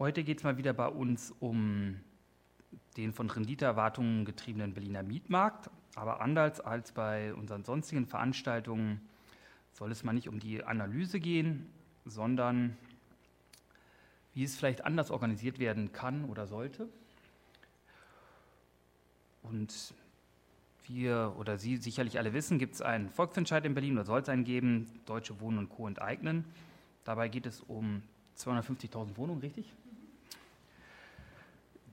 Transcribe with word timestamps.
Heute 0.00 0.24
geht 0.24 0.38
es 0.38 0.44
mal 0.44 0.56
wieder 0.56 0.72
bei 0.72 0.88
uns 0.88 1.32
um 1.38 2.00
den 2.96 3.12
von 3.12 3.30
Renditeerwartungen 3.30 4.24
getriebenen 4.24 4.74
Berliner 4.74 5.04
Mietmarkt. 5.04 5.70
Aber 5.94 6.20
anders 6.20 6.60
als 6.60 6.90
bei 6.90 7.32
unseren 7.32 7.62
sonstigen 7.62 8.04
Veranstaltungen 8.04 9.00
soll 9.72 9.92
es 9.92 10.02
mal 10.02 10.12
nicht 10.12 10.28
um 10.28 10.40
die 10.40 10.64
Analyse 10.64 11.20
gehen, 11.20 11.70
sondern 12.04 12.76
wie 14.32 14.42
es 14.42 14.56
vielleicht 14.56 14.84
anders 14.84 15.12
organisiert 15.12 15.60
werden 15.60 15.92
kann 15.92 16.24
oder 16.24 16.48
sollte. 16.48 16.88
Und 19.44 19.94
wir 20.88 21.36
oder 21.38 21.56
Sie 21.56 21.76
sicherlich 21.76 22.18
alle 22.18 22.32
wissen, 22.32 22.58
gibt 22.58 22.74
es 22.74 22.82
einen 22.82 23.10
Volksentscheid 23.10 23.64
in 23.64 23.74
Berlin 23.74 23.94
oder 23.94 24.04
soll 24.04 24.22
es 24.22 24.28
einen 24.28 24.42
geben, 24.42 24.90
Deutsche 25.06 25.38
Wohnen 25.38 25.58
und 25.58 25.68
Co. 25.68 25.86
enteignen. 25.86 26.44
Dabei 27.04 27.28
geht 27.28 27.46
es 27.46 27.60
um 27.60 28.02
250.000 28.36 29.16
Wohnungen, 29.16 29.40
richtig? 29.40 29.72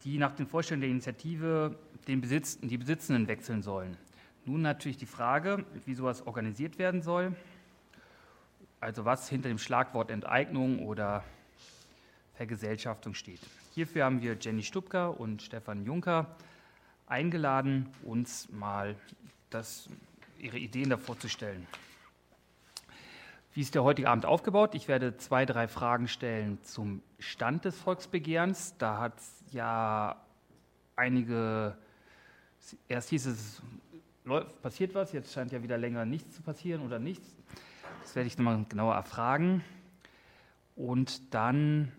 Die 0.04 0.18
nach 0.18 0.32
den 0.32 0.48
Vorstellungen 0.48 0.82
der 0.82 0.90
Initiative 0.90 1.78
den 2.08 2.22
Besitz, 2.22 2.60
die 2.60 2.78
Besitzenden 2.78 3.28
wechseln 3.28 3.62
sollen. 3.62 3.98
Nun 4.46 4.62
natürlich 4.62 4.98
die 4.98 5.06
Frage, 5.06 5.66
wie 5.86 5.94
sowas 5.94 6.26
organisiert 6.26 6.80
werden 6.80 7.02
soll. 7.02 7.36
Also 8.80 9.06
was 9.06 9.30
hinter 9.30 9.50
dem 9.50 9.60
Schlagwort 9.60 10.10
Enteignung 10.10 10.80
oder 10.80 11.24
Vergesellschaftung 12.34 13.14
steht. 13.14 13.42
Hierfür 13.76 14.06
haben 14.06 14.22
wir 14.24 14.36
Jenny 14.40 14.64
Stubka 14.64 15.08
und 15.08 15.44
Stefan 15.44 15.86
Juncker 15.86 16.36
eingeladen, 17.06 17.90
uns 18.04 18.50
mal 18.50 18.96
das, 19.52 19.88
ihre 20.40 20.58
Ideen 20.58 20.90
davor 20.90 21.20
zu 21.20 21.30
stellen. 21.30 21.68
Wie 23.54 23.62
ist 23.62 23.76
der 23.76 23.84
heutige 23.84 24.10
Abend 24.10 24.26
aufgebaut? 24.26 24.74
Ich 24.76 24.88
werde 24.88 25.18
zwei, 25.18 25.46
drei 25.46 25.68
Fragen 25.68 26.08
stellen 26.08 26.58
zum 26.64 27.04
Stand 27.20 27.66
des 27.66 27.78
Volksbegehrens. 27.78 28.76
Da 28.78 28.98
hat 28.98 29.14
ja 29.54 30.22
einige, 30.96 31.78
erst 32.88 33.10
hieß 33.10 33.26
es, 33.28 33.62
passiert 34.62 34.94
was, 34.96 35.12
jetzt 35.12 35.34
scheint 35.34 35.52
ja 35.52 35.64
wieder 35.64 35.78
länger 35.78 36.06
nichts 36.06 36.36
zu 36.36 36.42
passieren 36.42 36.82
oder 36.86 37.00
nichts. 37.00 37.36
Das 38.02 38.16
werde 38.16 38.28
ich 38.28 38.38
nochmal 38.38 38.66
genauer 38.68 38.96
erfragen. 38.96 39.64
Und 40.76 41.34
dann 41.34 41.92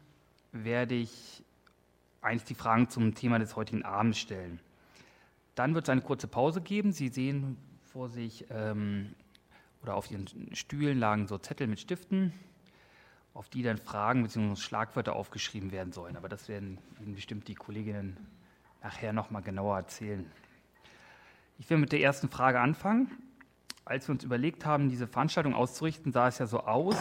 werde 0.52 0.94
ich 0.94 1.44
eins 2.20 2.44
die 2.44 2.54
Fragen 2.54 2.88
zum 2.88 3.14
Thema 3.14 3.38
des 3.38 3.56
heutigen 3.56 3.84
Abends 3.84 4.18
stellen. 4.18 4.60
Dann 5.54 5.74
wird 5.74 5.84
es 5.84 5.90
eine 5.90 6.00
kurze 6.00 6.28
Pause 6.28 6.60
geben. 6.60 6.92
Sie 6.92 7.08
sehen 7.08 7.56
vor 7.92 8.08
sich 8.08 8.46
ähm, 8.50 9.14
oder 9.82 9.96
auf 9.96 10.10
Ihren 10.10 10.54
Stühlen 10.54 10.98
lagen 10.98 11.26
so 11.26 11.38
Zettel 11.38 11.66
mit 11.66 11.80
Stiften, 11.80 12.32
auf 13.34 13.48
die 13.48 13.62
dann 13.62 13.78
Fragen 13.78 14.22
bzw. 14.22 14.56
Schlagwörter 14.56 15.14
aufgeschrieben 15.14 15.72
werden 15.72 15.92
sollen. 15.92 16.16
Aber 16.16 16.28
das 16.28 16.48
werden 16.48 16.78
Ihnen 17.00 17.14
bestimmt 17.14 17.48
die 17.48 17.54
Kolleginnen 17.54 18.16
nachher 18.82 19.12
nochmal 19.12 19.42
genauer 19.42 19.76
erzählen. 19.76 20.30
Ich 21.58 21.70
will 21.70 21.78
mit 21.78 21.92
der 21.92 22.00
ersten 22.00 22.28
Frage 22.28 22.60
anfangen. 22.60 23.10
Als 23.84 24.08
wir 24.08 24.12
uns 24.12 24.24
überlegt 24.24 24.64
haben, 24.64 24.88
diese 24.88 25.06
Veranstaltung 25.06 25.54
auszurichten, 25.54 26.12
sah 26.12 26.28
es 26.28 26.38
ja 26.38 26.46
so 26.46 26.60
aus, 26.60 26.96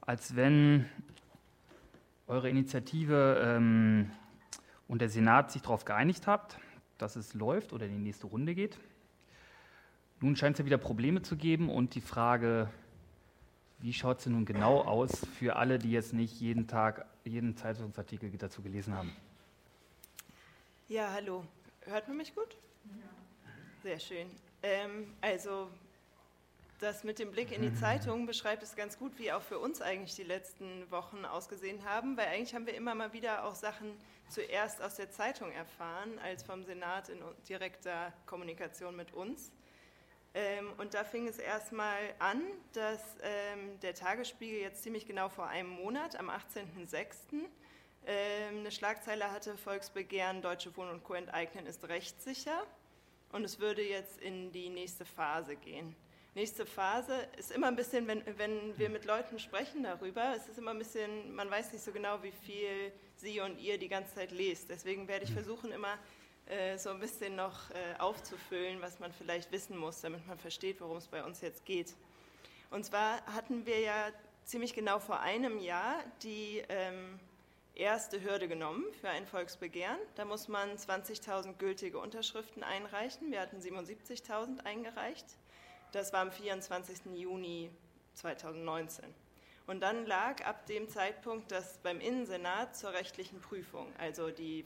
als 0.00 0.36
wenn 0.36 0.86
eure 2.26 2.48
Initiative 2.48 3.42
ähm, 3.44 4.10
und 4.88 5.00
der 5.00 5.08
Senat 5.08 5.52
sich 5.52 5.62
darauf 5.62 5.84
geeinigt 5.84 6.26
habt, 6.26 6.58
dass 6.98 7.16
es 7.16 7.34
läuft 7.34 7.72
oder 7.72 7.86
in 7.86 7.92
die 7.92 7.98
nächste 7.98 8.26
Runde 8.26 8.54
geht. 8.54 8.78
Nun 10.20 10.36
scheint 10.36 10.54
es 10.54 10.60
ja 10.60 10.66
wieder 10.66 10.78
Probleme 10.78 11.22
zu 11.22 11.36
geben 11.36 11.68
und 11.68 11.94
die 11.94 12.00
Frage, 12.00 12.70
wie 13.84 13.92
schaut 13.92 14.24
denn 14.24 14.32
nun 14.32 14.46
genau 14.46 14.80
aus 14.80 15.26
für 15.38 15.56
alle, 15.56 15.78
die 15.78 15.90
jetzt 15.90 16.14
nicht 16.14 16.40
jeden 16.40 16.66
Tag 16.66 17.04
jeden 17.22 17.54
Zeitungsartikel 17.54 18.30
dazu 18.30 18.62
gelesen 18.62 18.94
haben? 18.96 19.14
Ja, 20.88 21.10
hallo. 21.12 21.44
Hört 21.82 22.08
man 22.08 22.16
mich 22.16 22.34
gut? 22.34 22.56
Ja. 22.86 23.50
Sehr 23.82 24.00
schön. 24.00 24.30
Ähm, 24.62 25.12
also 25.20 25.68
das 26.80 27.04
mit 27.04 27.18
dem 27.18 27.30
Blick 27.30 27.52
in 27.52 27.60
die 27.60 27.74
Zeitung 27.74 28.24
beschreibt 28.24 28.62
es 28.62 28.74
ganz 28.74 28.98
gut, 28.98 29.18
wie 29.18 29.30
auch 29.30 29.42
für 29.42 29.58
uns 29.58 29.82
eigentlich 29.82 30.16
die 30.16 30.22
letzten 30.22 30.90
Wochen 30.90 31.26
ausgesehen 31.26 31.84
haben, 31.84 32.16
weil 32.16 32.28
eigentlich 32.28 32.54
haben 32.54 32.64
wir 32.64 32.74
immer 32.74 32.94
mal 32.94 33.12
wieder 33.12 33.44
auch 33.44 33.54
Sachen 33.54 33.92
zuerst 34.30 34.80
aus 34.80 34.94
der 34.94 35.10
Zeitung 35.10 35.52
erfahren, 35.52 36.18
als 36.22 36.42
vom 36.42 36.64
Senat 36.64 37.10
in 37.10 37.18
direkter 37.46 38.14
Kommunikation 38.24 38.96
mit 38.96 39.12
uns. 39.12 39.52
Ähm, 40.34 40.72
und 40.78 40.94
da 40.94 41.04
fing 41.04 41.28
es 41.28 41.38
erstmal 41.38 42.00
an, 42.18 42.42
dass 42.72 43.00
ähm, 43.22 43.78
der 43.80 43.94
Tagesspiegel 43.94 44.60
jetzt 44.60 44.82
ziemlich 44.82 45.06
genau 45.06 45.28
vor 45.28 45.46
einem 45.46 45.70
Monat, 45.70 46.16
am 46.16 46.28
18.06., 46.28 47.44
ähm, 48.06 48.58
eine 48.58 48.70
Schlagzeile 48.72 49.30
hatte, 49.30 49.56
Volksbegehren, 49.56 50.42
Deutsche 50.42 50.76
Wohnen 50.76 50.90
und 50.90 51.04
Co. 51.04 51.14
enteignen 51.14 51.66
ist 51.66 51.88
rechtssicher. 51.88 52.66
Und 53.30 53.44
es 53.44 53.60
würde 53.60 53.82
jetzt 53.82 54.20
in 54.20 54.52
die 54.52 54.68
nächste 54.68 55.04
Phase 55.04 55.56
gehen. 55.56 55.96
Nächste 56.34 56.66
Phase 56.66 57.28
ist 57.38 57.52
immer 57.52 57.68
ein 57.68 57.76
bisschen, 57.76 58.08
wenn, 58.08 58.22
wenn 58.36 58.76
wir 58.76 58.90
mit 58.90 59.04
Leuten 59.04 59.38
sprechen 59.38 59.84
darüber, 59.84 60.34
es 60.36 60.48
ist 60.48 60.58
immer 60.58 60.72
ein 60.72 60.78
bisschen, 60.78 61.32
man 61.32 61.48
weiß 61.48 61.72
nicht 61.72 61.84
so 61.84 61.92
genau, 61.92 62.20
wie 62.24 62.32
viel 62.32 62.92
Sie 63.14 63.40
und 63.40 63.56
ihr 63.58 63.78
die 63.78 63.88
ganze 63.88 64.16
Zeit 64.16 64.32
lest. 64.32 64.68
Deswegen 64.68 65.06
werde 65.06 65.24
ich 65.24 65.30
hm. 65.30 65.36
versuchen, 65.36 65.70
immer 65.70 65.96
äh, 66.46 66.76
so 66.76 66.90
ein 66.90 67.00
bisschen 67.00 67.36
noch 67.36 67.70
äh, 67.70 67.98
aufzufüllen, 67.98 68.80
was 68.82 68.98
man 69.00 69.12
vielleicht 69.12 69.50
wissen 69.52 69.76
muss, 69.76 70.00
damit 70.00 70.26
man 70.26 70.38
versteht, 70.38 70.80
worum 70.80 70.98
es 70.98 71.08
bei 71.08 71.24
uns 71.24 71.40
jetzt 71.40 71.64
geht. 71.64 71.94
Und 72.70 72.84
zwar 72.84 73.24
hatten 73.26 73.66
wir 73.66 73.80
ja 73.80 74.10
ziemlich 74.44 74.74
genau 74.74 74.98
vor 74.98 75.20
einem 75.20 75.58
Jahr 75.58 76.02
die 76.22 76.62
ähm, 76.68 77.18
erste 77.74 78.22
Hürde 78.22 78.48
genommen 78.48 78.84
für 79.00 79.08
ein 79.08 79.26
Volksbegehren. 79.26 79.98
Da 80.16 80.24
muss 80.24 80.48
man 80.48 80.76
20.000 80.76 81.54
gültige 81.54 81.98
Unterschriften 81.98 82.62
einreichen. 82.62 83.30
Wir 83.30 83.40
hatten 83.40 83.58
77.000 83.58 84.64
eingereicht. 84.64 85.26
Das 85.92 86.12
war 86.12 86.20
am 86.20 86.32
24. 86.32 87.14
Juni 87.14 87.70
2019. 88.14 89.04
Und 89.66 89.80
dann 89.80 90.04
lag 90.06 90.44
ab 90.44 90.66
dem 90.66 90.88
Zeitpunkt 90.88 91.50
das 91.50 91.78
beim 91.78 92.00
Innensenat 92.00 92.76
zur 92.76 92.92
rechtlichen 92.92 93.40
Prüfung. 93.40 93.86
Also 93.98 94.30
die 94.30 94.62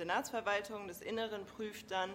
Senatsverwaltung 0.00 0.88
des 0.88 1.02
Inneren 1.02 1.44
prüft 1.44 1.90
dann, 1.90 2.10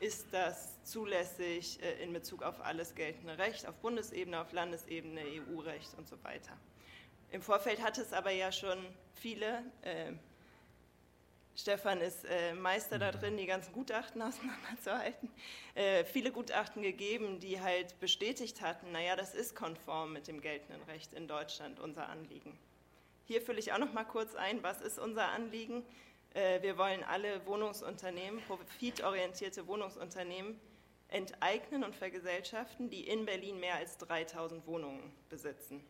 ist 0.00 0.26
das 0.32 0.82
zulässig 0.82 1.80
äh, 1.80 2.02
in 2.02 2.12
Bezug 2.12 2.42
auf 2.42 2.60
alles 2.60 2.96
geltende 2.96 3.38
Recht, 3.38 3.64
auf 3.68 3.76
Bundesebene, 3.76 4.40
auf 4.40 4.50
Landesebene, 4.50 5.20
EU-Recht 5.20 5.94
und 5.96 6.08
so 6.08 6.16
weiter. 6.24 6.56
Im 7.30 7.40
Vorfeld 7.40 7.80
hat 7.80 7.96
es 7.96 8.12
aber 8.12 8.32
ja 8.32 8.50
schon 8.50 8.78
viele, 9.14 9.62
äh, 9.82 10.14
Stefan 11.54 12.00
ist 12.00 12.24
äh, 12.24 12.54
Meister 12.54 12.98
da 12.98 13.12
drin, 13.12 13.36
die 13.36 13.46
ganzen 13.46 13.72
Gutachten 13.72 14.20
auseinanderzuhalten, 14.22 15.30
äh, 15.76 16.04
viele 16.04 16.32
Gutachten 16.32 16.82
gegeben, 16.82 17.38
die 17.38 17.60
halt 17.60 18.00
bestätigt 18.00 18.62
hatten, 18.62 18.90
naja, 18.90 19.14
das 19.14 19.32
ist 19.32 19.54
konform 19.54 20.12
mit 20.12 20.26
dem 20.26 20.40
geltenden 20.40 20.82
Recht 20.88 21.12
in 21.12 21.28
Deutschland, 21.28 21.78
unser 21.78 22.08
Anliegen. 22.08 22.58
Hier 23.26 23.42
fülle 23.42 23.60
ich 23.60 23.72
auch 23.72 23.78
noch 23.78 23.92
mal 23.92 24.04
kurz 24.04 24.34
ein, 24.34 24.60
was 24.64 24.80
ist 24.80 24.98
unser 24.98 25.28
Anliegen? 25.28 25.84
Äh, 26.38 26.62
wir 26.62 26.78
wollen 26.78 27.02
alle 27.02 27.44
Wohnungsunternehmen, 27.46 28.40
profitorientierte 28.42 29.66
Wohnungsunternehmen 29.66 30.60
enteignen 31.08 31.82
und 31.82 31.96
vergesellschaften, 31.96 32.90
die 32.90 33.08
in 33.08 33.24
Berlin 33.24 33.58
mehr 33.58 33.74
als 33.76 33.96
3000 33.98 34.66
Wohnungen 34.66 35.12
besitzen. 35.30 35.82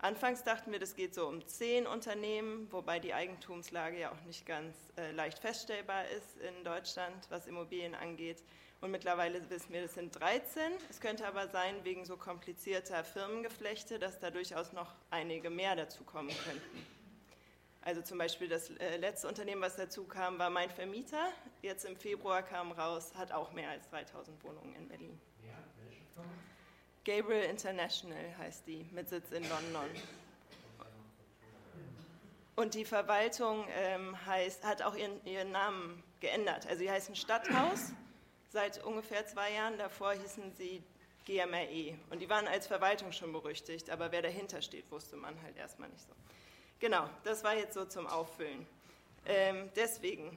Anfangs 0.00 0.44
dachten 0.44 0.72
wir, 0.72 0.78
das 0.78 0.94
geht 0.94 1.14
so 1.14 1.26
um 1.26 1.46
zehn 1.46 1.86
Unternehmen, 1.86 2.70
wobei 2.70 2.98
die 2.98 3.14
Eigentumslage 3.14 3.98
ja 3.98 4.12
auch 4.12 4.20
nicht 4.26 4.46
ganz 4.46 4.76
äh, 4.96 5.10
leicht 5.12 5.38
feststellbar 5.38 6.06
ist 6.08 6.36
in 6.38 6.64
Deutschland, 6.64 7.26
was 7.30 7.46
Immobilien 7.46 7.94
angeht. 7.94 8.42
Und 8.80 8.90
mittlerweile 8.90 9.48
wissen 9.48 9.72
wir, 9.72 9.82
das 9.82 9.94
sind 9.94 10.12
13. 10.20 10.72
Es 10.90 11.00
könnte 11.00 11.26
aber 11.26 11.48
sein, 11.48 11.74
wegen 11.82 12.04
so 12.04 12.16
komplizierter 12.16 13.02
Firmengeflechte, 13.04 13.98
dass 13.98 14.20
da 14.20 14.30
durchaus 14.30 14.72
noch 14.72 14.94
einige 15.10 15.50
mehr 15.50 15.74
dazu 15.74 16.04
kommen 16.04 16.34
könnten. 16.44 16.97
Also 17.88 18.02
zum 18.02 18.18
Beispiel 18.18 18.48
das 18.48 18.68
äh, 18.68 18.98
letzte 18.98 19.28
Unternehmen, 19.28 19.62
was 19.62 19.76
dazu 19.76 20.04
kam, 20.04 20.38
war 20.38 20.50
mein 20.50 20.68
Vermieter. 20.68 21.32
Jetzt 21.62 21.86
im 21.86 21.96
Februar 21.96 22.42
kam 22.42 22.70
raus, 22.72 23.14
hat 23.14 23.32
auch 23.32 23.50
mehr 23.52 23.70
als 23.70 23.88
3000 23.88 24.44
Wohnungen 24.44 24.74
in 24.74 24.88
Berlin. 24.88 25.18
Ja, 25.42 25.54
welche 25.82 26.04
Firma? 26.12 26.28
Gabriel 27.06 27.44
International 27.48 28.36
heißt 28.36 28.66
die, 28.66 28.84
mit 28.92 29.08
Sitz 29.08 29.30
in 29.30 29.42
London. 29.48 29.88
Und 32.56 32.74
die 32.74 32.84
Verwaltung 32.84 33.64
ähm, 33.70 34.26
heißt, 34.26 34.66
hat 34.66 34.82
auch 34.82 34.94
ihren, 34.94 35.24
ihren 35.24 35.50
Namen 35.50 36.02
geändert. 36.20 36.66
Also 36.66 36.80
sie 36.80 36.90
heißen 36.90 37.16
Stadthaus 37.16 37.94
seit 38.50 38.84
ungefähr 38.84 39.26
zwei 39.26 39.54
Jahren. 39.54 39.78
Davor 39.78 40.12
hießen 40.12 40.52
sie 40.58 40.82
GMRE. 41.24 41.96
Und 42.10 42.20
die 42.20 42.28
waren 42.28 42.46
als 42.48 42.66
Verwaltung 42.66 43.12
schon 43.12 43.32
berüchtigt, 43.32 43.88
aber 43.88 44.12
wer 44.12 44.20
dahinter 44.20 44.60
steht, 44.60 44.90
wusste 44.90 45.16
man 45.16 45.40
halt 45.40 45.56
erstmal 45.56 45.88
nicht 45.88 46.02
so. 46.02 46.12
Genau, 46.80 47.10
das 47.24 47.42
war 47.42 47.56
jetzt 47.56 47.74
so 47.74 47.84
zum 47.86 48.06
Auffüllen. 48.06 48.64
Ähm, 49.26 49.68
deswegen, 49.74 50.36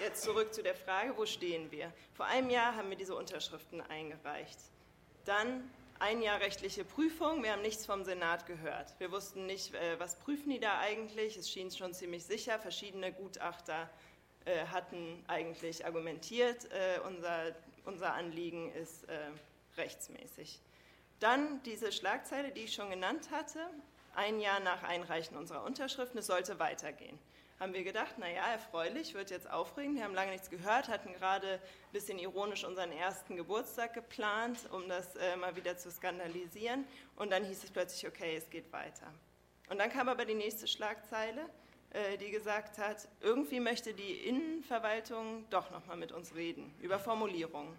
jetzt 0.00 0.22
zurück 0.22 0.54
zu 0.54 0.62
der 0.62 0.74
Frage, 0.74 1.14
wo 1.16 1.26
stehen 1.26 1.70
wir? 1.70 1.92
Vor 2.14 2.24
einem 2.24 2.48
Jahr 2.48 2.74
haben 2.74 2.88
wir 2.88 2.96
diese 2.96 3.14
Unterschriften 3.14 3.82
eingereicht. 3.82 4.58
Dann 5.26 5.70
ein 5.98 6.22
Jahr 6.22 6.40
rechtliche 6.40 6.84
Prüfung, 6.84 7.42
wir 7.42 7.52
haben 7.52 7.60
nichts 7.60 7.84
vom 7.84 8.02
Senat 8.02 8.46
gehört. 8.46 8.98
Wir 8.98 9.12
wussten 9.12 9.44
nicht, 9.44 9.74
äh, 9.74 10.00
was 10.00 10.16
prüfen 10.16 10.50
die 10.50 10.58
da 10.58 10.78
eigentlich. 10.78 11.36
Es 11.36 11.50
schien 11.50 11.70
schon 11.70 11.92
ziemlich 11.92 12.24
sicher. 12.24 12.58
Verschiedene 12.58 13.12
Gutachter 13.12 13.90
äh, 14.46 14.64
hatten 14.66 15.22
eigentlich 15.28 15.84
argumentiert, 15.84 16.64
äh, 16.72 16.98
unser, 17.06 17.54
unser 17.84 18.14
Anliegen 18.14 18.72
ist 18.72 19.06
rechtsmäßig. 19.76 20.60
Dann 21.20 21.62
diese 21.64 21.92
Schlagzeile, 21.92 22.52
die 22.52 22.62
ich 22.62 22.74
schon 22.74 22.88
genannt 22.88 23.30
hatte, 23.30 23.60
ein 24.16 24.40
Jahr 24.40 24.60
nach 24.60 24.82
Einreichen 24.82 25.36
unserer 25.36 25.64
Unterschriften, 25.64 26.18
es 26.18 26.26
sollte 26.26 26.58
weitergehen 26.58 27.18
haben 27.60 27.72
wir 27.72 27.84
gedacht, 27.84 28.18
naja, 28.18 28.44
erfreulich, 28.52 29.14
wird 29.14 29.30
jetzt 29.30 29.48
aufregend. 29.50 29.96
Wir 29.96 30.04
haben 30.04 30.14
lange 30.14 30.32
nichts 30.32 30.50
gehört, 30.50 30.88
hatten 30.88 31.12
gerade 31.14 31.54
ein 31.54 31.92
bisschen 31.92 32.18
ironisch 32.18 32.64
unseren 32.64 32.90
ersten 32.92 33.36
Geburtstag 33.36 33.94
geplant, 33.94 34.58
um 34.72 34.88
das 34.88 35.14
äh, 35.16 35.36
mal 35.36 35.54
wieder 35.56 35.76
zu 35.76 35.90
skandalisieren. 35.90 36.84
Und 37.16 37.30
dann 37.30 37.44
hieß 37.44 37.64
es 37.64 37.70
plötzlich, 37.70 38.06
okay, 38.06 38.36
es 38.36 38.50
geht 38.50 38.72
weiter. 38.72 39.06
Und 39.70 39.78
dann 39.78 39.90
kam 39.90 40.08
aber 40.08 40.24
die 40.24 40.34
nächste 40.34 40.66
Schlagzeile, 40.66 41.48
äh, 41.90 42.18
die 42.18 42.30
gesagt 42.30 42.78
hat, 42.78 43.08
irgendwie 43.20 43.60
möchte 43.60 43.94
die 43.94 44.12
Innenverwaltung 44.12 45.46
doch 45.50 45.70
nochmal 45.70 45.96
mit 45.96 46.12
uns 46.12 46.34
reden, 46.34 46.74
über 46.80 46.98
Formulierungen. 46.98 47.74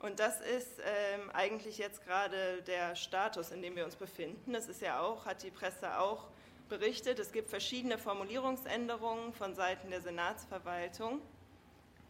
Und 0.00 0.18
das 0.18 0.40
ist 0.40 0.80
ähm, 0.82 1.30
eigentlich 1.34 1.76
jetzt 1.76 2.02
gerade 2.04 2.62
der 2.62 2.96
Status, 2.96 3.50
in 3.50 3.60
dem 3.60 3.76
wir 3.76 3.84
uns 3.84 3.96
befinden. 3.96 4.54
Das 4.54 4.66
ist 4.66 4.80
ja 4.80 5.00
auch, 5.00 5.26
hat 5.26 5.42
die 5.42 5.50
Presse 5.50 5.98
auch 5.98 6.28
berichtet, 6.70 7.18
es 7.18 7.32
gibt 7.32 7.50
verschiedene 7.50 7.98
Formulierungsänderungen 7.98 9.34
von 9.34 9.54
Seiten 9.54 9.90
der 9.90 10.00
Senatsverwaltung 10.00 11.20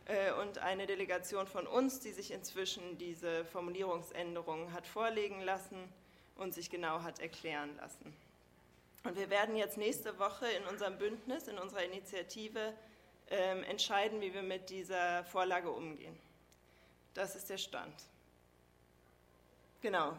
äh, 0.05 0.33
und 0.41 0.59
eine 0.59 0.87
Delegation 0.87 1.49
von 1.49 1.67
uns, 1.67 1.99
die 1.99 2.13
sich 2.13 2.31
inzwischen 2.31 2.97
diese 2.99 3.45
Formulierungsänderungen 3.47 4.73
hat 4.73 4.87
vorlegen 4.87 5.41
lassen 5.41 5.93
und 6.37 6.55
sich 6.55 6.71
genau 6.71 7.03
hat 7.03 7.19
erklären 7.19 7.75
lassen. 7.77 8.15
Und 9.03 9.17
wir 9.17 9.31
werden 9.31 9.57
jetzt 9.57 9.79
nächste 9.79 10.19
Woche 10.21 10.47
in 10.47 10.65
unserem 10.67 10.97
Bündnis, 10.99 11.49
in 11.49 11.59
unserer 11.59 11.83
Initiative 11.83 12.73
äh, 13.31 13.63
entscheiden, 13.63 14.21
wie 14.21 14.33
wir 14.33 14.43
mit 14.43 14.71
dieser 14.71 15.25
Vorlage 15.25 15.71
umgehen. 15.71 16.30
Das 17.15 17.37
ist 17.37 17.51
der 17.51 17.59
Stand. 17.59 17.95
Genau. 19.81 20.17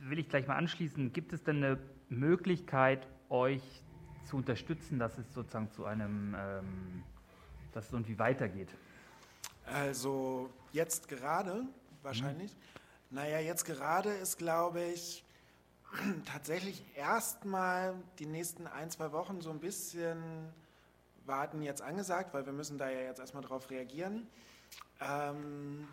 Will 0.00 0.18
ich 0.18 0.28
gleich 0.28 0.46
mal 0.46 0.56
anschließen. 0.56 1.12
Gibt 1.12 1.32
es 1.32 1.42
denn 1.42 1.56
eine 1.56 1.78
Möglichkeit, 2.08 3.06
euch 3.28 3.62
zu 4.24 4.36
unterstützen, 4.36 4.98
dass 4.98 5.18
es 5.18 5.32
sozusagen 5.32 5.70
zu 5.72 5.84
einem, 5.84 6.34
ähm, 6.38 7.02
dass 7.72 7.86
es 7.86 7.92
irgendwie 7.92 8.18
weitergeht? 8.18 8.68
Also 9.66 10.50
jetzt 10.72 11.08
gerade 11.08 11.64
wahrscheinlich. 12.02 12.52
Mhm. 12.52 13.16
Naja, 13.16 13.40
jetzt 13.40 13.64
gerade 13.64 14.10
ist, 14.10 14.38
glaube 14.38 14.82
ich, 14.82 15.24
tatsächlich 16.24 16.84
erstmal 16.96 17.94
die 18.18 18.26
nächsten 18.26 18.66
ein, 18.66 18.90
zwei 18.90 19.12
Wochen 19.12 19.40
so 19.40 19.50
ein 19.50 19.60
bisschen 19.60 20.22
warten 21.26 21.62
jetzt 21.62 21.82
angesagt, 21.82 22.34
weil 22.34 22.46
wir 22.46 22.52
müssen 22.52 22.78
da 22.78 22.88
ja 22.88 23.00
jetzt 23.00 23.20
erstmal 23.20 23.42
drauf 23.42 23.70
reagieren. 23.70 24.26
Ähm, 25.00 25.88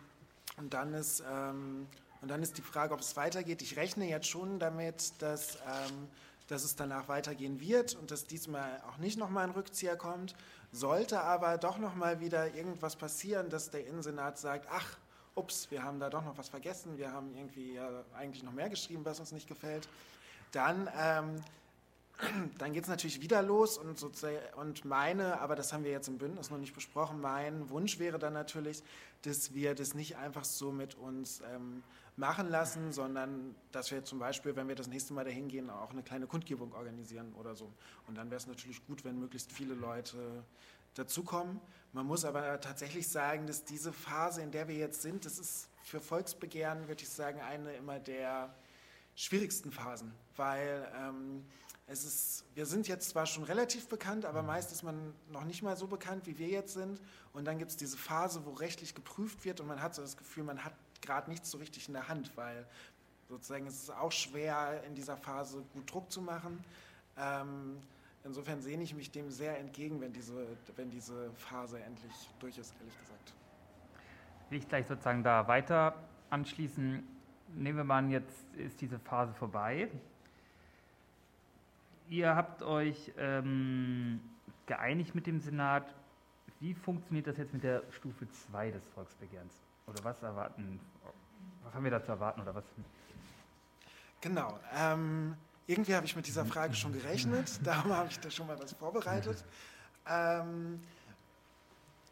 und 0.56 0.74
dann 0.74 0.94
ist 0.94 1.22
ähm, 1.30 1.86
und 2.20 2.28
dann 2.28 2.42
ist 2.42 2.58
die 2.58 2.62
Frage, 2.62 2.94
ob 2.94 3.00
es 3.00 3.16
weitergeht. 3.16 3.62
Ich 3.62 3.76
rechne 3.76 4.08
jetzt 4.08 4.26
schon 4.26 4.58
damit, 4.58 5.22
dass, 5.22 5.56
ähm, 5.56 6.08
dass 6.48 6.64
es 6.64 6.74
danach 6.74 7.08
weitergehen 7.08 7.60
wird 7.60 7.94
und 7.94 8.10
dass 8.10 8.26
diesmal 8.26 8.82
auch 8.88 8.98
nicht 8.98 9.18
nochmal 9.18 9.44
ein 9.44 9.50
Rückzieher 9.50 9.96
kommt. 9.96 10.34
Sollte 10.72 11.20
aber 11.20 11.58
doch 11.58 11.78
nochmal 11.78 12.20
wieder 12.20 12.54
irgendwas 12.54 12.96
passieren, 12.96 13.50
dass 13.50 13.70
der 13.70 13.86
Innensenat 13.86 14.38
sagt, 14.38 14.66
ach, 14.70 14.96
ups, 15.34 15.70
wir 15.70 15.84
haben 15.84 16.00
da 16.00 16.10
doch 16.10 16.24
noch 16.24 16.36
was 16.36 16.48
vergessen, 16.48 16.98
wir 16.98 17.12
haben 17.12 17.34
irgendwie 17.34 17.74
ja, 17.74 18.04
eigentlich 18.14 18.42
noch 18.42 18.52
mehr 18.52 18.68
geschrieben, 18.68 19.04
was 19.04 19.20
uns 19.20 19.30
nicht 19.30 19.46
gefällt, 19.46 19.88
dann 20.50 20.90
ähm, 20.98 21.36
dann 22.58 22.72
geht 22.72 22.84
es 22.84 22.88
natürlich 22.88 23.20
wieder 23.20 23.42
los 23.42 23.78
und, 23.78 24.02
und 24.56 24.84
meine, 24.84 25.40
aber 25.40 25.54
das 25.54 25.72
haben 25.72 25.84
wir 25.84 25.90
jetzt 25.90 26.08
im 26.08 26.18
Bündnis 26.18 26.50
noch 26.50 26.58
nicht 26.58 26.74
besprochen, 26.74 27.20
mein 27.20 27.70
Wunsch 27.70 27.98
wäre 27.98 28.18
dann 28.18 28.32
natürlich, 28.32 28.82
dass 29.22 29.54
wir 29.54 29.74
das 29.74 29.94
nicht 29.94 30.16
einfach 30.16 30.44
so 30.44 30.72
mit 30.72 30.94
uns 30.96 31.42
ähm, 31.52 31.82
machen 32.16 32.48
lassen, 32.48 32.92
sondern 32.92 33.54
dass 33.70 33.90
wir 33.90 34.04
zum 34.04 34.18
Beispiel, 34.18 34.56
wenn 34.56 34.68
wir 34.68 34.74
das 34.74 34.88
nächste 34.88 35.14
Mal 35.14 35.24
dahin 35.24 35.48
gehen, 35.48 35.70
auch 35.70 35.90
eine 35.90 36.02
kleine 36.02 36.26
Kundgebung 36.26 36.72
organisieren 36.72 37.32
oder 37.34 37.54
so. 37.54 37.72
Und 38.06 38.16
dann 38.16 38.30
wäre 38.30 38.38
es 38.38 38.46
natürlich 38.46 38.84
gut, 38.86 39.04
wenn 39.04 39.18
möglichst 39.18 39.52
viele 39.52 39.74
Leute 39.74 40.44
dazukommen. 40.94 41.60
Man 41.92 42.06
muss 42.06 42.24
aber 42.24 42.60
tatsächlich 42.60 43.08
sagen, 43.08 43.46
dass 43.46 43.64
diese 43.64 43.92
Phase, 43.92 44.42
in 44.42 44.50
der 44.50 44.66
wir 44.66 44.74
jetzt 44.74 45.02
sind, 45.02 45.24
das 45.24 45.38
ist 45.38 45.68
für 45.84 46.00
Volksbegehren, 46.00 46.88
würde 46.88 47.02
ich 47.02 47.08
sagen, 47.08 47.40
eine 47.40 47.72
immer 47.74 48.00
der 48.00 48.54
schwierigsten 49.18 49.72
Phasen, 49.72 50.14
weil 50.36 50.88
ähm, 50.96 51.44
es 51.88 52.04
ist, 52.04 52.44
wir 52.54 52.66
sind 52.66 52.86
jetzt 52.86 53.08
zwar 53.10 53.26
schon 53.26 53.42
relativ 53.42 53.88
bekannt, 53.88 54.24
aber 54.24 54.42
mhm. 54.42 54.48
meist 54.48 54.70
ist 54.70 54.84
man 54.84 55.12
noch 55.32 55.44
nicht 55.44 55.62
mal 55.62 55.76
so 55.76 55.88
bekannt, 55.88 56.26
wie 56.26 56.38
wir 56.38 56.46
jetzt 56.46 56.74
sind. 56.74 57.00
Und 57.32 57.44
dann 57.44 57.58
gibt 57.58 57.72
es 57.72 57.76
diese 57.76 57.96
Phase, 57.96 58.46
wo 58.46 58.52
rechtlich 58.52 58.94
geprüft 58.94 59.44
wird 59.44 59.60
und 59.60 59.66
man 59.66 59.82
hat 59.82 59.96
so 59.96 60.02
das 60.02 60.16
Gefühl, 60.16 60.44
man 60.44 60.64
hat 60.64 60.72
gerade 61.02 61.28
nichts 61.30 61.50
so 61.50 61.58
richtig 61.58 61.88
in 61.88 61.94
der 61.94 62.08
Hand, 62.08 62.30
weil 62.36 62.64
sozusagen 63.28 63.66
es 63.66 63.82
ist 63.82 63.90
auch 63.90 64.12
schwer, 64.12 64.84
in 64.86 64.94
dieser 64.94 65.16
Phase 65.16 65.64
gut 65.72 65.92
Druck 65.92 66.12
zu 66.12 66.22
machen. 66.22 66.62
Ähm, 67.16 67.78
insofern 68.22 68.62
sehne 68.62 68.84
ich 68.84 68.94
mich 68.94 69.10
dem 69.10 69.32
sehr 69.32 69.58
entgegen, 69.58 70.00
wenn 70.00 70.12
diese, 70.12 70.46
wenn 70.76 70.90
diese 70.90 71.32
Phase 71.32 71.80
endlich 71.80 72.12
durch 72.38 72.56
ist, 72.56 72.72
ehrlich 72.78 72.98
gesagt. 73.00 73.34
Will 74.50 74.58
ich 74.60 74.68
gleich 74.68 74.86
sozusagen 74.86 75.24
da 75.24 75.48
weiter 75.48 75.94
anschließen. 76.30 77.17
Nehmen 77.54 77.78
wir 77.78 77.84
mal 77.84 77.98
an, 77.98 78.10
jetzt 78.10 78.44
ist 78.56 78.80
diese 78.80 78.98
Phase 78.98 79.32
vorbei 79.34 79.88
ihr 82.08 82.34
habt 82.34 82.62
euch 82.62 83.12
ähm, 83.18 84.20
geeinigt 84.66 85.14
mit 85.14 85.26
dem 85.26 85.40
Senat. 85.40 85.94
Wie 86.60 86.74
funktioniert 86.74 87.26
das 87.26 87.36
jetzt 87.36 87.52
mit 87.52 87.62
der 87.62 87.82
Stufe 87.90 88.28
2 88.50 88.70
des 88.72 88.82
Volksbegehrens? 88.94 89.54
Oder 89.86 90.02
was 90.04 90.22
erwarten, 90.22 90.80
was 91.62 91.74
haben 91.74 91.84
wir 91.84 91.90
da 91.90 92.02
zu 92.02 92.12
erwarten 92.12 92.40
oder 92.40 92.54
was? 92.54 92.64
Genau. 94.20 94.58
Ähm, 94.74 95.34
irgendwie 95.66 95.94
habe 95.94 96.06
ich 96.06 96.16
mit 96.16 96.26
dieser 96.26 96.44
Frage 96.44 96.74
schon 96.74 96.92
gerechnet, 96.92 97.60
darum 97.64 97.92
habe 97.92 98.08
ich 98.08 98.18
da 98.18 98.30
schon 98.30 98.46
mal 98.46 98.58
was 98.58 98.72
vorbereitet. 98.72 99.44
Ähm, 100.10 100.80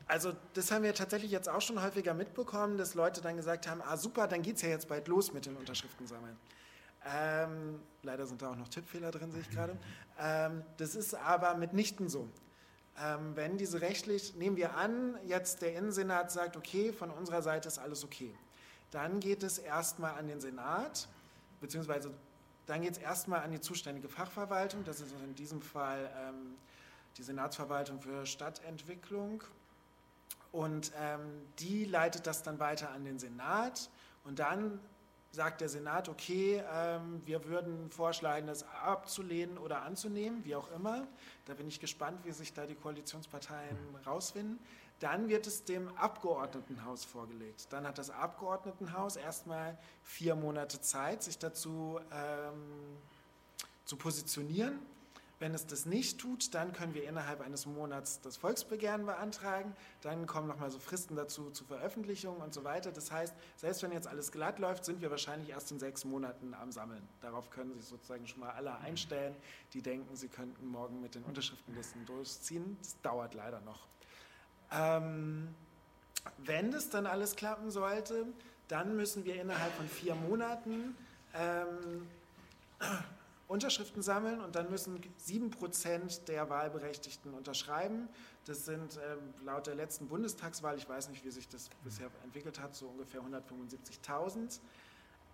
also 0.07 0.33
das 0.55 0.71
haben 0.71 0.85
wir 0.85 0.95
tatsächlich 0.95 1.31
jetzt 1.31 1.49
auch 1.49 1.61
schon 1.61 1.83
häufiger 1.83 2.15
mitbekommen, 2.15 2.79
dass 2.79 2.95
Leute 2.95 3.21
dann 3.21 3.37
gesagt 3.37 3.69
haben, 3.69 3.83
ah 3.83 3.97
super, 3.97 4.29
dann 4.29 4.43
geht 4.43 4.57
es 4.57 4.63
ja 4.63 4.69
jetzt 4.69 4.89
bald 4.89 5.09
los 5.09 5.33
mit 5.33 5.47
den 5.47 5.57
Unterschriften 5.57 6.07
sammeln. 6.07 6.37
Ähm, 7.13 7.81
leider 8.03 8.27
sind 8.27 8.43
da 8.43 8.51
auch 8.51 8.57
noch 8.57 8.69
Tippfehler 8.69 9.11
drin, 9.11 9.31
sehe 9.31 9.41
ich 9.41 9.51
gerade. 9.51 9.77
Ähm, 10.19 10.63
das 10.77 10.95
ist 10.95 11.15
aber 11.15 11.55
mitnichten 11.55 12.09
so. 12.09 12.29
Ähm, 13.03 13.37
wenn 13.37 13.59
diese 13.59 13.81
rechtlich, 13.81 14.35
nehmen 14.37 14.57
wir 14.57 14.77
an, 14.77 15.19
jetzt 15.27 15.63
der 15.63 15.75
Innensenat 15.75 16.31
sagt, 16.31 16.57
okay, 16.57 16.93
von 16.93 17.11
unserer 17.11 17.43
Seite 17.43 17.69
ist 17.69 17.79
alles 17.79 18.05
okay. 18.05 18.35
Dann 18.91 19.21
geht 19.21 19.43
es 19.43 19.59
erstmal 19.59 20.15
an 20.15 20.29
den 20.29 20.41
Senat, 20.41 21.09
beziehungsweise 21.61 22.13
dann 22.67 22.81
geht 22.83 22.93
es 22.93 22.99
erstmal 22.99 23.43
an 23.43 23.53
die 23.53 23.61
zuständige 23.61 24.09
Fachverwaltung, 24.09 24.85
das 24.85 25.01
ist 25.01 25.13
in 25.25 25.35
diesem 25.35 25.61
Fall 25.61 26.11
ähm, 26.19 26.55
die 27.17 27.23
Senatsverwaltung 27.23 28.01
für 28.01 28.27
Stadtentwicklung. 28.27 29.43
Und 30.53 30.93
ähm, 31.01 31.21
die 31.59 31.85
leitet 31.85 32.27
das 32.27 32.43
dann 32.43 32.59
weiter 32.59 32.91
an 32.91 33.05
den 33.05 33.19
Senat 33.19 33.91
und 34.25 34.39
dann 34.39 34.81
sagt 35.31 35.61
der 35.61 35.69
Senat, 35.69 36.09
okay, 36.09 36.63
ähm, 36.73 37.21
wir 37.27 37.45
würden 37.45 37.91
vorschlagen, 37.91 38.47
das 38.47 38.65
abzulehnen 38.83 39.59
oder 39.59 39.83
anzunehmen, 39.83 40.45
wie 40.45 40.57
auch 40.57 40.71
immer. 40.73 41.07
Da 41.45 41.55
bin 41.55 41.69
ich 41.69 41.79
gespannt, 41.79 42.25
wie 42.25 42.33
sich 42.33 42.53
da 42.53 42.67
die 42.67 42.75
Koalitionsparteien 42.75 43.77
rausfinden. 44.07 44.59
Dann 44.99 45.29
wird 45.29 45.47
es 45.47 45.65
dem 45.65 45.95
Abgeordnetenhaus 45.97 47.05
vorgelegt. 47.05 47.67
Dann 47.71 47.87
hat 47.87 47.99
das 47.99 48.09
Abgeordnetenhaus 48.09 49.17
erstmal 49.17 49.77
vier 50.03 50.35
Monate 50.35 50.81
Zeit, 50.81 51.23
sich 51.23 51.39
dazu 51.39 52.01
ähm, 52.11 52.97
zu 53.85 53.97
positionieren. 53.97 54.79
Wenn 55.39 55.55
es 55.55 55.67
das 55.67 55.85
nicht 55.85 56.19
tut, 56.19 56.55
dann 56.55 56.73
können 56.73 56.95
wir 56.95 57.07
innerhalb 57.07 57.43
eines 57.43 57.67
Monats 57.67 58.21
das 58.23 58.39
Volksbegehren 58.39 59.05
beantragen. 59.05 59.77
Dann 60.01 60.27
kommen 60.27 60.49
nochmal 60.49 60.71
so 60.71 60.79
Fristen 60.79 61.15
dazu 61.15 61.51
zur 61.51 61.67
Veröffentlichung 61.67 62.39
und 62.39 62.55
so 62.55 62.65
weiter. 62.65 62.91
Das 62.91 63.13
heißt, 63.13 63.35
selbst 63.57 63.83
wenn 63.83 63.93
jetzt 63.93 64.09
alles 64.09 64.33
glatt 64.33 64.59
läuft, 64.59 64.87
sind 64.87 65.03
wir 65.03 65.11
wahrscheinlich 65.11 65.51
erst 65.51 65.71
in 65.73 65.79
sechs 65.79 66.07
Monaten 66.07 66.55
am 66.55 66.73
Sammeln. 66.73 67.07
Darauf 67.21 67.51
können 67.51 67.75
sich 67.75 67.85
sozusagen 67.85 68.27
schon 68.27 68.41
mal 68.41 68.51
alle 68.51 68.79
einstellen, 68.79 69.37
die 69.75 69.83
denken, 69.83 70.17
sie 70.17 70.29
könnten 70.29 70.67
morgen 70.69 71.03
mit 71.03 71.15
den 71.15 71.23
Unterschriftenlisten 71.25 72.07
durchziehen. 72.07 72.79
Das 72.81 72.99
dauert 73.03 73.35
leider 73.35 73.61
noch. 73.61 73.87
Ähm, 74.73 75.55
wenn 76.39 76.71
das 76.71 76.89
dann 76.89 77.07
alles 77.07 77.37
klappen 77.37 77.71
sollte, 77.71 78.27
dann 78.69 78.97
müssen 78.97 79.27
wir 79.27 79.41
innerhalb 79.41 79.73
von 79.75 79.87
vier 79.87 80.15
Monaten 80.15 80.97
ähm, 81.35 82.09
Unterschriften 83.49 84.03
sammeln 84.03 84.41
und 84.41 84.57
dann 84.57 84.71
müssen 84.71 85.01
sieben 85.19 85.51
Prozent 85.51 86.27
der 86.29 86.51
Wahlberechtigten 86.51 87.33
unterschreiben. 87.33 88.09
Das 88.45 88.65
sind 88.65 88.97
äh, 88.97 89.17
laut 89.45 89.69
der 89.69 89.77
letzten 89.77 90.09
Bundestagswahl, 90.09 90.77
ich 90.77 90.89
weiß 90.89 91.11
nicht, 91.11 91.25
wie 91.25 91.31
sich 91.31 91.49
das 91.49 91.71
bisher 91.85 92.11
entwickelt 92.25 92.61
hat, 92.61 92.75
so 92.75 92.87
ungefähr 92.89 93.21
175.000. 93.21 94.61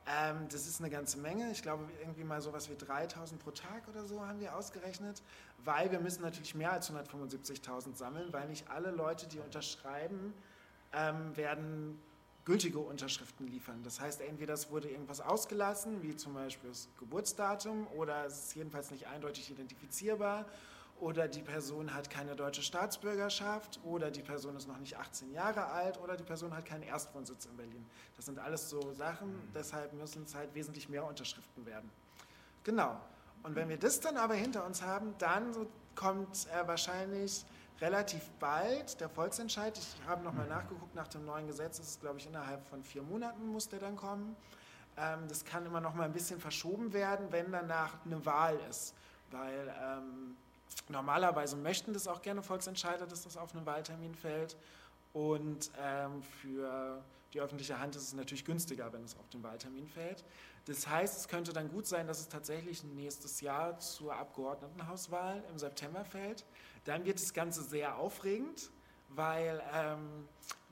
Ähm, 0.06 0.48
das 0.50 0.66
ist 0.66 0.80
eine 0.80 0.90
ganze 0.90 1.18
Menge. 1.18 1.50
Ich 1.52 1.62
glaube, 1.62 1.88
irgendwie 2.00 2.24
mal 2.24 2.42
sowas 2.42 2.68
wie 2.68 2.76
3000 2.76 3.42
pro 3.42 3.52
Tag 3.52 3.88
oder 3.88 4.04
so 4.04 4.20
haben 4.26 4.40
wir 4.40 4.56
ausgerechnet, 4.56 5.22
weil 5.64 5.90
wir 5.90 6.00
müssen 6.00 6.22
natürlich 6.22 6.54
mehr 6.54 6.72
als 6.72 6.92
175.000 6.92 7.96
sammeln, 7.96 8.32
weil 8.32 8.48
nicht 8.48 8.68
alle 8.68 8.90
Leute, 8.90 9.26
die 9.28 9.38
unterschreiben, 9.38 10.34
ähm, 10.92 11.36
werden 11.36 11.98
gültige 12.44 12.78
Unterschriften 12.78 13.46
liefern. 13.46 13.82
Das 13.84 14.00
heißt, 14.00 14.20
entweder 14.20 14.54
es 14.54 14.70
wurde 14.70 14.88
irgendwas 14.88 15.20
ausgelassen, 15.20 16.02
wie 16.02 16.16
zum 16.16 16.34
Beispiel 16.34 16.70
das 16.70 16.88
Geburtsdatum, 16.98 17.86
oder 17.96 18.24
es 18.26 18.46
ist 18.46 18.54
jedenfalls 18.56 18.90
nicht 18.90 19.06
eindeutig 19.06 19.50
identifizierbar, 19.50 20.46
oder 21.00 21.26
die 21.28 21.42
Person 21.42 21.94
hat 21.94 22.10
keine 22.10 22.36
deutsche 22.36 22.62
Staatsbürgerschaft, 22.62 23.80
oder 23.84 24.10
die 24.10 24.22
Person 24.22 24.56
ist 24.56 24.68
noch 24.68 24.78
nicht 24.78 24.96
18 24.96 25.32
Jahre 25.32 25.66
alt, 25.66 26.00
oder 26.00 26.16
die 26.16 26.24
Person 26.24 26.54
hat 26.54 26.64
keinen 26.64 26.82
Erstwohnsitz 26.82 27.46
in 27.46 27.56
Berlin. 27.56 27.86
Das 28.16 28.26
sind 28.26 28.38
alles 28.38 28.68
so 28.68 28.92
Sachen, 28.92 29.34
deshalb 29.54 29.92
müssen 29.92 30.24
es 30.24 30.34
halt 30.34 30.54
wesentlich 30.54 30.88
mehr 30.88 31.04
Unterschriften 31.04 31.64
werden. 31.66 31.90
Genau. 32.64 33.00
Und 33.42 33.56
wenn 33.56 33.68
wir 33.68 33.76
das 33.76 34.00
dann 34.00 34.16
aber 34.16 34.34
hinter 34.34 34.64
uns 34.64 34.82
haben, 34.82 35.14
dann 35.18 35.66
kommt 35.94 36.46
äh, 36.48 36.66
wahrscheinlich 36.66 37.44
relativ 37.82 38.30
bald 38.38 39.00
der 39.00 39.08
Volksentscheid. 39.08 39.76
Ich 39.76 40.08
habe 40.08 40.22
nochmal 40.22 40.46
nachgeguckt, 40.46 40.94
nach 40.94 41.08
dem 41.08 41.24
neuen 41.24 41.48
Gesetz 41.48 41.80
ist 41.80 41.88
es, 41.88 42.00
glaube 42.00 42.18
ich, 42.18 42.26
innerhalb 42.26 42.64
von 42.68 42.84
vier 42.84 43.02
Monaten 43.02 43.48
muss 43.48 43.68
der 43.68 43.80
dann 43.80 43.96
kommen. 43.96 44.36
Ähm, 44.96 45.26
das 45.28 45.44
kann 45.44 45.66
immer 45.66 45.80
noch 45.80 45.92
mal 45.92 46.04
ein 46.04 46.12
bisschen 46.12 46.40
verschoben 46.40 46.92
werden, 46.92 47.26
wenn 47.32 47.50
danach 47.50 47.94
eine 48.06 48.24
Wahl 48.24 48.56
ist. 48.70 48.94
Weil 49.32 49.74
ähm, 49.82 50.36
normalerweise 50.88 51.56
möchten 51.56 51.92
das 51.92 52.06
auch 52.06 52.22
gerne 52.22 52.42
Volksentscheider, 52.42 53.06
dass 53.06 53.24
das 53.24 53.36
auf 53.36 53.54
einen 53.54 53.66
Wahltermin 53.66 54.14
fällt. 54.14 54.56
Und 55.12 55.70
ähm, 55.78 56.22
für 56.22 57.02
die 57.32 57.40
öffentliche 57.40 57.78
Hand 57.78 57.96
ist 57.96 58.04
es 58.04 58.12
natürlich 58.14 58.44
günstiger, 58.44 58.92
wenn 58.92 59.04
es 59.04 59.16
auf 59.16 59.28
den 59.30 59.42
Wahltermin 59.42 59.88
fällt. 59.88 60.24
Das 60.66 60.86
heißt, 60.86 61.18
es 61.18 61.28
könnte 61.28 61.52
dann 61.52 61.68
gut 61.68 61.86
sein, 61.86 62.06
dass 62.06 62.20
es 62.20 62.28
tatsächlich 62.28 62.84
nächstes 62.84 63.40
Jahr 63.40 63.78
zur 63.78 64.14
Abgeordnetenhauswahl 64.14 65.42
im 65.50 65.58
September 65.58 66.04
fällt. 66.04 66.44
Dann 66.84 67.04
wird 67.04 67.20
das 67.20 67.32
Ganze 67.32 67.62
sehr 67.62 67.96
aufregend, 67.96 68.70
weil 69.08 69.60
ähm, 69.74 70.28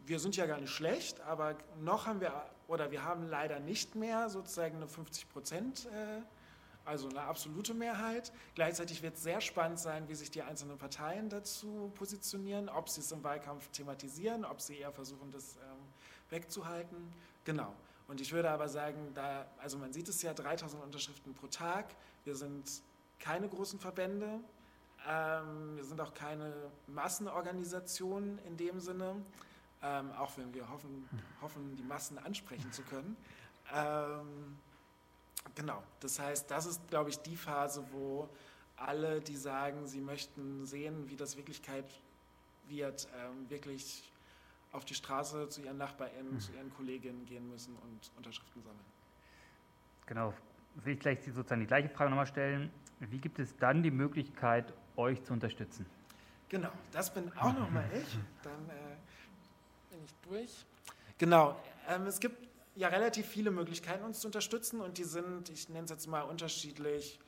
wir 0.07 0.21
sind 0.21 0.37
ja 0.37 0.47
gar 0.47 0.61
nicht 0.61 0.73
schlecht, 0.73 1.21
aber 1.23 1.57
noch 1.81 2.07
haben 2.07 2.21
wir, 2.21 2.33
oder 2.69 2.91
wir 2.93 3.05
haben 3.05 3.29
leider 3.29 3.59
nicht 3.59 3.97
mehr 3.97 4.29
sozusagen 4.29 4.77
eine 4.77 4.87
50 4.87 5.29
Prozent, 5.29 5.87
äh, 5.87 6.23
also 6.85 7.09
eine 7.09 7.23
absolute 7.23 7.75
Mehrheit. 7.75 8.33
Gleichzeitig 8.55 9.03
wird 9.03 9.17
es 9.17 9.23
sehr 9.23 9.41
spannend 9.41 9.81
sein, 9.81 10.09
wie 10.09 10.15
sich 10.15 10.31
die 10.31 10.43
einzelnen 10.43 10.79
Parteien 10.79 11.29
dazu 11.29 11.91
positionieren, 11.95 12.69
ob 12.69 12.89
sie 12.89 13.01
es 13.01 13.13
im 13.13 13.23
Wahlkampf 13.23 13.69
thematisieren, 13.71 14.45
ob 14.45 14.61
sie 14.61 14.79
eher 14.79 14.93
versuchen, 14.93 15.31
das 15.31 15.57
ähm, 15.57 15.79
wegzuhalten. 16.31 17.13
Genau. 17.45 17.75
Und 18.11 18.21
ich 18.21 18.33
würde 18.33 18.50
aber 18.50 18.69
sagen, 18.69 19.14
da, 19.14 19.47
also 19.59 19.79
man 19.79 19.93
sieht 19.93 20.09
es 20.09 20.21
ja, 20.21 20.35
3000 20.35 20.83
Unterschriften 20.83 21.33
pro 21.33 21.47
Tag. 21.47 21.95
Wir 22.25 22.35
sind 22.35 22.69
keine 23.21 23.49
großen 23.49 23.79
Verbände, 23.79 24.40
ähm, 25.09 25.76
wir 25.76 25.85
sind 25.85 26.00
auch 26.00 26.12
keine 26.12 26.52
Massenorganisation 26.88 28.40
in 28.45 28.57
dem 28.57 28.81
Sinne, 28.81 29.14
ähm, 29.81 30.11
auch 30.19 30.37
wenn 30.37 30.52
wir 30.52 30.69
hoffen, 30.69 31.09
hoffen, 31.40 31.76
die 31.76 31.85
Massen 31.85 32.19
ansprechen 32.19 32.73
zu 32.73 32.83
können. 32.83 33.17
Ähm, 33.73 34.59
genau, 35.55 35.81
das 36.00 36.19
heißt, 36.19 36.50
das 36.50 36.67
ist, 36.67 36.88
glaube 36.88 37.11
ich, 37.11 37.19
die 37.21 37.37
Phase, 37.37 37.85
wo 37.93 38.29
alle, 38.76 39.21
die 39.21 39.37
sagen, 39.37 39.87
sie 39.87 40.00
möchten 40.00 40.67
sehen, 40.67 41.09
wie 41.09 41.17
das 41.17 41.37
Wirklichkeit 41.37 41.87
wird, 42.67 43.07
ähm, 43.17 43.49
wirklich 43.49 44.11
auf 44.73 44.85
die 44.85 44.95
Straße 44.95 45.49
zu 45.49 45.62
ihren 45.62 45.79
NachbarInnen, 45.79 46.35
mhm. 46.35 46.41
zu 46.41 46.53
ihren 46.53 46.73
Kolleginnen 46.75 47.27
gehen 47.27 47.49
müssen 47.49 47.77
und 47.77 48.11
Unterschriften 48.17 48.62
sammeln. 48.62 48.85
Genau, 50.07 50.35
will 50.77 50.95
ich 50.95 51.00
gleich 51.00 51.23
sozusagen 51.25 51.61
die 51.61 51.67
gleiche 51.67 51.89
Frage 51.89 52.11
nochmal 52.11 52.27
stellen. 52.27 52.71
Wie 53.00 53.19
gibt 53.19 53.39
es 53.39 53.57
dann 53.57 53.83
die 53.83 53.91
Möglichkeit, 53.91 54.73
euch 55.00 55.23
zu 55.23 55.33
unterstützen. 55.33 55.87
Genau, 56.49 56.71
das 56.93 57.12
bin 57.12 57.31
auch 57.39 57.53
nochmal 57.53 57.89
ich. 57.93 58.19
Dann 58.43 58.69
äh, 58.69 58.97
bin 59.91 60.05
ich 60.05 60.15
durch. 60.29 60.67
Genau, 61.19 61.57
ähm, 61.89 62.07
es 62.07 62.21
gibt 62.21 62.49
ja 62.77 62.89
relativ 62.89 63.27
viele 63.27 63.50
Möglichkeiten, 63.50 64.05
uns 64.05 64.21
zu 64.21 64.29
unterstützen 64.29 64.81
und 64.81 64.99
die 64.99 65.05
sind, 65.05 65.49
ich 65.49 65.69
nenne 65.69 65.85
es 65.85 65.91
jetzt 65.91 66.07
mal 66.07 66.23
unterschiedlich, 66.23 67.19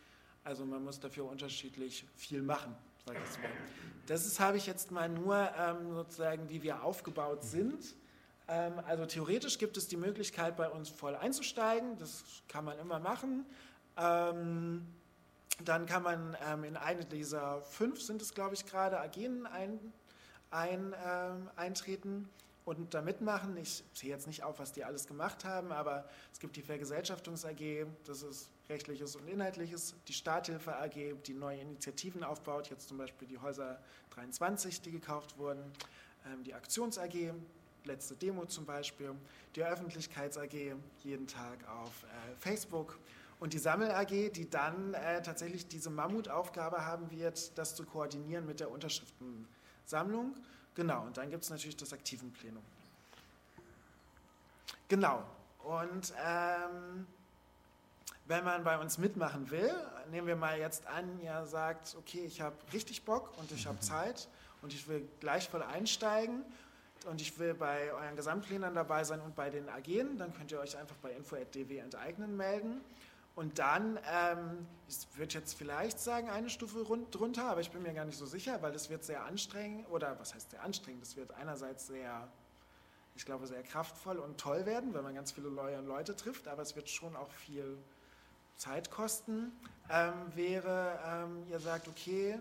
also 0.45 0.65
man 0.65 0.83
muss 0.85 0.99
dafür 1.01 1.25
unterschiedlich 1.27 2.07
viel 2.17 2.43
machen, 2.43 2.75
sage 3.07 3.19
ich 3.25 3.39
mal. 3.43 3.51
Das 4.07 4.27
ist, 4.27 4.41
habe 4.41 4.57
ich 4.57 4.67
jetzt 4.67 4.91
mal 4.91 5.09
nur 5.09 5.51
ähm, 5.57 5.95
sozusagen, 5.95 6.49
wie 6.49 6.63
wir 6.63 6.83
aufgebaut 6.83 7.45
sind. 7.45 7.95
Ähm, 8.49 8.75
also 8.87 9.07
theoretisch 9.07 9.59
gibt 9.59 9.77
es 9.77 9.89
die 9.89 9.97
Möglichkeit, 9.97 10.57
bei 10.57 10.69
uns 10.69 10.89
voll 10.89 11.15
einzusteigen, 11.15 11.97
das 11.99 12.25
kann 12.49 12.65
man 12.65 12.79
immer 12.79 12.99
machen. 12.99 13.47
Ähm, 13.97 14.87
dann 15.65 15.87
kann 15.87 16.03
man 16.03 16.37
ähm, 16.49 16.65
in 16.65 16.77
eine 16.77 17.05
dieser 17.05 17.63
fünf, 17.63 18.01
sind 18.03 18.21
es 18.23 18.35
glaube 18.35 18.55
ich 18.55 18.67
gerade, 18.67 18.99
AGen 18.99 19.47
ein, 19.47 19.79
ein, 20.51 20.95
ähm, 21.07 21.51
eintreten 21.57 22.29
und 22.65 22.95
da 22.95 23.03
mitmachen. 23.03 23.57
Ich 23.57 23.83
zähle 23.93 24.13
jetzt 24.13 24.27
nicht 24.27 24.43
auf, 24.43 24.59
was 24.59 24.73
die 24.73 24.85
alles 24.85 25.07
gemacht 25.07 25.45
haben, 25.45 25.73
aber 25.73 26.09
es 26.33 26.39
gibt 26.39 26.57
die 26.57 26.63
Vergesellschaftungs 26.63 27.45
AG, 27.45 27.87
das 28.05 28.23
ist 28.23 28.51
rechtliches 28.69 29.17
und 29.17 29.29
inhaltliches, 29.29 29.95
die 30.09 30.13
Starthilfe 30.13 30.77
AG, 30.77 31.15
die 31.27 31.35
neue 31.35 31.61
Initiativen 31.61 32.23
aufbaut, 32.23 32.71
jetzt 32.71 32.89
zum 32.89 32.99
Beispiel 32.99 33.29
die 33.29 33.39
Häuser 33.39 33.81
23, 34.11 34.81
die 34.81 34.93
gekauft 34.93 35.37
wurden, 35.39 35.63
ähm, 36.27 36.45
die 36.45 36.55
Aktions 36.55 36.99
AG, 36.99 37.33
letzte 37.85 38.15
Demo 38.15 38.47
zum 38.47 38.65
Beispiel, 38.65 39.15
die 39.57 39.65
Öffentlichkeits 39.65 40.39
AG, 40.39 40.75
jeden 41.03 41.27
Tag 41.27 41.69
auf 41.69 42.05
äh, 42.05 42.37
Facebook 42.39 42.99
und 43.41 43.53
die 43.55 43.59
Sammel 43.59 43.91
AG, 43.91 44.31
die 44.33 44.49
dann 44.49 44.95
äh, 44.95 45.21
tatsächlich 45.21 45.67
diese 45.67 45.91
Mammutaufgabe 45.91 46.87
haben 46.87 47.11
wird, 47.11 47.59
das 47.59 47.75
zu 47.75 47.85
koordinieren 47.85 48.47
mit 48.47 48.61
der 48.61 48.71
Unterschriftensammlung. 48.71 50.37
Genau, 50.75 51.03
und 51.03 51.17
dann 51.17 51.31
gibt 51.31 51.43
es 51.45 51.51
natürlich 51.51 51.77
das 51.77 51.93
aktiven 51.93 52.33
Plenum. 52.33 52.63
Genau, 54.89 55.25
und 55.65 56.13
ähm, 56.25 57.07
wenn 58.27 58.45
man 58.45 58.65
bei 58.65 58.79
uns 58.79 58.99
mitmachen 58.99 59.51
will, 59.51 59.75
nehmen 60.11 60.27
wir 60.27 60.37
mal 60.37 60.59
jetzt 60.59 60.87
an, 60.87 61.21
ihr 61.23 61.45
sagt, 61.47 61.97
okay, 61.99 62.25
ich 62.25 62.41
habe 62.41 62.57
richtig 62.73 63.05
Bock 63.05 63.33
und 63.39 63.51
ich 63.53 63.67
habe. 63.67 63.79
Zeit 63.81 64.29
und 64.63 64.73
ich 64.73 64.87
will 64.89 65.07
gleich 65.21 65.49
voll 65.49 65.63
einsteigen 65.63 66.45
und 67.07 67.21
ich 67.21 67.39
will 67.39 67.55
bei 67.55 67.93
euren 67.93 68.17
Gesamtplänen 68.17 68.75
dabei 68.75 69.05
sein 69.05 69.21
und 69.21 69.35
bei 69.35 69.51
den 69.51 69.69
AGen, 69.69 70.19
dann 70.19 70.33
könnt 70.35 70.53
ihr 70.53 70.61
euch 70.61 70.77
einfach 70.77 70.97
bei 71.03 71.11
info.dw 71.13 71.79
enteignen 71.79 72.37
melden. 72.37 72.81
Und 73.35 73.59
dann, 73.59 73.99
ähm, 74.11 74.67
ich 74.89 75.07
würde 75.17 75.35
jetzt 75.35 75.55
vielleicht 75.55 75.99
sagen, 75.99 76.29
eine 76.29 76.51
Stufe 76.51 76.83
rund, 76.83 77.15
drunter, 77.15 77.45
aber 77.45 77.61
ich 77.61 77.71
bin 77.71 77.83
mir 77.83 77.95
gar 77.95 78.05
nicht 78.05 78.19
so 78.19 78.27
sicher, 78.27 78.61
weil 78.61 78.73
das 78.73 78.91
wird 78.91 79.05
sehr 79.05 79.25
anstrengend, 79.25 79.89
oder 79.91 80.19
was 80.21 80.35
heißt 80.35 80.51
sehr 80.51 80.63
anstrengend, 80.63 81.03
das 81.03 81.17
wird 81.17 81.33
einerseits 81.33 81.87
sehr, 81.87 82.29
ich 83.17 83.25
glaube, 83.25 83.47
sehr 83.47 83.63
kraftvoll 83.63 84.19
und 84.19 84.39
toll 84.39 84.67
werden, 84.67 84.93
weil 84.93 85.03
man 85.03 85.15
ganz 85.15 85.33
viele 85.33 85.51
neue 85.51 85.81
Leute 85.81 86.15
trifft, 86.15 86.47
aber 86.47 86.61
es 86.61 86.77
wird 86.77 86.91
schon 86.91 87.17
auch 87.17 87.31
viel 87.31 87.79
Zeit 88.57 88.91
kosten. 88.91 89.51
Ähm, 89.91 90.13
wäre, 90.35 90.99
ähm, 91.07 91.45
ihr 91.49 91.59
sagt, 91.59 91.89
okay, 91.89 92.39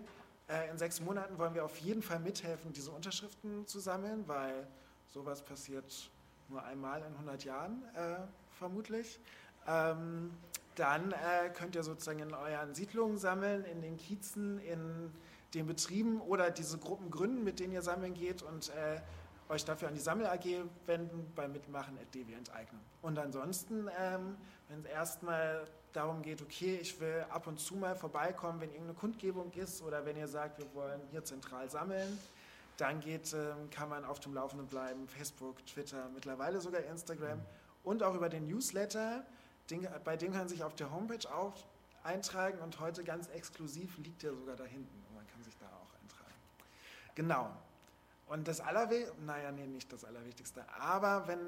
äh, 0.48 0.70
in 0.70 0.76
sechs 0.76 1.00
Monaten 1.00 1.38
wollen 1.38 1.54
wir 1.54 1.64
auf 1.64 1.78
jeden 1.78 2.02
Fall 2.02 2.20
mithelfen, 2.20 2.72
diese 2.72 2.90
Unterschriften 2.90 3.66
zu 3.66 3.80
sammeln, 3.80 4.28
weil 4.28 4.66
sowas 5.08 5.42
passiert 5.42 6.10
nur 6.48 6.62
einmal 6.64 7.00
in 7.00 7.12
100 7.14 7.44
Jahren 7.44 7.82
äh, 7.94 8.16
vermutlich. 8.58 9.18
Ähm, 9.66 10.30
dann 10.74 11.12
äh, 11.12 11.50
könnt 11.54 11.74
ihr 11.74 11.82
sozusagen 11.82 12.20
in 12.20 12.34
euren 12.34 12.74
Siedlungen 12.74 13.18
sammeln, 13.18 13.64
in 13.64 13.82
den 13.82 13.96
Kiezen, 13.96 14.58
in 14.60 15.12
den 15.54 15.66
Betrieben 15.66 16.20
oder 16.20 16.50
diese 16.50 16.78
Gruppen 16.78 17.10
gründen, 17.10 17.44
mit 17.44 17.60
denen 17.60 17.72
ihr 17.72 17.82
sammeln 17.82 18.14
geht 18.14 18.42
und 18.42 18.70
äh, 18.70 19.00
euch 19.48 19.64
dafür 19.64 19.88
an 19.88 19.94
die 19.94 20.00
Sammel 20.00 20.26
AG 20.26 20.44
wenden 20.86 21.30
beim 21.34 21.52
Mitmachen 21.52 21.98
at 21.98 22.14
DW 22.14 22.32
enteignen. 22.32 22.80
Und 23.02 23.18
ansonsten, 23.18 23.88
ähm, 24.00 24.36
wenn 24.68 24.80
es 24.80 24.86
erstmal 24.86 25.66
darum 25.92 26.22
geht, 26.22 26.40
okay, 26.40 26.78
ich 26.80 26.98
will 27.00 27.26
ab 27.28 27.46
und 27.46 27.60
zu 27.60 27.76
mal 27.76 27.94
vorbeikommen, 27.94 28.60
wenn 28.60 28.70
irgendeine 28.70 28.98
Kundgebung 28.98 29.52
ist 29.52 29.82
oder 29.82 30.06
wenn 30.06 30.16
ihr 30.16 30.28
sagt, 30.28 30.58
wir 30.58 30.74
wollen 30.74 31.00
hier 31.10 31.24
zentral 31.24 31.68
sammeln, 31.68 32.18
dann 32.78 33.00
geht, 33.00 33.34
ähm, 33.34 33.68
kann 33.70 33.90
man 33.90 34.04
auf 34.04 34.20
dem 34.20 34.32
Laufenden 34.32 34.66
bleiben, 34.66 35.06
Facebook, 35.06 35.64
Twitter, 35.66 36.08
mittlerweile 36.14 36.60
sogar 36.60 36.82
Instagram 36.84 37.40
und 37.84 38.02
auch 38.02 38.14
über 38.14 38.30
den 38.30 38.46
Newsletter 38.46 39.24
bei 40.04 40.16
dem 40.16 40.32
kann 40.32 40.42
man 40.42 40.48
sich 40.48 40.62
auf 40.64 40.74
der 40.74 40.90
Homepage 40.92 41.32
auch 41.32 41.54
eintragen 42.04 42.58
und 42.58 42.80
heute 42.80 43.04
ganz 43.04 43.28
exklusiv 43.28 43.96
liegt 43.98 44.22
der 44.22 44.34
sogar 44.34 44.56
da 44.56 44.64
hinten 44.64 45.02
und 45.08 45.14
man 45.14 45.26
kann 45.28 45.42
sich 45.42 45.56
da 45.58 45.66
auch 45.66 46.00
eintragen. 46.00 46.34
Genau. 47.14 47.50
Und 48.26 48.48
das 48.48 48.60
Allerwichtigste, 48.60 49.22
naja, 49.24 49.52
nee, 49.52 49.66
nicht 49.66 49.92
das 49.92 50.04
Allerwichtigste, 50.04 50.64
aber 50.78 51.28
wenn, 51.28 51.38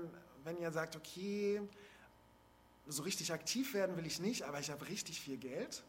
wenn 0.44 0.58
ihr 0.58 0.70
sagt, 0.70 0.96
okay, 0.96 1.62
so 2.86 3.02
richtig 3.02 3.32
aktiv 3.32 3.74
werden 3.74 3.96
will 3.96 4.06
ich 4.06 4.20
nicht, 4.20 4.42
aber 4.42 4.60
ich 4.60 4.70
habe 4.70 4.86
richtig 4.88 5.20
viel 5.20 5.38
Geld, 5.38 5.82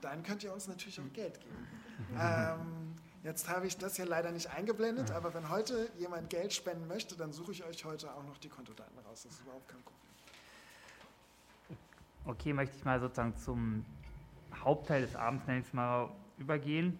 dann 0.00 0.22
könnt 0.22 0.42
ihr 0.42 0.52
uns 0.52 0.66
natürlich 0.66 1.00
auch 1.00 1.12
Geld 1.12 1.40
geben. 1.40 1.66
ähm, 2.20 2.94
jetzt 3.22 3.48
habe 3.48 3.66
ich 3.66 3.76
das 3.78 3.96
hier 3.96 4.06
leider 4.06 4.32
nicht 4.32 4.50
eingeblendet, 4.50 5.12
aber 5.12 5.32
wenn 5.34 5.48
heute 5.48 5.88
jemand 5.98 6.30
Geld 6.30 6.52
spenden 6.52 6.88
möchte, 6.88 7.16
dann 7.16 7.32
suche 7.32 7.52
ich 7.52 7.64
euch 7.64 7.84
heute 7.84 8.12
auch 8.12 8.24
noch 8.24 8.38
die 8.38 8.48
Kontodaten 8.48 8.98
raus. 8.98 9.22
Das 9.22 9.32
ist 9.32 9.40
überhaupt 9.42 9.68
kein 9.68 9.82
Problem. 9.82 10.03
Okay, 12.26 12.54
möchte 12.54 12.74
ich 12.78 12.84
mal 12.86 12.98
sozusagen 13.00 13.36
zum 13.36 13.84
Hauptteil 14.54 15.02
des 15.02 15.14
Abends, 15.14 15.46
nenne 15.46 15.60
ich 15.60 15.74
mal, 15.74 16.08
übergehen. 16.38 16.98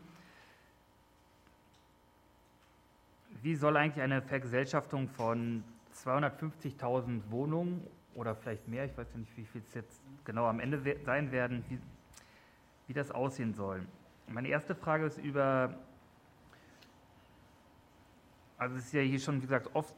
Wie 3.40 3.54
soll 3.54 3.78
eigentlich 3.78 4.02
eine 4.02 4.20
Vergesellschaftung 4.20 5.08
von 5.08 5.64
250.000 5.94 7.30
Wohnungen 7.30 7.86
oder 8.14 8.34
vielleicht 8.34 8.68
mehr, 8.68 8.84
ich 8.84 8.96
weiß 8.98 9.12
ja 9.12 9.18
nicht, 9.18 9.34
wie 9.38 9.46
viel 9.46 9.62
es 9.66 9.72
jetzt 9.72 10.02
genau 10.26 10.44
am 10.44 10.60
Ende 10.60 10.82
sein 11.06 11.32
werden, 11.32 11.64
wie, 11.70 11.78
wie 12.86 12.92
das 12.92 13.10
aussehen 13.10 13.54
soll? 13.54 13.86
Meine 14.28 14.48
erste 14.48 14.74
Frage 14.74 15.06
ist 15.06 15.16
über, 15.16 15.72
also 18.58 18.76
es 18.76 18.84
ist 18.84 18.92
ja 18.92 19.00
hier 19.00 19.18
schon, 19.18 19.38
wie 19.38 19.46
gesagt, 19.46 19.70
oft 19.72 19.94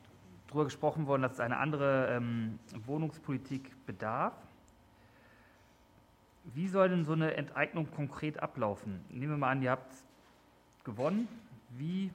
darüber 0.46 0.64
gesprochen 0.66 1.08
worden, 1.08 1.22
dass 1.22 1.32
es 1.32 1.40
eine 1.40 1.56
andere 1.56 2.14
ähm, 2.16 2.60
Wohnungspolitik 2.84 3.84
bedarf. 3.86 4.45
Wie 6.54 6.68
soll 6.68 6.88
denn 6.88 7.04
so 7.04 7.12
eine 7.12 7.34
Enteignung 7.34 7.90
konkret 7.90 8.42
ablaufen? 8.42 9.04
Nehmen 9.10 9.32
wir 9.32 9.36
mal 9.36 9.50
an, 9.50 9.62
ihr 9.62 9.72
habt 9.72 9.92
gewonnen. 10.84 11.28
Wie, 11.70 12.10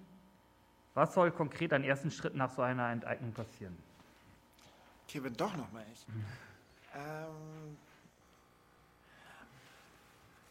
was 0.93 1.13
soll 1.13 1.31
konkret 1.31 1.73
an 1.73 1.83
ersten 1.83 2.11
Schritt 2.11 2.35
nach 2.35 2.49
so 2.49 2.61
einer 2.61 2.89
Enteignung 2.91 3.33
passieren? 3.33 3.77
Okay, 5.07 5.19
bin 5.19 5.35
doch 5.35 5.55
nochmal 5.57 5.85
ich. 5.91 6.07
Mhm. 6.07 6.25
Ähm, 6.95 7.77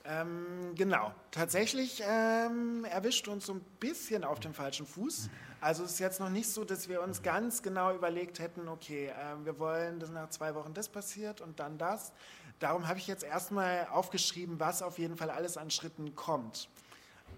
ähm, 0.05 0.75
genau, 0.75 1.15
tatsächlich 1.31 2.03
ähm, 2.07 2.85
erwischt 2.85 3.29
uns 3.29 3.47
so 3.47 3.55
ein 3.55 3.61
bisschen 3.81 4.25
auf 4.25 4.41
dem 4.41 4.55
falschen 4.55 4.87
Fuß. 4.87 5.31
Also 5.61 5.85
es 5.85 5.93
ist 5.93 5.99
jetzt 5.99 6.21
noch 6.21 6.31
nicht 6.31 6.49
so, 6.49 6.65
dass 6.65 6.89
wir 6.89 7.03
uns 7.03 7.23
ganz 7.23 7.63
genau 7.63 7.95
überlegt 7.95 8.39
hätten, 8.39 8.67
okay, 8.69 9.09
äh, 9.09 9.45
wir 9.45 9.59
wollen, 9.59 10.01
dass 10.01 10.11
nach 10.11 10.31
zwei 10.31 10.55
Wochen 10.55 10.73
das 10.73 10.89
passiert 10.89 11.43
und 11.43 11.61
dann 11.61 11.77
das. 11.77 12.13
Darum 12.61 12.89
habe 12.89 12.99
ich 12.99 13.07
jetzt 13.07 13.25
erstmal 13.25 13.87
aufgeschrieben, 13.89 14.59
was 14.59 14.83
auf 14.83 14.99
jeden 14.99 15.17
Fall 15.17 15.31
alles 15.31 15.59
an 15.59 15.71
Schritten 15.71 16.15
kommt. 16.15 16.69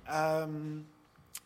Ähm, 0.09 0.87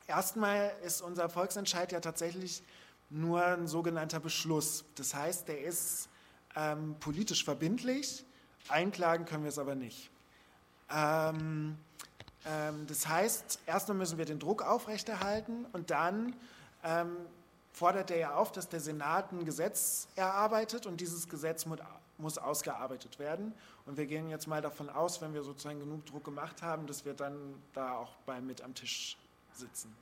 erstmal 0.06 0.73
ist 0.85 1.00
unser 1.00 1.28
Volksentscheid 1.28 1.92
ja 1.92 2.00
tatsächlich 2.00 2.62
nur 3.09 3.42
ein 3.45 3.68
sogenannter 3.68 4.21
Beschluss. 4.21 4.85
Das 4.97 5.14
heißt, 5.14 5.49
der 5.49 5.62
ist 5.62 6.09
ähm, 6.56 6.97
politisch 7.00 7.45
verbindlich, 7.45 8.25
einklagen 8.68 9.25
können 9.25 9.45
wir 9.45 9.50
es 9.50 9.59
aber 9.59 9.75
nicht. 9.75 10.11
Ähm, 10.90 11.76
ähm, 12.47 12.87
das 12.87 13.06
heißt, 13.09 13.61
erstmal 13.66 13.97
müssen 13.97 14.18
wir 14.18 14.25
den 14.25 14.38
Druck 14.38 14.62
aufrechterhalten 14.62 15.66
und 15.73 15.90
dann 15.90 16.35
ähm, 16.86 17.16
fordert 17.72 18.10
er 18.10 18.18
ja 18.18 18.34
auf, 18.34 18.52
dass 18.52 18.68
der 18.68 18.80
Senat 18.80 19.32
ein 19.32 19.44
Gesetz 19.44 20.08
erarbeitet 20.16 20.86
und 20.86 21.00
dieses 21.00 21.28
Gesetz 21.28 21.66
muss, 22.16 22.38
ausgearbeitet 22.38 23.18
werden. 23.18 23.52
Und 23.84 23.98
wir 23.98 24.06
gehen 24.06 24.30
jetzt 24.30 24.46
mal 24.46 24.62
davon 24.62 24.88
aus, 24.88 25.20
wenn 25.20 25.34
wir 25.34 25.42
sozusagen 25.42 25.80
genug 25.80 26.06
Druck 26.06 26.24
gemacht 26.24 26.62
haben, 26.62 26.86
dass 26.86 27.04
wir 27.04 27.12
dann 27.12 27.36
da 27.74 27.98
auch 27.98 28.14
bei 28.24 28.40
mit 28.40 28.62
am 28.62 28.74
Tisch 28.74 29.18
sitzen. 29.52 29.94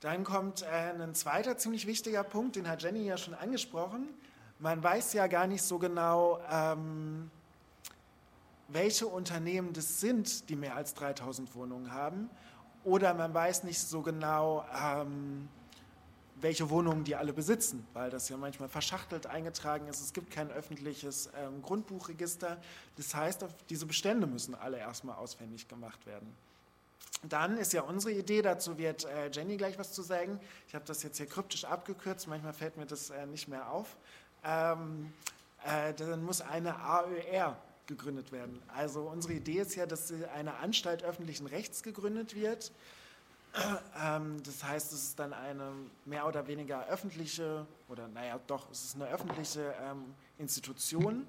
Dann 0.00 0.24
kommt 0.24 0.62
äh, 0.62 0.66
ein 0.66 1.14
zweiter 1.14 1.58
ziemlich 1.58 1.86
wichtiger 1.86 2.22
Punkt, 2.22 2.56
den 2.56 2.68
hat 2.68 2.82
Jenny 2.82 3.04
ja 3.04 3.18
schon 3.18 3.34
angesprochen. 3.34 4.08
Man 4.58 4.82
weiß 4.82 5.12
ja 5.14 5.26
gar 5.26 5.46
nicht 5.46 5.62
so 5.62 5.78
genau, 5.78 6.38
ähm, 6.50 7.30
welche 8.68 9.06
Unternehmen 9.06 9.72
das 9.72 10.00
sind, 10.00 10.48
die 10.48 10.56
mehr 10.56 10.76
als 10.76 10.94
3000 10.94 11.54
Wohnungen 11.54 11.92
haben. 11.92 12.30
Oder 12.84 13.14
man 13.14 13.34
weiß 13.34 13.64
nicht 13.64 13.80
so 13.80 14.00
genau, 14.00 14.64
ähm, 14.80 15.48
welche 16.40 16.70
Wohnungen 16.70 17.04
die 17.04 17.16
alle 17.16 17.32
besitzen, 17.32 17.86
weil 17.92 18.10
das 18.10 18.28
ja 18.28 18.36
manchmal 18.36 18.68
verschachtelt 18.68 19.26
eingetragen 19.26 19.86
ist. 19.88 20.00
Es 20.00 20.12
gibt 20.12 20.30
kein 20.30 20.50
öffentliches 20.50 21.30
ähm, 21.36 21.62
Grundbuchregister. 21.62 22.60
Das 22.96 23.14
heißt, 23.14 23.44
diese 23.68 23.86
Bestände 23.86 24.26
müssen 24.26 24.54
alle 24.54 24.78
erstmal 24.78 25.16
ausfindig 25.16 25.68
gemacht 25.68 26.06
werden. 26.06 26.32
Dann 27.22 27.58
ist 27.58 27.72
ja 27.72 27.82
unsere 27.82 28.14
Idee, 28.14 28.40
dazu 28.40 28.78
wird 28.78 29.04
äh, 29.04 29.30
Jenny 29.30 29.56
gleich 29.56 29.78
was 29.78 29.92
zu 29.92 30.02
sagen. 30.02 30.40
Ich 30.68 30.74
habe 30.74 30.84
das 30.86 31.02
jetzt 31.02 31.18
hier 31.18 31.26
kryptisch 31.26 31.64
abgekürzt, 31.64 32.28
manchmal 32.28 32.54
fällt 32.54 32.76
mir 32.76 32.86
das 32.86 33.10
äh, 33.10 33.26
nicht 33.26 33.46
mehr 33.48 33.70
auf. 33.70 33.96
Ähm, 34.42 35.12
äh, 35.64 35.92
dann 35.92 36.24
muss 36.24 36.40
eine 36.40 36.76
AÖR 36.76 37.56
gegründet 37.86 38.32
werden. 38.32 38.62
Also 38.74 39.02
unsere 39.02 39.34
Idee 39.34 39.60
ist 39.60 39.74
ja, 39.74 39.84
dass 39.84 40.12
eine 40.34 40.54
Anstalt 40.54 41.02
öffentlichen 41.02 41.46
Rechts 41.46 41.82
gegründet 41.82 42.34
wird. 42.34 42.72
Ähm, 44.02 44.42
das 44.44 44.62
heißt, 44.62 44.92
es 44.92 45.02
ist 45.02 45.18
dann 45.18 45.32
eine 45.32 45.72
mehr 46.04 46.26
oder 46.26 46.46
weniger 46.46 46.86
öffentliche, 46.86 47.66
oder 47.88 48.08
naja, 48.08 48.38
doch, 48.46 48.70
es 48.70 48.84
ist 48.84 48.94
eine 48.94 49.08
öffentliche 49.08 49.74
ähm, 49.82 50.14
Institution. 50.38 51.26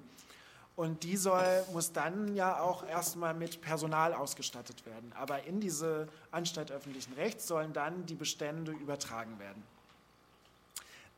Und 0.74 1.02
die 1.02 1.16
soll, 1.16 1.64
muss 1.72 1.92
dann 1.92 2.34
ja 2.34 2.60
auch 2.60 2.86
erstmal 2.86 3.34
mit 3.34 3.60
Personal 3.60 4.14
ausgestattet 4.14 4.86
werden. 4.86 5.12
Aber 5.14 5.42
in 5.44 5.60
diese 5.60 6.08
Anstalt 6.30 6.70
öffentlichen 6.70 7.12
Rechts 7.14 7.46
sollen 7.46 7.72
dann 7.72 8.06
die 8.06 8.14
Bestände 8.14 8.72
übertragen 8.72 9.38
werden. 9.38 9.62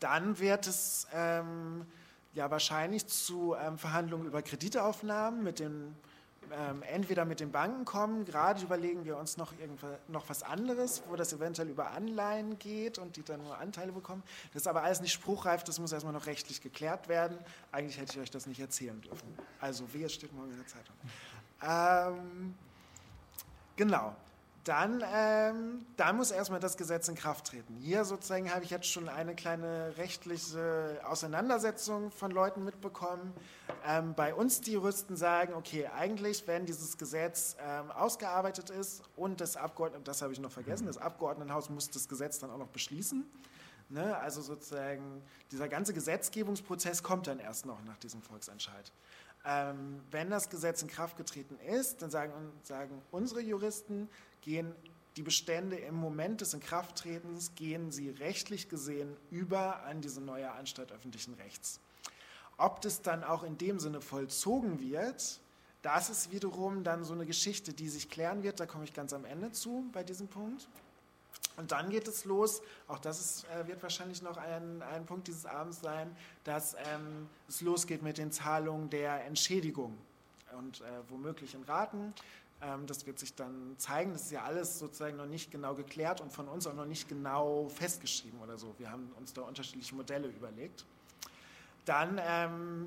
Dann 0.00 0.38
wird 0.40 0.66
es 0.66 1.06
ähm, 1.14 1.86
ja 2.34 2.50
wahrscheinlich 2.50 3.06
zu 3.06 3.54
ähm, 3.54 3.78
Verhandlungen 3.78 4.26
über 4.26 4.42
Kreditaufnahmen 4.42 5.44
mit 5.44 5.60
den 5.60 5.94
ähm, 6.52 6.82
entweder 6.82 7.24
mit 7.24 7.40
den 7.40 7.52
Banken 7.52 7.84
kommen, 7.84 8.24
gerade 8.24 8.62
überlegen 8.62 9.04
wir 9.04 9.16
uns 9.16 9.36
noch, 9.36 9.52
noch 10.08 10.28
was 10.28 10.42
anderes, 10.42 11.02
wo 11.08 11.16
das 11.16 11.32
eventuell 11.32 11.68
über 11.68 11.90
Anleihen 11.92 12.58
geht 12.58 12.98
und 12.98 13.16
die 13.16 13.22
dann 13.22 13.42
nur 13.42 13.58
Anteile 13.58 13.92
bekommen. 13.92 14.22
Das 14.52 14.62
ist 14.62 14.68
aber 14.68 14.82
alles 14.82 15.00
nicht 15.00 15.12
spruchreif, 15.12 15.64
das 15.64 15.78
muss 15.78 15.92
erstmal 15.92 16.12
noch 16.12 16.26
rechtlich 16.26 16.60
geklärt 16.60 17.08
werden. 17.08 17.38
Eigentlich 17.72 17.98
hätte 17.98 18.12
ich 18.12 18.20
euch 18.20 18.30
das 18.30 18.46
nicht 18.46 18.60
erzählen 18.60 19.00
dürfen. 19.00 19.38
Also, 19.60 19.84
wie 19.92 20.02
es 20.02 20.12
steht 20.12 20.32
morgen 20.32 20.50
in 20.50 20.56
der 20.56 20.66
Zeitung. 20.66 20.96
Ähm, 21.62 22.54
genau 23.76 24.14
dann, 24.64 25.04
ähm, 25.06 25.86
dann 25.96 26.16
muss 26.16 26.30
erstmal 26.30 26.58
das 26.58 26.76
Gesetz 26.76 27.08
in 27.08 27.14
Kraft 27.14 27.46
treten. 27.46 27.76
Hier 27.76 28.04
sozusagen 28.04 28.50
habe 28.50 28.64
ich 28.64 28.70
jetzt 28.70 28.86
schon 28.86 29.08
eine 29.08 29.34
kleine 29.34 29.96
rechtliche 29.98 31.00
Auseinandersetzung 31.04 32.10
von 32.10 32.30
Leuten 32.30 32.64
mitbekommen. 32.64 33.34
Ähm, 33.86 34.14
bei 34.14 34.34
uns 34.34 34.62
die 34.62 34.72
Juristen 34.72 35.16
sagen, 35.16 35.52
okay, 35.52 35.88
eigentlich, 35.94 36.46
wenn 36.46 36.64
dieses 36.64 36.96
Gesetz 36.96 37.56
ähm, 37.60 37.90
ausgearbeitet 37.90 38.70
ist 38.70 39.02
und 39.16 39.42
das 39.42 39.56
Abgeordneten, 39.58 40.04
das 40.04 40.22
habe 40.22 40.32
ich 40.32 40.40
noch 40.40 40.52
vergessen, 40.52 40.86
das 40.86 40.96
Abgeordnetenhaus 40.96 41.68
muss 41.68 41.90
das 41.90 42.08
Gesetz 42.08 42.38
dann 42.38 42.50
auch 42.50 42.58
noch 42.58 42.68
beschließen. 42.68 43.24
Ne? 43.90 44.16
Also 44.16 44.40
sozusagen 44.40 45.22
dieser 45.52 45.68
ganze 45.68 45.92
Gesetzgebungsprozess 45.92 47.02
kommt 47.02 47.26
dann 47.26 47.38
erst 47.38 47.66
noch 47.66 47.82
nach 47.84 47.98
diesem 47.98 48.22
Volksentscheid. 48.22 48.92
Ähm, 49.46 50.00
wenn 50.10 50.30
das 50.30 50.48
Gesetz 50.48 50.80
in 50.80 50.88
Kraft 50.88 51.18
getreten 51.18 51.58
ist, 51.58 52.00
dann 52.00 52.10
sagen, 52.10 52.32
sagen 52.62 53.02
unsere 53.10 53.42
Juristen, 53.42 54.08
gehen 54.44 54.74
die 55.16 55.22
Bestände 55.22 55.76
im 55.76 55.94
Moment 55.94 56.40
des 56.40 56.54
Inkrafttretens, 56.54 57.54
gehen 57.54 57.90
sie 57.90 58.10
rechtlich 58.10 58.68
gesehen 58.68 59.16
über 59.30 59.82
an 59.84 60.00
diese 60.00 60.20
neue 60.20 60.50
Anstalt 60.52 60.92
öffentlichen 60.92 61.34
Rechts. 61.34 61.80
Ob 62.56 62.80
das 62.80 63.02
dann 63.02 63.24
auch 63.24 63.42
in 63.42 63.58
dem 63.58 63.78
Sinne 63.78 64.00
vollzogen 64.00 64.80
wird, 64.80 65.40
das 65.82 66.08
ist 66.08 66.32
wiederum 66.32 66.82
dann 66.82 67.04
so 67.04 67.12
eine 67.12 67.26
Geschichte, 67.26 67.72
die 67.72 67.88
sich 67.88 68.08
klären 68.08 68.42
wird. 68.42 68.58
Da 68.58 68.66
komme 68.66 68.84
ich 68.84 68.94
ganz 68.94 69.12
am 69.12 69.24
Ende 69.24 69.52
zu 69.52 69.84
bei 69.92 70.02
diesem 70.02 70.28
Punkt. 70.28 70.66
Und 71.56 71.70
dann 71.72 71.90
geht 71.90 72.08
es 72.08 72.24
los, 72.24 72.62
auch 72.88 72.98
das 72.98 73.20
ist, 73.20 73.46
äh, 73.50 73.66
wird 73.68 73.82
wahrscheinlich 73.82 74.22
noch 74.22 74.36
ein, 74.36 74.82
ein 74.82 75.06
Punkt 75.06 75.28
dieses 75.28 75.46
Abends 75.46 75.80
sein, 75.80 76.16
dass 76.42 76.74
ähm, 76.74 77.28
es 77.48 77.60
losgeht 77.60 78.02
mit 78.02 78.18
den 78.18 78.32
Zahlungen 78.32 78.90
der 78.90 79.24
Entschädigung 79.24 79.96
und 80.58 80.80
äh, 80.80 80.84
womöglich 81.08 81.54
in 81.54 81.62
Raten. 81.62 82.12
Ähm, 82.62 82.86
das 82.86 83.06
wird 83.06 83.18
sich 83.18 83.34
dann 83.34 83.74
zeigen. 83.78 84.12
Das 84.12 84.22
ist 84.22 84.32
ja 84.32 84.44
alles 84.44 84.78
sozusagen 84.78 85.16
noch 85.16 85.26
nicht 85.26 85.50
genau 85.50 85.74
geklärt 85.74 86.20
und 86.20 86.32
von 86.32 86.48
uns 86.48 86.66
auch 86.66 86.74
noch 86.74 86.86
nicht 86.86 87.08
genau 87.08 87.68
festgeschrieben 87.68 88.40
oder 88.40 88.58
so. 88.58 88.74
Wir 88.78 88.90
haben 88.90 89.12
uns 89.18 89.32
da 89.32 89.42
unterschiedliche 89.42 89.94
Modelle 89.94 90.28
überlegt. 90.28 90.84
Dann 91.84 92.20
ähm, 92.22 92.86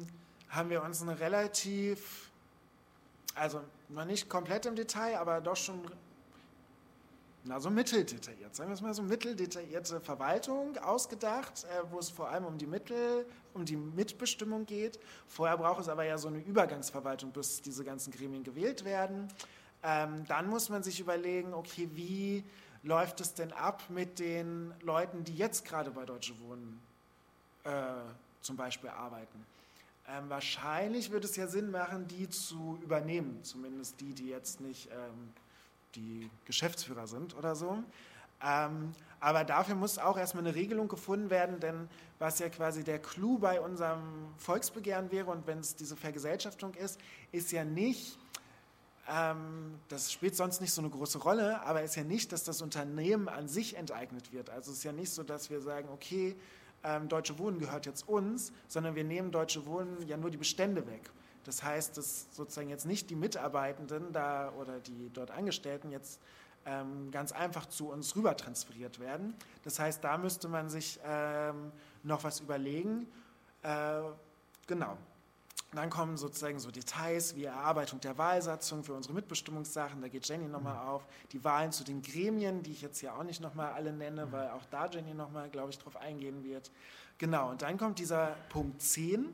haben 0.50 0.70
wir 0.70 0.82
uns 0.84 1.02
eine 1.02 1.20
relativ, 1.20 2.32
also 3.36 3.62
noch 3.90 4.06
nicht 4.06 4.30
komplett 4.30 4.66
im 4.66 4.76
Detail, 4.76 5.18
aber 5.18 5.42
doch 5.42 5.56
schon 5.56 5.82
na, 7.48 7.62
so 7.62 7.70
mitteldetailliert, 7.70 8.54
sagen 8.56 8.70
wir 8.70 8.74
es 8.74 8.82
mal 8.82 8.94
so, 8.94 9.02
mitteldetaillierte 9.02 10.02
Verwaltung 10.02 10.78
ausgedacht, 10.80 11.64
äh, 11.64 11.84
wo 11.92 12.00
es 12.00 12.10
vor 12.10 12.30
allem 12.30 12.46
um 12.46 12.58
die 12.58 12.68
Mittel, 12.68 13.26
um 13.54 13.64
die 13.64 13.78
Mitbestimmung 13.78 14.66
geht. 14.66 15.00
Vorher 15.28 15.58
braucht 15.58 15.82
es 15.82 15.88
aber 15.88 16.04
ja 16.04 16.18
so 16.18 16.28
eine 16.28 16.40
Übergangsverwaltung, 16.40 17.32
bis 17.32 17.62
diese 17.62 17.86
ganzen 17.86 18.12
Gremien 18.12 18.44
gewählt 18.44 18.84
werden. 18.84 19.30
Ähm, 19.88 20.26
dann 20.28 20.50
muss 20.50 20.68
man 20.68 20.84
sich 20.84 21.00
überlegen, 21.00 21.54
okay, 21.54 21.90
wie 21.94 22.44
läuft 22.84 23.22
es 23.22 23.34
denn 23.34 23.54
ab 23.54 23.84
mit 23.88 24.20
den 24.20 24.74
Leuten, 24.82 25.24
die 25.24 25.36
jetzt 25.36 25.64
gerade 25.64 25.92
bei 25.92 26.04
Deutsche 26.04 26.38
Wohnen 26.42 26.82
äh, 27.64 27.70
zum 28.42 28.58
Beispiel 28.58 28.90
arbeiten? 28.90 29.46
Ähm, 30.10 30.30
wahrscheinlich 30.30 31.12
würde 31.12 31.26
es 31.26 31.38
ja 31.38 31.48
Sinn 31.48 31.72
machen, 31.72 32.06
die 32.10 32.28
zu 32.28 32.78
übernehmen, 32.84 33.40
zumindest 33.44 34.02
die, 34.02 34.14
die 34.14 34.28
jetzt 34.28 34.60
nicht 34.60 34.90
ähm, 34.92 35.32
die 35.96 36.30
Geschäftsführer 36.44 37.08
sind 37.08 37.34
oder 37.38 37.56
so. 37.56 37.82
Ähm, 38.44 38.94
aber 39.22 39.46
dafür 39.46 39.76
muss 39.76 39.98
auch 40.00 40.18
erstmal 40.18 40.46
eine 40.46 40.56
Regelung 40.56 40.90
gefunden 40.90 41.30
werden, 41.30 41.62
denn 41.62 41.90
was 42.20 42.40
ja 42.40 42.50
quasi 42.50 42.84
der 42.84 43.00
Clou 43.00 43.40
bei 43.40 43.62
unserem 43.62 44.34
Volksbegehren 44.38 45.12
wäre 45.12 45.32
und 45.32 45.48
wenn 45.48 45.60
es 45.60 45.78
diese 45.78 45.96
Vergesellschaftung 45.96 46.74
ist, 46.74 47.00
ist 47.32 47.54
ja 47.54 47.64
nicht, 47.64 48.20
ähm, 49.10 49.80
das 49.88 50.12
spielt 50.12 50.36
sonst 50.36 50.60
nicht 50.60 50.74
so 50.74 50.82
eine 50.82 50.90
große 50.90 51.20
Rolle, 51.20 51.62
aber 51.62 51.82
ist 51.84 51.96
ja 51.96 52.04
nicht, 52.04 52.32
dass 52.32 52.44
das 52.44 52.62
Unternehmen 52.62 53.30
an 53.30 53.48
sich 53.48 53.78
enteignet 53.78 54.34
wird. 54.34 54.50
Also 54.50 54.72
es 54.72 54.80
ist 54.80 54.84
ja 54.84 54.92
nicht 54.92 55.12
so, 55.12 55.24
dass 55.24 55.50
wir 55.50 55.62
sagen, 55.62 55.88
okay, 55.90 56.36
ähm, 56.84 57.08
Deutsche 57.08 57.40
Wohnen 57.40 57.60
gehört 57.60 57.86
jetzt 57.86 58.08
uns, 58.08 58.52
sondern 58.68 58.96
wir 58.96 59.04
nehmen 59.04 59.32
Deutsche 59.32 59.66
Wohnen 59.66 60.06
ja 60.08 60.18
nur 60.18 60.30
die 60.30 60.38
Bestände 60.38 60.86
weg. 60.88 61.10
Das 61.46 61.64
heißt, 61.64 61.96
dass 61.98 62.28
sozusagen 62.36 62.70
jetzt 62.70 62.86
nicht 62.86 63.10
die 63.10 63.16
Mitarbeitenden 63.16 64.12
da 64.12 64.52
oder 64.60 64.80
die 64.80 65.10
dort 65.14 65.32
Angestellten 65.32 65.92
jetzt 65.92 66.20
ähm, 66.66 67.10
ganz 67.12 67.32
einfach 67.32 67.66
zu 67.68 67.90
uns 67.90 68.16
rüber 68.18 68.36
transferiert 68.36 69.00
werden. 69.00 69.34
Das 69.64 69.80
heißt, 69.80 70.04
da 70.04 70.18
müsste 70.18 70.50
man 70.50 70.70
sich 70.70 71.00
ähm, 71.06 71.72
noch 72.04 72.26
was 72.26 72.42
überlegen. 72.42 73.08
Äh, 73.64 74.02
genau. 74.68 74.98
Dann 75.78 75.92
kommen 75.92 76.18
sozusagen 76.18 76.58
so 76.58 76.72
Details 76.72 77.36
wie 77.36 77.44
Erarbeitung 77.44 78.00
der 78.00 78.18
Wahlsatzung 78.18 78.84
für 78.84 78.96
unsere 78.96 79.14
Mitbestimmungssachen. 79.14 80.02
Da 80.02 80.08
geht 80.08 80.28
Jenny 80.28 80.48
nochmal 80.48 80.88
auf. 80.88 81.06
Die 81.34 81.44
Wahlen 81.44 81.72
zu 81.72 81.84
den 81.84 82.02
Gremien, 82.02 82.64
die 82.64 82.72
ich 82.72 82.82
jetzt 82.82 82.98
hier 82.98 83.14
auch 83.14 83.22
nicht 83.22 83.42
nochmal 83.42 83.74
alle 83.74 83.94
nenne, 83.94 84.26
mhm. 84.26 84.32
weil 84.32 84.50
auch 84.50 84.66
da 84.72 84.88
Jenny 84.88 85.14
nochmal, 85.14 85.52
glaube 85.52 85.70
ich, 85.70 85.78
drauf 85.78 85.96
eingehen 85.98 86.44
wird. 86.44 86.72
Genau, 87.20 87.52
und 87.52 87.62
dann 87.62 87.78
kommt 87.78 88.00
dieser 88.00 88.36
Punkt 88.50 88.82
10. 88.82 89.28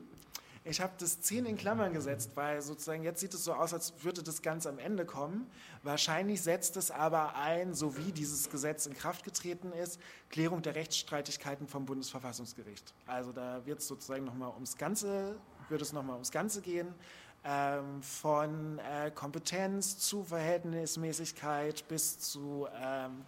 Ich 0.66 0.82
habe 0.82 0.92
das 0.98 1.22
10 1.22 1.46
in 1.46 1.56
Klammern 1.56 1.94
gesetzt, 1.94 2.32
weil 2.34 2.60
sozusagen 2.60 3.04
jetzt 3.04 3.20
sieht 3.20 3.32
es 3.32 3.44
so 3.44 3.54
aus, 3.54 3.72
als 3.72 4.04
würde 4.04 4.22
das 4.22 4.42
ganz 4.42 4.66
am 4.66 4.78
Ende 4.78 5.06
kommen. 5.06 5.46
Wahrscheinlich 5.82 6.42
setzt 6.42 6.76
es 6.76 6.90
aber 6.90 7.36
ein, 7.36 7.72
so 7.72 7.96
wie 7.96 8.12
dieses 8.12 8.50
Gesetz 8.50 8.84
in 8.84 8.92
Kraft 8.92 9.24
getreten 9.24 9.72
ist, 9.72 9.98
Klärung 10.28 10.60
der 10.60 10.74
Rechtsstreitigkeiten 10.74 11.68
vom 11.68 11.86
Bundesverfassungsgericht. 11.86 12.92
Also 13.06 13.32
da 13.32 13.64
wird 13.64 13.80
es 13.80 13.88
sozusagen 13.88 14.24
nochmal 14.24 14.50
ums 14.50 14.76
Ganze, 14.76 15.36
wird 15.68 15.82
es 15.82 15.92
nochmal 15.92 16.14
ums 16.14 16.30
Ganze 16.30 16.60
gehen. 16.60 16.94
Ähm, 17.44 18.02
von 18.02 18.78
äh, 18.78 19.10
Kompetenz 19.10 19.98
zu 19.98 20.24
Verhältnismäßigkeit 20.24 21.86
bis 21.88 22.18
zu 22.18 22.66
ähm, 22.80 23.24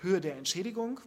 Höhe 0.00 0.20
der 0.20 0.36
Entschädigung. 0.36 1.00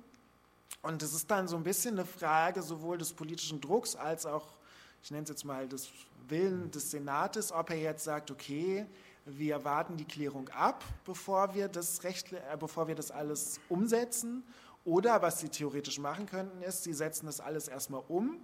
Und 0.84 1.02
es 1.02 1.14
ist 1.14 1.32
dann 1.32 1.48
so 1.48 1.56
ein 1.58 1.64
bisschen 1.64 1.96
eine 1.96 2.06
Frage 2.06 2.62
sowohl 2.62 3.00
des 3.00 3.14
politischen 3.14 3.60
Drucks 3.62 3.96
als 3.96 4.28
auch 4.28 4.58
ich 5.04 5.12
nenne 5.12 5.24
es 5.24 5.30
jetzt 5.30 5.46
mal 5.46 5.68
das 5.68 5.90
Willen 6.28 6.70
des 6.72 6.92
Senates, 6.92 7.52
ob 7.52 7.70
er 7.70 7.78
jetzt 7.78 8.04
sagt, 8.04 8.32
okay, 8.32 8.86
wir 9.26 9.64
warten 9.64 9.98
die 9.98 10.06
Klärung 10.06 10.50
ab, 10.50 10.84
bevor 11.06 11.54
wir 11.54 11.68
das, 11.68 12.04
Recht, 12.04 12.34
äh, 12.34 12.58
bevor 12.60 12.88
wir 12.88 12.96
das 12.96 13.12
alles 13.12 13.60
umsetzen. 13.70 14.44
Oder 14.84 15.22
was 15.22 15.40
sie 15.40 15.50
theoretisch 15.50 16.00
machen 16.00 16.26
könnten, 16.26 16.62
ist, 16.62 16.84
sie 16.84 16.94
setzen 16.94 17.26
das 17.26 17.40
alles 17.40 17.68
erstmal 17.68 18.04
um. 18.08 18.38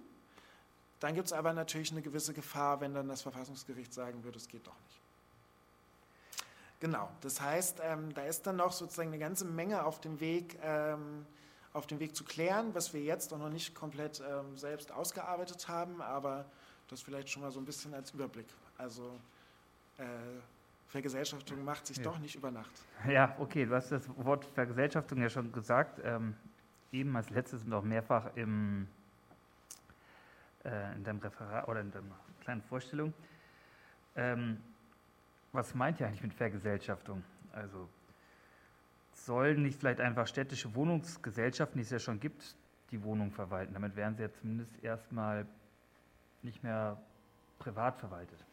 Dann 1.04 1.14
gibt 1.14 1.26
es 1.26 1.34
aber 1.34 1.52
natürlich 1.52 1.92
eine 1.92 2.00
gewisse 2.00 2.32
Gefahr, 2.32 2.80
wenn 2.80 2.94
dann 2.94 3.08
das 3.08 3.20
Verfassungsgericht 3.20 3.92
sagen 3.92 4.24
würde, 4.24 4.38
es 4.38 4.48
geht 4.48 4.66
doch 4.66 4.72
nicht. 4.86 5.00
Genau, 6.80 7.10
das 7.20 7.42
heißt, 7.42 7.82
ähm, 7.82 8.14
da 8.14 8.22
ist 8.22 8.46
dann 8.46 8.56
noch 8.56 8.72
sozusagen 8.72 9.10
eine 9.10 9.18
ganze 9.18 9.44
Menge 9.44 9.84
auf 9.84 10.00
dem 10.00 10.18
Weg, 10.18 10.58
ähm, 10.62 11.26
auf 11.74 11.86
dem 11.86 12.00
Weg 12.00 12.16
zu 12.16 12.24
klären, 12.24 12.74
was 12.74 12.94
wir 12.94 13.02
jetzt 13.02 13.34
auch 13.34 13.38
noch 13.38 13.50
nicht 13.50 13.74
komplett 13.74 14.22
ähm, 14.26 14.56
selbst 14.56 14.92
ausgearbeitet 14.92 15.68
haben, 15.68 16.00
aber 16.00 16.46
das 16.88 17.02
vielleicht 17.02 17.28
schon 17.28 17.42
mal 17.42 17.50
so 17.50 17.60
ein 17.60 17.66
bisschen 17.66 17.92
als 17.92 18.12
Überblick. 18.12 18.46
Also 18.78 19.20
äh, 19.98 20.04
Vergesellschaftung 20.88 21.62
macht 21.66 21.86
sich 21.86 21.98
ja. 21.98 22.04
doch 22.04 22.18
nicht 22.18 22.34
über 22.34 22.50
Nacht. 22.50 22.72
Ja, 23.06 23.36
okay, 23.38 23.66
du 23.66 23.74
hast 23.74 23.92
das 23.92 24.08
Wort 24.16 24.46
Vergesellschaftung 24.54 25.20
ja 25.20 25.28
schon 25.28 25.52
gesagt. 25.52 26.00
Ähm, 26.02 26.34
eben 26.92 27.14
als 27.14 27.28
letztes 27.28 27.62
und 27.62 27.74
auch 27.74 27.84
mehrfach 27.84 28.34
im, 28.36 28.88
äh, 30.64 30.94
in 30.94 31.04
deinem 31.04 31.18
Referat 31.18 31.68
oder 31.68 31.80
in 31.80 31.90
deiner 31.90 32.18
kleinen 32.40 32.62
Vorstellung. 32.62 33.12
Ähm, 34.16 34.58
was 35.52 35.74
meint 35.74 36.00
ihr 36.00 36.06
eigentlich 36.06 36.22
mit 36.22 36.34
Vergesellschaftung? 36.34 37.22
Also 37.52 37.88
sollen 39.12 39.62
nicht 39.62 39.78
vielleicht 39.78 40.00
einfach 40.00 40.26
städtische 40.26 40.74
Wohnungsgesellschaften, 40.74 41.78
die 41.78 41.82
es 41.84 41.90
ja 41.90 41.98
schon 41.98 42.20
gibt, 42.20 42.56
die 42.90 43.02
Wohnung 43.02 43.30
verwalten? 43.30 43.74
Damit 43.74 43.96
wären 43.96 44.16
sie 44.16 44.22
ja 44.22 44.32
zumindest 44.32 44.82
erstmal 44.82 45.46
nicht 46.42 46.62
mehr 46.62 47.00
privat 47.58 47.96
verwaltet. 47.96 48.44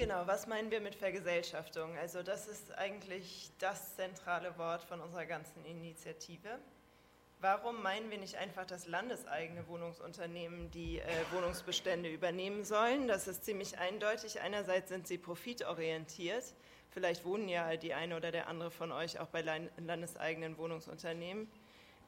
Genau, 0.00 0.26
was 0.26 0.46
meinen 0.46 0.70
wir 0.70 0.80
mit 0.80 0.94
Vergesellschaftung? 0.94 1.94
Also 1.98 2.22
das 2.22 2.48
ist 2.48 2.72
eigentlich 2.78 3.50
das 3.58 3.96
zentrale 3.96 4.56
Wort 4.56 4.82
von 4.82 4.98
unserer 4.98 5.26
ganzen 5.26 5.62
Initiative. 5.66 6.58
Warum 7.42 7.82
meinen 7.82 8.10
wir 8.10 8.16
nicht 8.16 8.36
einfach, 8.36 8.64
dass 8.64 8.86
landeseigene 8.86 9.68
Wohnungsunternehmen 9.68 10.70
die 10.70 11.00
äh, 11.00 11.04
Wohnungsbestände 11.32 12.08
übernehmen 12.08 12.64
sollen? 12.64 13.08
Das 13.08 13.28
ist 13.28 13.44
ziemlich 13.44 13.76
eindeutig. 13.76 14.40
Einerseits 14.40 14.88
sind 14.88 15.06
sie 15.06 15.18
profitorientiert. 15.18 16.54
Vielleicht 16.88 17.26
wohnen 17.26 17.50
ja 17.50 17.76
die 17.76 17.92
eine 17.92 18.16
oder 18.16 18.30
der 18.30 18.48
andere 18.48 18.70
von 18.70 18.92
euch 18.92 19.20
auch 19.20 19.28
bei 19.28 19.42
landeseigenen 19.42 20.56
Wohnungsunternehmen. 20.56 21.46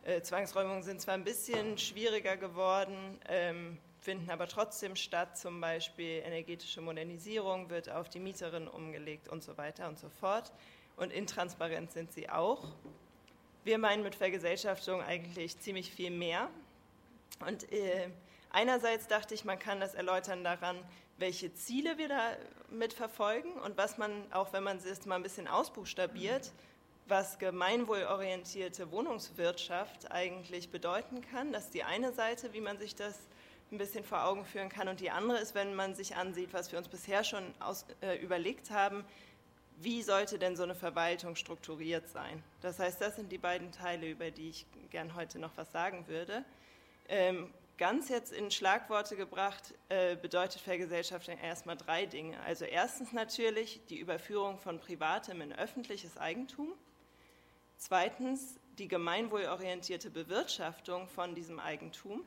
Äh, 0.05 0.23
Zwangsräumungen 0.23 0.83
sind 0.83 1.03
zwar 1.03 1.13
ein 1.13 1.25
bisschen 1.25 1.77
schwieriger 1.77 2.39
geworden, 2.39 3.21
ähm, 3.29 3.77
finden 4.03 4.31
aber 4.31 4.49
trotzdem 4.49 4.97
statt. 4.97 5.39
Zum 5.39 5.61
Beispiel 5.61 6.23
energetische 6.25 6.81
Modernisierung 6.81 7.71
wird 7.71 7.89
auf 7.89 8.09
die 8.09 8.19
Mieterin 8.19 8.69
umgelegt 8.69 9.29
und 9.29 9.43
so 9.43 9.57
weiter 9.57 9.89
und 9.89 9.99
so 9.99 10.09
fort. 10.11 10.53
Und 10.97 11.13
intransparent 11.13 11.93
sind 11.93 12.13
sie 12.13 12.29
auch. 12.29 12.65
Wir 13.65 13.79
meinen 13.79 14.03
mit 14.03 14.17
Vergesellschaftung 14.17 15.01
eigentlich 15.01 15.59
ziemlich 15.61 15.93
viel 15.93 16.11
mehr. 16.11 16.51
Und 17.47 17.73
äh, 17.73 18.09
einerseits 18.51 19.07
dachte 19.07 19.35
ich, 19.35 19.45
man 19.45 19.59
kann 19.59 19.79
das 19.79 19.95
erläutern 19.95 20.43
daran, 20.43 20.77
welche 21.19 21.55
Ziele 21.55 21.97
wir 21.97 22.09
damit 22.09 22.93
verfolgen 22.93 23.53
und 23.53 23.77
was 23.77 23.99
man, 23.99 24.11
auch 24.33 24.53
wenn 24.53 24.65
man 24.65 24.79
es 24.79 25.07
mal 25.07 25.15
ein 25.15 25.23
bisschen 25.23 25.47
ausbuchstabiert, 25.47 26.53
was 27.07 27.39
gemeinwohlorientierte 27.39 28.91
Wohnungswirtschaft 28.91 30.11
eigentlich 30.11 30.71
bedeuten 30.71 31.21
kann. 31.21 31.53
Das 31.53 31.67
ist 31.67 31.75
die 31.75 31.85
eine 31.85 32.13
Seite, 32.13 32.53
wie 32.53 32.61
man 32.61 32.79
sich 32.79 32.97
das 32.97 33.17
ein 33.73 33.79
bisschen 33.79 34.05
vor 34.05 34.25
Augen 34.25 34.45
führen 34.45 34.69
kann. 34.69 34.89
Und 34.89 35.01
die 35.01 35.11
andere 35.11 35.39
ist, 35.39 35.55
wenn 35.55 35.75
man 35.75 35.95
sich 35.95 36.15
ansieht, 36.15 36.53
was 36.53 36.71
wir 36.71 36.79
uns 36.79 36.89
bisher 36.89 37.25
schon 37.25 37.43
aus, 37.59 37.87
äh, 38.03 38.17
überlegt 38.19 38.71
haben, 38.71 39.05
wie 39.79 40.03
sollte 40.03 40.39
denn 40.39 40.55
so 40.55 40.63
eine 40.63 40.75
Verwaltung 40.75 41.35
strukturiert 41.35 42.09
sein? 42.09 42.43
Das 42.61 42.79
heißt, 42.79 43.01
das 43.01 43.17
sind 43.17 43.33
die 43.33 43.39
beiden 43.39 43.73
Teile, 43.73 44.09
über 44.09 44.31
die 44.31 44.51
ich 44.51 44.67
gern 44.91 45.15
heute 45.17 45.39
noch 45.39 45.51
was 45.57 45.73
sagen 45.73 46.07
würde. 46.07 46.45
Ähm, 47.09 47.51
ganz 47.79 48.09
jetzt 48.09 48.33
in 48.33 48.51
Schlagworte 48.51 49.17
gebracht 49.17 49.75
äh, 49.89 50.15
bedeutet 50.15 50.61
Vergesellschaftung 50.61 51.37
erstmal 51.39 51.77
drei 51.77 52.07
Dinge. 52.07 52.39
Also 52.41 52.65
erstens 52.65 53.13
natürlich 53.13 53.81
die 53.89 53.99
Überführung 53.99 54.59
von 54.59 54.79
privatem 54.79 55.41
in 55.41 55.53
öffentliches 55.53 56.17
Eigentum. 56.17 56.73
Zweitens 57.79 58.55
die 58.79 58.87
gemeinwohlorientierte 58.87 60.11
Bewirtschaftung 60.11 61.09
von 61.09 61.35
diesem 61.35 61.59
Eigentum. 61.59 62.25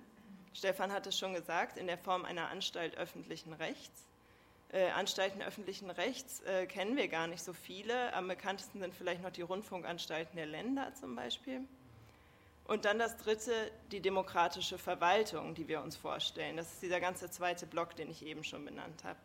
Stefan 0.56 0.92
hat 0.92 1.06
es 1.06 1.20
schon 1.20 1.34
gesagt, 1.36 1.78
in 1.78 1.86
der 1.86 1.98
Form 1.98 2.26
einer 2.26 2.50
Anstalt 2.50 2.98
öffentlichen 2.98 3.54
Rechts 3.54 4.06
äh, 4.76 4.90
Anstalten 4.90 5.42
öffentlichen 5.42 5.90
Rechts 5.90 6.42
äh, 6.42 6.66
kennen 6.66 6.98
wir 6.98 7.08
gar 7.08 7.28
nicht 7.28 7.44
so 7.44 7.54
viele. 7.54 8.14
Am 8.14 8.28
bekanntesten 8.28 8.82
sind 8.82 8.94
vielleicht 8.94 9.24
noch 9.24 9.32
die 9.32 9.42
Rundfunkanstalten 9.42 10.36
der 10.36 10.48
Länder 10.48 10.94
zum 11.00 11.16
Beispiel. 11.16 11.62
Und 12.66 12.84
dann 12.84 13.00
das 13.00 13.16
dritte, 13.18 13.54
die 13.92 14.02
demokratische 14.02 14.78
Verwaltung, 14.78 15.54
die 15.54 15.68
wir 15.68 15.82
uns 15.82 15.96
vorstellen. 15.96 16.58
Das 16.58 16.74
ist 16.74 16.82
dieser 16.82 17.00
ganze 17.00 17.30
zweite 17.30 17.68
Block, 17.68 17.96
den 17.96 18.10
ich 18.10 18.26
eben 18.26 18.44
schon 18.44 18.66
benannt 18.66 19.04
habe. 19.04 19.20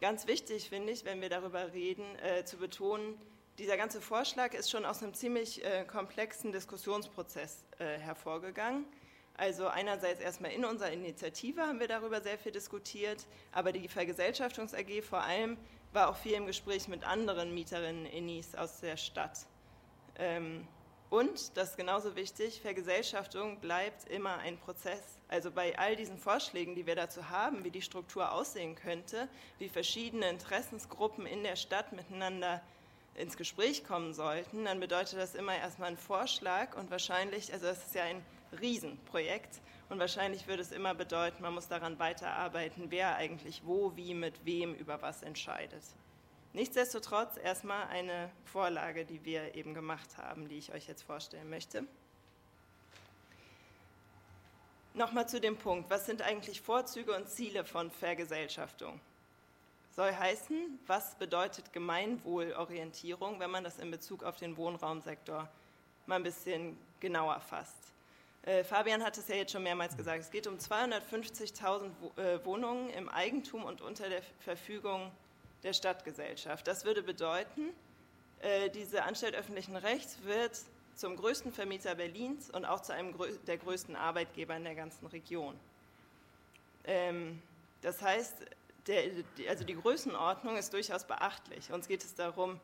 Ganz 0.00 0.26
wichtig 0.26 0.70
finde 0.70 0.92
ich, 0.92 1.04
wenn 1.04 1.20
wir 1.20 1.28
darüber 1.28 1.72
reden, 1.72 2.04
äh, 2.20 2.44
zu 2.44 2.56
betonen, 2.56 3.20
dieser 3.58 3.76
ganze 3.76 4.00
Vorschlag 4.00 4.54
ist 4.54 4.70
schon 4.70 4.86
aus 4.86 5.02
einem 5.02 5.12
ziemlich 5.12 5.62
äh, 5.62 5.84
komplexen 5.84 6.52
Diskussionsprozess 6.52 7.64
äh, 7.78 7.98
hervorgegangen. 7.98 8.86
Also 9.40 9.68
einerseits 9.68 10.20
erstmal 10.20 10.50
in 10.50 10.66
unserer 10.66 10.90
Initiative 10.90 11.62
haben 11.62 11.80
wir 11.80 11.88
darüber 11.88 12.20
sehr 12.20 12.36
viel 12.36 12.52
diskutiert, 12.52 13.26
aber 13.52 13.72
die 13.72 13.88
Vergesellschaftungs 13.88 14.74
AG 14.74 15.00
vor 15.00 15.22
allem 15.22 15.56
war 15.94 16.10
auch 16.10 16.16
viel 16.16 16.32
im 16.32 16.44
Gespräch 16.44 16.88
mit 16.88 17.04
anderen 17.04 17.54
Mieterinnen 17.54 18.04
Innis 18.04 18.54
aus 18.54 18.80
der 18.80 18.98
Stadt. 18.98 19.46
Ähm, 20.18 20.68
und, 21.08 21.56
das 21.56 21.70
ist 21.70 21.76
genauso 21.78 22.16
wichtig, 22.16 22.60
Vergesellschaftung 22.60 23.60
bleibt 23.60 24.06
immer 24.10 24.36
ein 24.40 24.58
Prozess. 24.58 25.02
Also 25.28 25.50
bei 25.50 25.78
all 25.78 25.96
diesen 25.96 26.18
Vorschlägen, 26.18 26.74
die 26.74 26.86
wir 26.86 26.94
dazu 26.94 27.30
haben, 27.30 27.64
wie 27.64 27.70
die 27.70 27.80
Struktur 27.80 28.32
aussehen 28.32 28.74
könnte, 28.74 29.26
wie 29.58 29.70
verschiedene 29.70 30.28
Interessensgruppen 30.28 31.24
in 31.24 31.44
der 31.44 31.56
Stadt 31.56 31.92
miteinander 31.92 32.60
ins 33.14 33.38
Gespräch 33.38 33.84
kommen 33.84 34.12
sollten, 34.12 34.66
dann 34.66 34.80
bedeutet 34.80 35.18
das 35.18 35.34
immer 35.34 35.56
erstmal 35.56 35.88
ein 35.88 35.96
Vorschlag 35.96 36.76
und 36.76 36.90
wahrscheinlich, 36.90 37.54
also 37.54 37.64
das 37.64 37.86
ist 37.86 37.94
ja 37.94 38.02
ein 38.02 38.22
Riesenprojekt 38.58 39.60
Und 39.88 39.98
wahrscheinlich 39.98 40.46
würde 40.46 40.62
es 40.62 40.70
immer 40.72 40.94
bedeuten, 40.94 41.42
man 41.42 41.54
muss 41.54 41.68
daran 41.68 41.98
weiterarbeiten, 41.98 42.90
wer 42.90 43.16
eigentlich 43.16 43.62
wo, 43.64 43.96
wie, 43.96 44.14
mit 44.14 44.44
wem 44.44 44.74
über 44.74 45.02
was 45.02 45.22
entscheidet. 45.22 45.82
Nichtsdestotrotz 46.52 47.36
erstmal 47.36 47.86
eine 47.88 48.30
Vorlage, 48.44 49.04
die 49.04 49.24
wir 49.24 49.54
eben 49.54 49.74
gemacht 49.74 50.16
haben, 50.16 50.48
die 50.48 50.58
ich 50.58 50.72
euch 50.72 50.88
jetzt 50.88 51.02
vorstellen 51.02 51.48
möchte. 51.50 51.84
Nochmal 54.94 55.28
zu 55.28 55.40
dem 55.40 55.56
Punkt, 55.56 55.88
was 55.90 56.06
sind 56.06 56.22
eigentlich 56.22 56.60
Vorzüge 56.60 57.14
und 57.14 57.28
Ziele 57.28 57.64
von 57.64 57.90
Vergesellschaftung? 57.90 59.00
Soll 59.94 60.12
heißen, 60.12 60.80
was 60.86 61.14
bedeutet 61.16 61.72
Gemeinwohlorientierung, 61.72 63.38
wenn 63.38 63.50
man 63.50 63.64
das 63.64 63.78
in 63.78 63.90
Bezug 63.90 64.24
auf 64.24 64.36
den 64.36 64.56
Wohnraumsektor 64.56 65.48
mal 66.06 66.16
ein 66.16 66.22
bisschen 66.22 66.76
genauer 66.98 67.40
fasst? 67.40 67.89
Äh, 68.42 68.64
Fabian 68.64 69.04
hat 69.04 69.18
es 69.18 69.28
ja 69.28 69.34
jetzt 69.34 69.52
schon 69.52 69.62
mehrmals 69.62 69.96
gesagt, 69.96 70.20
es 70.20 70.30
geht 70.30 70.46
um 70.46 70.56
250.000 70.56 71.90
äh, 72.16 72.44
Wohnungen 72.44 72.88
im 72.90 73.08
Eigentum 73.08 73.64
und 73.64 73.82
unter 73.82 74.08
der 74.08 74.22
Verfügung 74.40 75.12
der 75.62 75.74
Stadtgesellschaft. 75.74 76.66
Das 76.66 76.84
würde 76.84 77.02
bedeuten, 77.02 77.70
äh, 78.40 78.70
diese 78.70 79.04
Anstalt 79.04 79.34
öffentlichen 79.34 79.76
Rechts 79.76 80.18
wird 80.24 80.58
zum 80.94 81.16
größten 81.16 81.52
Vermieter 81.52 81.94
Berlins 81.94 82.50
und 82.50 82.64
auch 82.64 82.80
zu 82.80 82.92
einem 82.92 83.14
der 83.46 83.58
größten 83.58 83.96
Arbeitgeber 83.96 84.56
in 84.56 84.64
der 84.64 84.74
ganzen 84.74 85.06
Region. 85.06 85.58
Ähm, 86.84 87.42
das 87.82 88.00
heißt, 88.00 88.36
der, 88.86 89.04
also 89.48 89.64
die 89.64 89.74
Größenordnung 89.74 90.56
ist 90.56 90.72
durchaus 90.72 91.04
beachtlich. 91.04 91.70
Uns 91.72 91.88
geht 91.88 92.02
es 92.02 92.14
darum, 92.14 92.58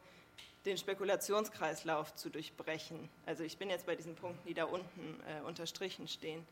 den 0.66 0.76
Spekulationskreislauf 0.76 2.14
zu 2.14 2.28
durchbrechen. 2.28 3.08
Also 3.24 3.44
ich 3.44 3.56
bin 3.56 3.70
jetzt 3.70 3.86
bei 3.86 3.94
diesen 3.94 4.16
Punkten, 4.16 4.46
die 4.46 4.54
da 4.54 4.64
unten 4.64 5.20
äh, 5.28 5.46
unterstrichen 5.46 6.08
stehen. 6.08 6.46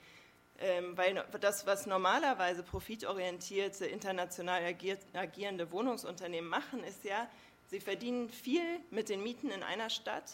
Ähm, 0.61 0.97
weil 0.97 1.23
das, 1.41 1.67
was 1.67 1.87
normalerweise 1.87 2.63
profitorientierte, 2.63 3.87
international 3.87 4.65
agiert, 4.65 5.01
agierende 5.13 5.73
Wohnungsunternehmen 5.73 6.49
machen, 6.49 6.85
ist 6.85 7.05
ja, 7.05 7.29
sie 7.67 7.81
verdienen 7.81 8.29
viel 8.29 8.63
mit 8.91 9.09
den 9.09 9.23
Mieten 9.23 9.51
in 9.51 9.65
einer 9.65 9.91
Stadt 9.91 10.33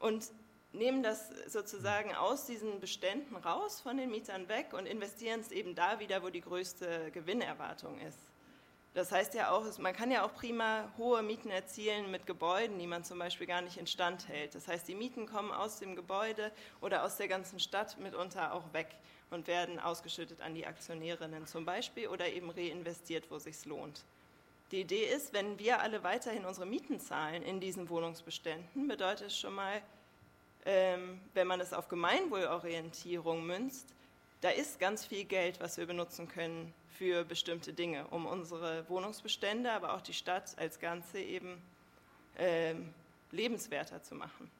und 0.00 0.26
nehmen 0.72 1.02
das 1.02 1.30
sozusagen 1.46 2.14
aus 2.14 2.44
diesen 2.44 2.80
Beständen 2.80 3.34
raus 3.36 3.80
von 3.80 3.96
den 3.96 4.10
Mietern 4.10 4.48
weg 4.48 4.74
und 4.74 4.84
investieren 4.84 5.40
es 5.40 5.50
eben 5.50 5.74
da 5.74 6.00
wieder, 6.00 6.22
wo 6.22 6.28
die 6.28 6.42
größte 6.42 7.10
Gewinnerwartung 7.12 7.98
ist. 8.00 8.27
Das 8.94 9.12
heißt 9.12 9.34
ja 9.34 9.50
auch, 9.50 9.64
man 9.78 9.94
kann 9.94 10.10
ja 10.10 10.24
auch 10.24 10.34
prima 10.34 10.90
hohe 10.96 11.22
Mieten 11.22 11.50
erzielen 11.50 12.10
mit 12.10 12.26
Gebäuden, 12.26 12.78
die 12.78 12.86
man 12.86 13.04
zum 13.04 13.18
Beispiel 13.18 13.46
gar 13.46 13.60
nicht 13.60 13.76
instand 13.76 14.28
hält. 14.28 14.54
Das 14.54 14.66
heißt, 14.66 14.88
die 14.88 14.94
Mieten 14.94 15.26
kommen 15.26 15.52
aus 15.52 15.78
dem 15.78 15.94
Gebäude 15.94 16.50
oder 16.80 17.04
aus 17.04 17.16
der 17.16 17.28
ganzen 17.28 17.60
Stadt 17.60 17.98
mitunter 17.98 18.52
auch 18.54 18.72
weg 18.72 18.88
und 19.30 19.46
werden 19.46 19.78
ausgeschüttet 19.78 20.40
an 20.40 20.54
die 20.54 20.66
Aktionärinnen 20.66 21.46
zum 21.46 21.64
Beispiel 21.64 22.08
oder 22.08 22.28
eben 22.28 22.50
reinvestiert, 22.50 23.30
wo 23.30 23.36
es 23.36 23.44
sich 23.44 23.64
lohnt. 23.66 24.04
Die 24.70 24.80
Idee 24.80 25.04
ist, 25.04 25.32
wenn 25.32 25.58
wir 25.58 25.80
alle 25.80 26.02
weiterhin 26.02 26.44
unsere 26.44 26.66
Mieten 26.66 27.00
zahlen 27.00 27.42
in 27.42 27.60
diesen 27.60 27.88
Wohnungsbeständen, 27.88 28.88
bedeutet 28.88 29.28
es 29.28 29.38
schon 29.38 29.54
mal, 29.54 29.80
ähm, 30.66 31.20
wenn 31.34 31.46
man 31.46 31.60
es 31.60 31.72
auf 31.72 31.88
Gemeinwohlorientierung 31.88 33.46
münzt, 33.46 33.94
da 34.40 34.50
ist 34.50 34.78
ganz 34.78 35.04
viel 35.04 35.24
Geld, 35.24 35.60
was 35.60 35.76
wir 35.78 35.86
benutzen 35.86 36.28
können 36.28 36.72
für 36.98 37.24
bestimmte 37.24 37.72
Dinge, 37.72 38.06
um 38.08 38.26
unsere 38.26 38.88
Wohnungsbestände, 38.88 39.70
aber 39.72 39.94
auch 39.94 40.00
die 40.00 40.14
Stadt 40.14 40.56
als 40.58 40.78
Ganze 40.78 41.20
eben 41.20 41.60
äh, 42.36 42.74
lebenswerter 43.30 44.02
zu 44.02 44.14
machen. 44.14 44.50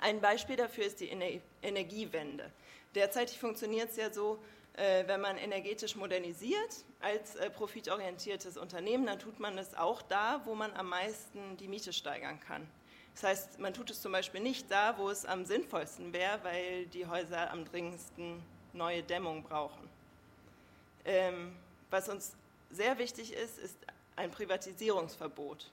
Ein 0.00 0.20
Beispiel 0.20 0.56
dafür 0.56 0.84
ist 0.84 1.00
die 1.00 1.10
Ener 1.10 1.40
Energiewende. 1.62 2.50
Derzeitig 2.94 3.38
funktioniert 3.38 3.90
es 3.90 3.96
ja 3.96 4.12
so, 4.12 4.38
äh, 4.74 5.06
wenn 5.06 5.20
man 5.20 5.36
energetisch 5.36 5.96
modernisiert 5.96 6.84
als 7.00 7.36
äh, 7.36 7.50
profitorientiertes 7.50 8.56
Unternehmen, 8.56 9.06
dann 9.06 9.18
tut 9.18 9.38
man 9.38 9.58
es 9.58 9.74
auch 9.74 10.02
da, 10.02 10.40
wo 10.44 10.54
man 10.54 10.72
am 10.72 10.88
meisten 10.88 11.56
die 11.58 11.68
Miete 11.68 11.92
steigern 11.92 12.40
kann. 12.40 12.66
Das 13.14 13.24
heißt, 13.24 13.58
man 13.58 13.74
tut 13.74 13.90
es 13.90 14.00
zum 14.00 14.12
Beispiel 14.12 14.40
nicht 14.40 14.70
da, 14.70 14.96
wo 14.96 15.10
es 15.10 15.26
am 15.26 15.44
sinnvollsten 15.44 16.12
wäre, 16.12 16.42
weil 16.42 16.86
die 16.86 17.06
Häuser 17.06 17.50
am 17.50 17.64
dringendsten 17.64 18.42
neue 18.72 19.02
Dämmung 19.02 19.42
brauchen. 19.42 19.88
Ähm, 21.04 21.56
was 21.90 22.08
uns 22.08 22.32
sehr 22.70 22.98
wichtig 22.98 23.32
ist, 23.32 23.58
ist 23.58 23.76
ein 24.16 24.30
Privatisierungsverbot. 24.30 25.70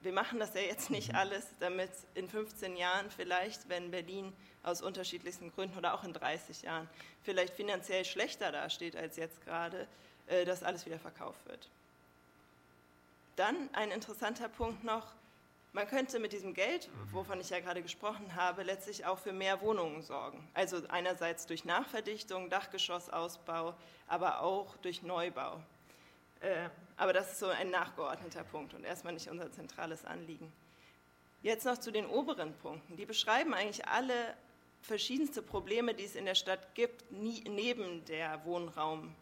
Wir 0.00 0.12
machen 0.12 0.38
das 0.38 0.54
ja 0.54 0.60
jetzt 0.60 0.90
nicht 0.90 1.12
mhm. 1.12 1.18
alles, 1.18 1.46
damit 1.58 1.90
in 2.14 2.28
15 2.28 2.76
Jahren 2.76 3.10
vielleicht, 3.10 3.68
wenn 3.68 3.90
Berlin 3.90 4.32
aus 4.62 4.80
unterschiedlichsten 4.80 5.52
Gründen 5.52 5.76
oder 5.76 5.94
auch 5.94 6.04
in 6.04 6.12
30 6.12 6.62
Jahren 6.62 6.88
vielleicht 7.22 7.54
finanziell 7.54 8.04
schlechter 8.04 8.52
dasteht 8.52 8.96
als 8.96 9.16
jetzt 9.16 9.44
gerade, 9.44 9.88
äh, 10.28 10.44
dass 10.44 10.62
alles 10.62 10.86
wieder 10.86 10.98
verkauft 10.98 11.44
wird. 11.46 11.68
Dann 13.36 13.68
ein 13.72 13.90
interessanter 13.90 14.48
Punkt 14.48 14.84
noch, 14.84 15.06
man 15.72 15.86
könnte 15.86 16.18
mit 16.18 16.32
diesem 16.32 16.54
Geld, 16.54 16.88
wovon 17.12 17.40
ich 17.40 17.50
ja 17.50 17.60
gerade 17.60 17.82
gesprochen 17.82 18.34
habe, 18.34 18.62
letztlich 18.62 19.04
auch 19.04 19.18
für 19.18 19.32
mehr 19.32 19.60
Wohnungen 19.60 20.02
sorgen. 20.02 20.48
Also 20.54 20.82
einerseits 20.88 21.46
durch 21.46 21.64
Nachverdichtung, 21.64 22.50
Dachgeschossausbau, 22.50 23.74
aber 24.06 24.40
auch 24.40 24.76
durch 24.78 25.02
Neubau. 25.02 25.60
Äh, 26.40 26.68
aber 26.96 27.12
das 27.12 27.32
ist 27.32 27.40
so 27.40 27.46
ein 27.46 27.70
nachgeordneter 27.70 28.44
Punkt 28.44 28.74
und 28.74 28.84
erstmal 28.84 29.12
nicht 29.12 29.28
unser 29.28 29.50
zentrales 29.52 30.04
Anliegen. 30.04 30.52
Jetzt 31.42 31.66
noch 31.66 31.78
zu 31.78 31.92
den 31.92 32.06
oberen 32.06 32.54
Punkten. 32.54 32.96
Die 32.96 33.06
beschreiben 33.06 33.54
eigentlich 33.54 33.86
alle 33.86 34.34
verschiedenste 34.82 35.42
Probleme, 35.42 35.94
die 35.94 36.04
es 36.04 36.16
in 36.16 36.24
der 36.24 36.34
Stadt 36.34 36.74
gibt, 36.74 37.04
neben, 37.10 38.04
der 38.06 38.44
Wohnraum, 38.44 39.14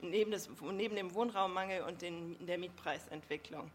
neben, 0.00 0.30
des, 0.30 0.48
neben 0.60 0.96
dem 0.96 1.14
Wohnraummangel 1.14 1.82
und 1.82 2.02
den, 2.02 2.44
der 2.46 2.58
Mietpreisentwicklung. 2.58 3.70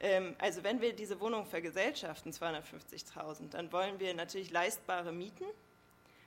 Ähm, 0.00 0.36
also 0.38 0.62
wenn 0.62 0.80
wir 0.80 0.92
diese 0.92 1.20
Wohnung 1.20 1.46
vergesellschaften, 1.46 2.32
250.000, 2.32 3.50
dann 3.50 3.72
wollen 3.72 3.98
wir 3.98 4.14
natürlich 4.14 4.50
leistbare 4.50 5.12
Mieten. 5.12 5.44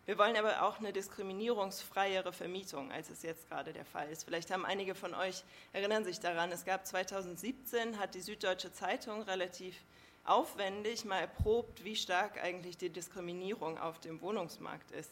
Wir 0.05 0.17
wollen 0.17 0.35
aber 0.35 0.63
auch 0.63 0.79
eine 0.79 0.91
diskriminierungsfreiere 0.91 2.33
Vermietung, 2.33 2.91
als 2.91 3.09
es 3.09 3.21
jetzt 3.21 3.47
gerade 3.47 3.71
der 3.71 3.85
Fall 3.85 4.09
ist. 4.09 4.23
Vielleicht 4.23 4.49
haben 4.51 4.65
einige 4.65 4.95
von 4.95 5.13
euch, 5.13 5.43
erinnern 5.73 6.03
sich 6.03 6.19
daran, 6.19 6.51
es 6.51 6.65
gab 6.65 6.85
2017, 6.85 7.99
hat 7.99 8.15
die 8.15 8.21
Süddeutsche 8.21 8.73
Zeitung 8.73 9.21
relativ 9.21 9.75
aufwendig 10.25 11.05
mal 11.05 11.19
erprobt, 11.19 11.83
wie 11.83 11.95
stark 11.95 12.43
eigentlich 12.43 12.77
die 12.77 12.89
Diskriminierung 12.89 13.77
auf 13.77 13.99
dem 13.99 14.21
Wohnungsmarkt 14.21 14.91
ist. 14.91 15.11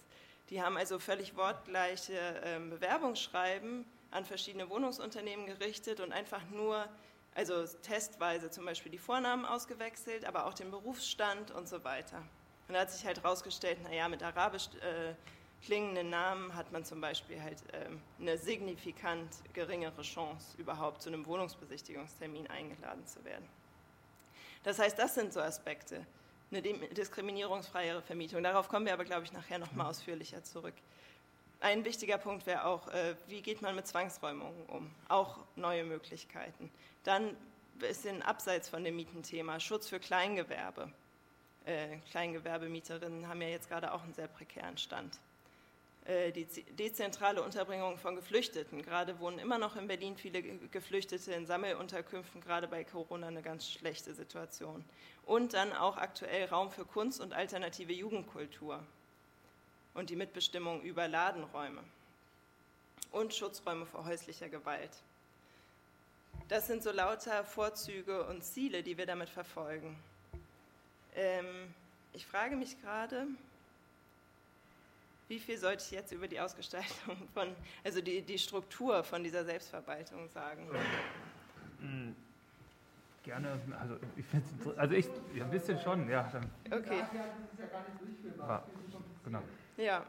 Die 0.50 0.62
haben 0.62 0.78
also 0.78 0.98
völlig 0.98 1.36
wortgleiche 1.36 2.41
ähm, 2.43 2.72
Bewerbungsschreiben 2.72 3.86
an 4.12 4.26
verschiedene 4.26 4.69
Wohnungsunternehmen 4.69 5.45
gerichtet 5.45 6.00
und 6.00 6.12
einfach 6.12 6.41
nur 6.50 6.88
also 7.36 7.65
testweise 7.82 8.50
zum 8.50 8.65
Beispiel 8.65 8.92
die 8.92 8.98
Vornamen 8.98 9.46
ausgewechselt, 9.46 10.26
aber 10.26 10.46
auch 10.46 10.54
den 10.54 10.72
Berufsstand 10.72 11.52
und 11.52 11.68
so 11.68 11.84
weiter. 11.84 12.18
Und 12.68 12.74
da 12.76 12.82
hat 12.82 12.92
sich 12.92 13.06
halt 13.06 13.24
herausgestellt, 13.24 13.82
naja, 13.84 14.08
mit 14.10 14.22
arabisch 14.22 14.70
äh, 14.82 15.13
klingenden 15.65 16.10
Namen 16.10 16.56
hat 16.56 16.72
man 16.72 16.86
zum 16.86 17.02
Beispiel 17.02 17.42
halt 17.42 17.58
äh, 17.74 17.88
eine 18.20 18.38
signifikant 18.38 19.30
geringere 19.54 20.02
Chance, 20.02 20.58
überhaupt 20.58 21.02
zu 21.02 21.10
einem 21.10 21.26
Wohnungsbesichtigungstermin 21.26 22.48
eingeladen 22.48 23.06
zu 23.06 23.24
werden. 23.26 23.48
Das 24.63 24.80
heißt, 24.80 24.98
das 25.00 25.15
sind 25.15 25.34
so 25.34 25.42
Aspekte. 25.42 26.06
Eine 26.52 26.62
diskriminierungsfreiere 26.62 28.02
Vermietung. 28.02 28.42
Darauf 28.42 28.70
kommen 28.70 28.86
wir 28.86 28.94
aber, 28.94 29.06
glaube 29.06 29.24
ich, 29.24 29.32
nachher 29.32 29.60
noch 29.60 29.72
mal 29.72 29.84
mhm. 29.84 29.89
ausführlicher 29.89 30.44
zurück. 30.44 30.74
Ein 31.62 31.84
wichtiger 31.84 32.17
Punkt 32.17 32.45
wäre 32.45 32.63
auch, 32.65 32.88
äh, 32.88 33.15
wie 33.28 33.41
geht 33.41 33.62
man 33.62 33.76
mit 33.76 33.86
Zwangsräumungen 33.86 34.65
um? 34.67 34.89
Auch 35.10 35.39
neue 35.58 35.84
Möglichkeiten. 35.84 36.72
Dann 37.04 37.28
ein 37.28 37.38
bisschen 37.80 38.22
abseits 38.22 38.69
von 38.69 38.84
dem 38.86 38.95
Mietenthema, 38.95 39.60
Schutz 39.60 39.89
für 39.89 40.00
Kleingewerbe. 40.00 40.89
Äh, 41.65 41.98
Kleingewerbemieterinnen 42.12 43.28
haben 43.28 43.41
ja 43.41 43.50
jetzt 43.50 43.67
gerade 43.67 43.93
auch 43.93 44.04
einen 44.04 44.13
sehr 44.13 44.30
prekären 44.30 44.78
Stand. 44.78 45.19
Äh, 46.06 46.32
die 46.32 46.45
dezentrale 46.45 47.43
Unterbringung 47.43 47.98
von 47.98 48.15
Geflüchteten. 48.15 48.82
Gerade 48.82 49.19
wohnen 49.19 49.38
immer 49.38 49.58
noch 49.58 49.76
in 49.76 49.88
Berlin 49.88 50.15
viele 50.15 50.41
Geflüchtete 50.41 51.34
in 51.34 51.45
Sammelunterkünften, 51.45 52.39
gerade 52.39 52.69
bei 52.69 52.86
Corona 52.86 53.28
eine 53.28 53.41
ganz 53.41 53.69
schlechte 53.69 54.13
Situation. 54.13 54.86
Und 55.26 55.54
dann 55.54 55.74
auch 55.74 55.98
aktuell 55.98 56.45
Raum 56.45 56.72
für 56.72 56.86
Kunst 56.86 57.19
und 57.19 57.34
alternative 57.34 57.91
Jugendkultur 57.91 58.82
und 60.00 60.10
die 60.10 60.16
Mitbestimmung 60.16 60.82
über 60.82 61.10
Ladenräume 61.10 61.84
und 63.12 63.34
Schutzräume 63.34 63.86
vor 63.86 64.06
häuslicher 64.06 64.48
Gewalt. 64.48 64.92
Das 66.48 66.68
sind 66.68 66.82
so 66.82 66.92
lauter 66.92 67.44
Vorzüge 67.44 68.26
und 68.28 68.42
Ziele, 68.42 68.82
die 68.82 68.98
wir 68.98 69.06
damit 69.06 69.30
verfolgen. 69.30 69.98
Ähm, 71.16 71.74
ich 72.14 72.26
frage 72.26 72.56
mich 72.56 72.82
gerade, 72.82 73.28
wie 75.28 75.38
viel 75.38 75.58
sollte 75.58 75.84
ich 75.84 75.92
jetzt 75.92 76.14
über 76.14 76.30
die 76.30 76.40
Ausgestaltung 76.40 77.18
von, 77.34 77.54
also 77.84 78.00
die, 78.00 78.22
die 78.22 78.40
Struktur 78.40 79.04
von 79.04 79.22
dieser 79.22 79.44
Selbstverwaltung 79.44 80.30
sagen? 80.30 80.66
Hm, 81.82 82.16
gerne, 83.24 83.60
also 83.78 83.98
ich 84.16 84.26
finde 84.26 84.80
also 84.80 84.96
ich, 84.96 85.08
ja, 85.36 85.44
ein 85.44 85.52
bisschen 85.52 85.78
schon, 85.82 86.10
ja. 86.10 86.32
Okay. 86.72 87.04
Ja, 88.38 88.64
genau. 89.26 89.44
Ja, 89.80 90.06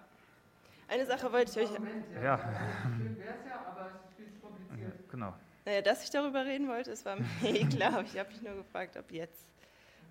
eine 0.88 1.06
Sache 1.06 1.30
wollte 1.32 1.52
ich 1.60 1.68
euch. 1.68 1.78
Ja. 2.20 2.38
Schön 2.82 3.16
wäre 3.16 3.34
es 3.38 3.46
ja, 3.46 3.64
aber 3.68 3.92
es 3.94 4.10
ist 4.10 4.16
viel 4.16 4.40
kompliziert. 4.40 5.08
Genau. 5.08 5.32
Naja, 5.64 5.82
dass 5.82 6.02
ich 6.02 6.10
darüber 6.10 6.44
reden 6.44 6.66
wollte, 6.66 6.90
es 6.90 7.04
war 7.04 7.16
mir 7.16 7.26
eh 7.44 7.64
klar. 7.66 8.02
Ich 8.02 8.18
habe 8.18 8.28
mich 8.30 8.42
nur 8.42 8.56
gefragt, 8.56 8.96
ob 8.96 9.12
jetzt. 9.12 9.44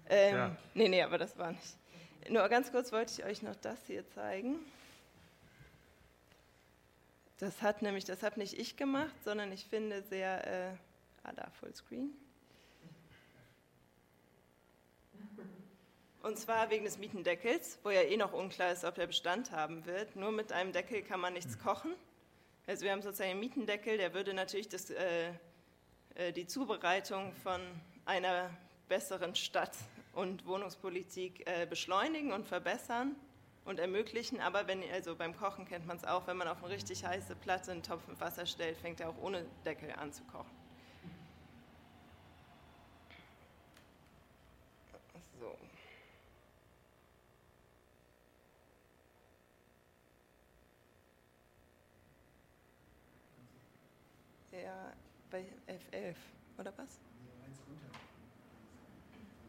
Ähm, 0.07 0.35
ja. 0.35 0.55
Nee, 0.73 0.87
nee, 0.87 1.03
aber 1.03 1.17
das 1.17 1.37
war 1.37 1.51
nicht. 1.51 1.75
Nur 2.29 2.47
ganz 2.47 2.71
kurz 2.71 2.93
wollte 2.93 3.11
ich 3.11 3.25
euch 3.25 3.41
noch 3.41 3.55
das 3.57 3.77
hier 3.87 4.09
zeigen. 4.11 4.59
Das 7.39 7.61
hat 7.61 7.81
nämlich, 7.81 8.05
das 8.05 8.23
habe 8.23 8.39
nicht 8.39 8.57
ich 8.57 8.77
gemacht, 8.77 9.15
sondern 9.25 9.51
ich 9.51 9.65
finde 9.65 10.01
sehr, 10.03 10.47
äh, 10.47 10.71
ah 11.23 11.33
da, 11.33 11.49
Fullscreen. 11.59 12.11
Und 16.21 16.37
zwar 16.37 16.69
wegen 16.69 16.83
des 16.83 16.97
Mietendeckels, 16.97 17.79
wo 17.81 17.91
ja 17.91 18.01
eh 18.01 18.17
noch 18.17 18.33
unklar 18.33 18.73
ist, 18.73 18.83
ob 18.83 18.95
der 18.95 19.07
Bestand 19.07 19.51
haben 19.51 19.85
wird. 19.85 20.17
Nur 20.17 20.31
mit 20.31 20.51
einem 20.51 20.73
Deckel 20.73 21.01
kann 21.01 21.21
man 21.21 21.33
nichts 21.33 21.57
kochen. 21.59 21.93
Also 22.67 22.83
wir 22.83 22.91
haben 22.91 23.01
sozusagen 23.01 23.31
einen 23.31 23.39
Mietendeckel, 23.39 23.97
der 23.97 24.13
würde 24.13 24.33
natürlich 24.33 24.67
das, 24.67 24.89
äh, 24.89 25.31
äh, 26.15 26.33
die 26.33 26.45
Zubereitung 26.45 27.33
von 27.41 27.61
einer 28.05 28.49
besseren 28.89 29.33
Stadt 29.33 29.75
und 30.13 30.45
Wohnungspolitik 30.45 31.47
äh, 31.47 31.65
beschleunigen 31.65 32.33
und 32.33 32.45
verbessern 32.45 33.15
und 33.63 33.79
ermöglichen. 33.79 34.41
Aber 34.41 34.67
wenn, 34.67 34.83
also 34.91 35.15
beim 35.15 35.35
Kochen 35.37 35.65
kennt 35.65 35.87
man 35.87 35.97
es 35.97 36.03
auch, 36.03 36.27
wenn 36.27 36.35
man 36.35 36.49
auf 36.49 36.61
eine 36.63 36.73
richtig 36.73 37.05
heiße 37.05 37.35
Platte 37.37 37.71
einen 37.71 37.81
Topf 37.81 38.05
mit 38.07 38.19
Wasser 38.19 38.45
stellt, 38.45 38.77
fängt 38.77 38.99
er 38.99 39.09
auch 39.09 39.17
ohne 39.21 39.45
Deckel 39.65 39.91
an 39.93 40.11
zu 40.11 40.23
kochen. 40.25 40.58
11, 55.91 55.93
11, 55.93 56.17
oder 56.57 56.73
was? 56.77 56.99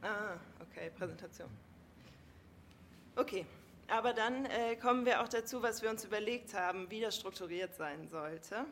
Ah, 0.03 0.37
okay, 0.61 0.90
Präsentation. 0.97 1.49
Okay, 3.16 3.45
aber 3.88 4.12
dann 4.12 4.47
äh, 4.47 4.77
kommen 4.77 5.05
wir 5.05 5.21
auch 5.21 5.29
dazu, 5.29 5.62
was 5.62 5.83
wir 5.83 5.90
uns 5.90 6.05
überlegt 6.05 6.55
haben, 6.55 6.90
wie 6.90 7.01
das 7.01 7.16
strukturiert 7.16 7.75
sein 7.75 8.09
sollte. 8.09 8.64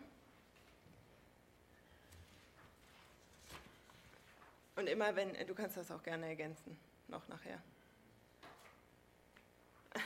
Und 4.77 4.87
immer 4.89 5.17
wenn, 5.17 5.35
äh, 5.35 5.45
du 5.45 5.55
kannst 5.55 5.77
das 5.77 5.91
auch 5.91 6.03
gerne 6.03 6.27
ergänzen, 6.27 6.79
noch 7.09 7.27
nachher. 7.29 7.61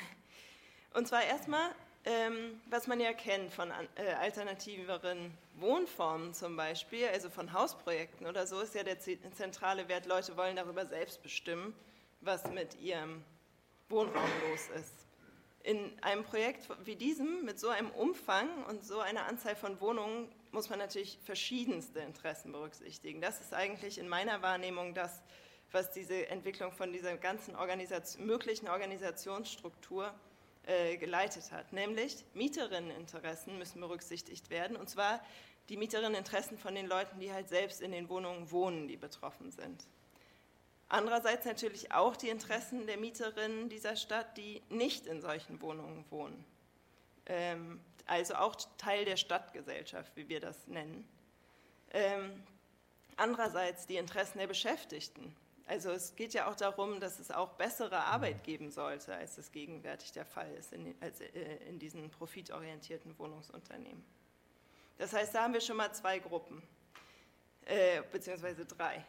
Und 0.95 1.07
zwar 1.07 1.23
erstmal 1.23 1.73
ähm, 2.05 2.61
was 2.69 2.87
man 2.87 2.99
ja 2.99 3.13
kennt 3.13 3.53
von 3.53 3.71
äh, 3.71 4.13
alternativeren 4.21 5.33
Wohnformen 5.57 6.35
zum 6.35 6.57
Beispiel, 6.57 7.07
also 7.07 7.31
von 7.31 7.53
Hausprojekten 7.53 8.27
oder 8.27 8.47
so, 8.47 8.61
ist 8.61 8.75
ja 8.75 8.83
der 8.83 8.99
zentrale 8.99 9.89
Wert, 9.89 10.07
Leute 10.07 10.37
wollen 10.37 10.57
darüber 10.57 10.85
selbst 10.87 11.23
bestimmen, 11.23 11.75
was 12.21 12.45
mit 12.51 12.81
ihrem 12.81 13.23
Wohnraum 13.89 14.31
los 14.51 14.69
ist. 14.81 15.07
In 15.63 15.93
einem 16.03 16.25
Projekt 16.25 16.69
wie 16.85 16.97
diesem, 16.97 17.45
mit 17.45 17.61
so 17.61 17.69
einem 17.69 17.91
Umfang 17.91 18.49
und 18.65 18.85
so 18.85 18.99
einer 18.99 19.27
Anzahl 19.27 19.55
von 19.55 19.81
Wohnungen, 19.81 20.29
muss 20.51 20.69
man 20.69 20.81
natürlich 20.81 21.19
verschiedenste 21.25 22.01
Interessen 22.01 22.51
berücksichtigen. 22.51 23.21
Das 23.21 23.41
ist 23.41 23.55
eigentlich 23.55 23.99
in 23.99 24.09
meiner 24.09 24.43
Wahrnehmung 24.43 24.93
das, 24.93 25.23
was 25.71 25.93
diese 25.93 26.29
Entwicklung 26.29 26.73
von 26.73 26.93
dieser 26.93 27.17
ganzen 27.17 27.55
Organisation, 27.55 28.27
möglichen 28.27 28.69
Organisationsstruktur 28.69 30.13
äh, 30.67 30.97
geleitet 30.97 31.51
hat. 31.53 31.73
Nämlich 31.73 32.25
Mieterinneninteressen 32.35 33.59
müssen 33.59 33.81
berücksichtigt 33.81 34.51
werden. 34.51 34.77
Und 34.77 34.89
zwar 34.89 35.21
die 35.69 35.77
Mieterinneninteressen 35.77 36.59
von 36.59 36.75
den 36.75 36.87
Leuten, 36.87 37.19
die 37.21 37.33
halt 37.33 37.49
selbst 37.49 37.81
in 37.81 37.93
den 37.93 38.09
Wohnungen 38.09 38.51
wohnen, 38.51 38.89
die 38.89 38.97
betroffen 38.97 39.51
sind. 39.51 39.87
Andererseits 40.89 41.47
natürlich 41.47 41.93
auch 41.93 42.17
die 42.17 42.29
Interessen 42.29 42.87
der 42.87 42.99
Mieterinnen 42.99 43.69
dieser 43.71 43.97
Stadt, 43.97 44.37
die 44.37 44.63
nicht 44.69 45.07
in 45.07 45.23
solchen 45.23 45.61
Wohnungen 45.63 46.05
wohnen. 46.11 46.45
Ähm, 47.27 47.81
also 48.07 48.35
auch 48.35 48.55
Teil 48.77 49.05
der 49.05 49.17
Stadtgesellschaft, 49.17 50.15
wie 50.17 50.29
wir 50.29 50.41
das 50.41 50.67
nennen. 50.67 51.09
Ähm, 51.93 52.43
andererseits 53.17 53.87
die 53.87 53.97
Interessen 53.97 54.39
der 54.39 54.49
Beschäftigten, 54.49 55.35
also 55.73 55.91
es 55.91 56.15
geht 56.17 56.35
ja 56.35 56.51
auch 56.51 56.55
darum, 56.55 57.01
dass 57.01 57.19
es 57.19 57.31
auch 57.31 57.55
bessere 57.55 57.97
Arbeit 57.97 58.45
geben 58.45 58.71
sollte, 58.71 59.15
als 59.15 59.39
es 59.39 59.51
gegenwärtig 59.53 60.13
der 60.13 60.27
Fall 60.27 60.53
ist 60.55 60.75
in, 60.75 60.95
als, 61.01 61.23
äh, 61.23 61.31
in 61.67 61.79
diesen 61.79 62.11
profitorientierten 62.11 63.19
Wohnungsunternehmen. 63.19 64.05
Das 64.99 65.15
heißt, 65.15 65.35
da 65.35 65.45
haben 65.45 65.55
wir 65.55 65.63
schon 65.63 65.79
mal 65.79 65.91
zwei 65.95 66.19
Gruppen, 66.19 66.63
äh, 67.65 68.03
beziehungsweise 68.13 68.67
drei. 68.67 69.03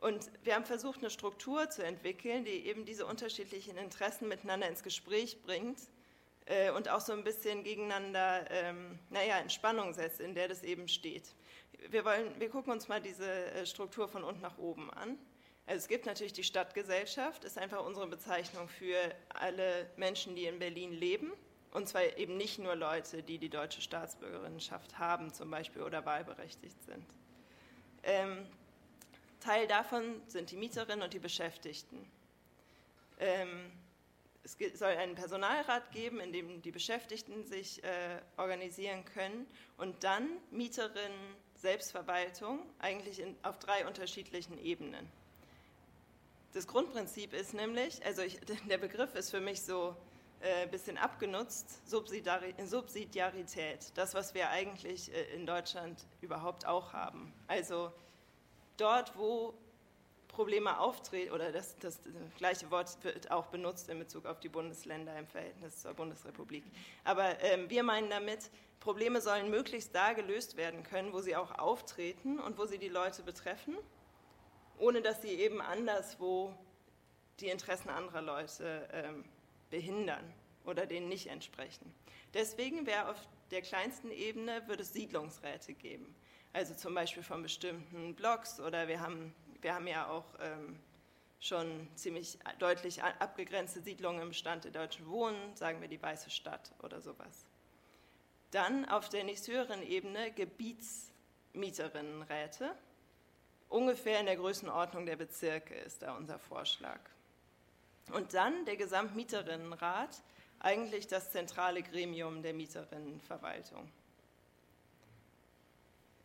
Und 0.00 0.30
wir 0.44 0.54
haben 0.54 0.64
versucht, 0.64 1.00
eine 1.00 1.10
Struktur 1.10 1.68
zu 1.68 1.84
entwickeln, 1.84 2.46
die 2.46 2.66
eben 2.66 2.86
diese 2.86 3.04
unterschiedlichen 3.04 3.76
Interessen 3.76 4.28
miteinander 4.28 4.66
ins 4.66 4.82
Gespräch 4.82 5.42
bringt 5.42 5.78
äh, 6.46 6.70
und 6.70 6.88
auch 6.88 7.02
so 7.02 7.12
ein 7.12 7.22
bisschen 7.22 7.64
gegeneinander, 7.64 8.50
ähm, 8.50 8.98
naja, 9.10 9.38
in 9.40 9.50
Spannung 9.50 9.92
setzt, 9.92 10.20
in 10.20 10.34
der 10.34 10.48
das 10.48 10.62
eben 10.62 10.88
steht 10.88 11.34
wir, 11.90 12.04
wollen, 12.04 12.38
wir 12.38 12.48
gucken 12.48 12.72
uns 12.72 12.88
mal 12.88 13.00
diese 13.00 13.30
äh, 13.30 13.66
Struktur 13.66 14.08
von 14.08 14.24
unten 14.24 14.40
nach 14.40 14.58
oben 14.58 14.90
an. 14.90 15.18
Also 15.66 15.78
es 15.78 15.88
gibt 15.88 16.06
natürlich 16.06 16.32
die 16.32 16.44
Stadtgesellschaft, 16.44 17.44
ist 17.44 17.58
einfach 17.58 17.84
unsere 17.84 18.06
Bezeichnung 18.06 18.68
für 18.68 18.96
alle 19.28 19.90
Menschen, 19.96 20.34
die 20.34 20.46
in 20.46 20.58
Berlin 20.58 20.92
leben. 20.92 21.32
Und 21.72 21.88
zwar 21.88 22.16
eben 22.16 22.38
nicht 22.38 22.58
nur 22.58 22.74
Leute, 22.74 23.22
die 23.22 23.36
die 23.36 23.50
deutsche 23.50 23.82
Staatsbürgerinnenschaft 23.82 24.98
haben 24.98 25.32
zum 25.34 25.50
Beispiel 25.50 25.82
oder 25.82 26.06
wahlberechtigt 26.06 26.82
sind. 26.82 27.04
Ähm, 28.02 28.46
Teil 29.40 29.66
davon 29.66 30.22
sind 30.26 30.50
die 30.50 30.56
Mieterinnen 30.56 31.02
und 31.02 31.12
die 31.12 31.18
Beschäftigten. 31.18 32.10
Ähm, 33.18 33.70
es 34.42 34.56
soll 34.78 34.88
einen 34.88 35.14
Personalrat 35.14 35.92
geben, 35.92 36.20
in 36.20 36.32
dem 36.32 36.62
die 36.62 36.70
Beschäftigten 36.70 37.44
sich 37.44 37.84
äh, 37.84 38.20
organisieren 38.38 39.04
können 39.04 39.46
und 39.76 40.02
dann 40.04 40.26
Mieterinnen, 40.50 41.36
Selbstverwaltung 41.58 42.60
eigentlich 42.78 43.20
in, 43.20 43.36
auf 43.42 43.58
drei 43.58 43.86
unterschiedlichen 43.86 44.58
Ebenen. 44.58 45.08
Das 46.52 46.66
Grundprinzip 46.66 47.34
ist 47.34 47.52
nämlich, 47.52 48.04
also 48.06 48.22
ich, 48.22 48.40
der 48.68 48.78
Begriff 48.78 49.14
ist 49.14 49.30
für 49.30 49.40
mich 49.40 49.62
so 49.62 49.94
ein 50.40 50.66
äh, 50.66 50.70
bisschen 50.70 50.96
abgenutzt, 50.96 51.88
Subsidiarität, 51.88 53.92
das, 53.94 54.14
was 54.14 54.34
wir 54.34 54.50
eigentlich 54.50 55.12
äh, 55.12 55.34
in 55.34 55.46
Deutschland 55.46 56.06
überhaupt 56.20 56.66
auch 56.66 56.92
haben. 56.92 57.32
Also 57.48 57.92
dort, 58.76 59.18
wo 59.18 59.54
Probleme 60.28 60.78
auftreten, 60.78 61.32
oder 61.32 61.50
das, 61.50 61.76
das, 61.78 62.00
gleiche 62.36 62.70
Wort 62.70 63.02
wird 63.02 63.30
auch 63.30 63.46
benutzt 63.46 63.88
in 63.88 63.98
Bezug 63.98 64.26
auf 64.26 64.38
die 64.40 64.48
Bundesländer 64.48 65.18
im 65.18 65.26
Verhältnis 65.26 65.82
zur 65.82 65.94
Bundesrepublik. 65.94 66.64
Aber 67.04 67.40
ähm, 67.42 67.68
wir 67.68 67.82
meinen 67.82 68.10
damit, 68.10 68.50
Probleme 68.80 69.20
sollen 69.20 69.50
möglichst 69.50 69.94
da 69.94 70.12
gelöst 70.12 70.56
werden 70.56 70.84
können, 70.84 71.12
wo 71.12 71.20
sie 71.20 71.34
auch 71.34 71.58
auftreten 71.58 72.38
und 72.38 72.58
wo 72.58 72.66
sie 72.66 72.78
die 72.78 72.88
Leute 72.88 73.22
betreffen, 73.22 73.76
ohne 74.78 75.02
dass 75.02 75.20
sie 75.22 75.30
eben 75.30 75.60
anderswo 75.60 76.54
die 77.40 77.48
Interessen 77.48 77.88
anderer 77.88 78.22
Leute 78.22 78.88
ähm, 78.92 79.24
behindern 79.70 80.32
oder 80.64 80.86
denen 80.86 81.08
nicht 81.08 81.26
entsprechen. 81.26 81.92
Deswegen 82.34 82.86
wäre 82.86 83.08
auf 83.10 83.16
der 83.50 83.62
kleinsten 83.62 84.10
Ebene 84.10 84.62
würde 84.68 84.82
es 84.82 84.92
Siedlungsräte 84.92 85.74
geben. 85.74 86.14
Also 86.52 86.74
zum 86.74 86.94
Beispiel 86.94 87.22
von 87.22 87.42
bestimmten 87.42 88.14
Blocks 88.14 88.60
oder 88.60 88.88
wir 88.88 89.00
haben 89.00 89.34
wir 89.60 89.74
haben 89.74 89.86
ja 89.86 90.08
auch 90.08 90.24
ähm, 90.40 90.78
schon 91.40 91.88
ziemlich 91.94 92.38
deutlich 92.58 93.02
abgegrenzte 93.02 93.80
Siedlungen 93.80 94.20
im 94.22 94.28
Bestand 94.30 94.64
der 94.64 94.72
Deutschen 94.72 95.08
Wohnen, 95.08 95.54
sagen 95.56 95.80
wir 95.80 95.86
die 95.88 96.02
Weiße 96.02 96.30
Stadt 96.30 96.72
oder 96.82 97.00
sowas. 97.00 97.46
Dann 98.50 98.88
auf 98.88 99.08
der 99.08 99.22
nächsthöheren 99.24 99.82
Ebene 99.82 100.32
Gebietsmieterinnenräte. 100.32 102.74
Ungefähr 103.68 104.20
in 104.20 104.26
der 104.26 104.36
Größenordnung 104.36 105.06
der 105.06 105.16
Bezirke 105.16 105.74
ist 105.74 106.02
da 106.02 106.16
unser 106.16 106.38
Vorschlag. 106.38 107.00
Und 108.12 108.32
dann 108.32 108.64
der 108.64 108.76
Gesamtmieterinnenrat, 108.76 110.22
eigentlich 110.60 111.06
das 111.06 111.30
zentrale 111.30 111.82
Gremium 111.82 112.42
der 112.42 112.54
Mieterinnenverwaltung. 112.54 113.92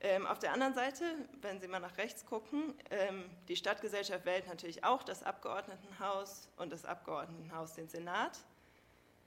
Ähm, 0.05 0.27
auf 0.27 0.37
der 0.37 0.51
anderen 0.51 0.73
Seite, 0.73 1.05
wenn 1.41 1.61
Sie 1.61 1.67
mal 1.69 1.79
nach 1.79 1.97
rechts 1.97 2.25
gucken, 2.25 2.73
ähm, 2.91 3.29
die 3.47 3.55
Stadtgesellschaft 3.55 4.25
wählt 4.25 4.45
natürlich 4.47 4.83
auch 4.83 5.01
das 5.01 5.23
Abgeordnetenhaus 5.23 6.49
und 6.57 6.73
das 6.73 6.83
Abgeordnetenhaus 6.83 7.75
den 7.75 7.87
Senat. 7.87 8.37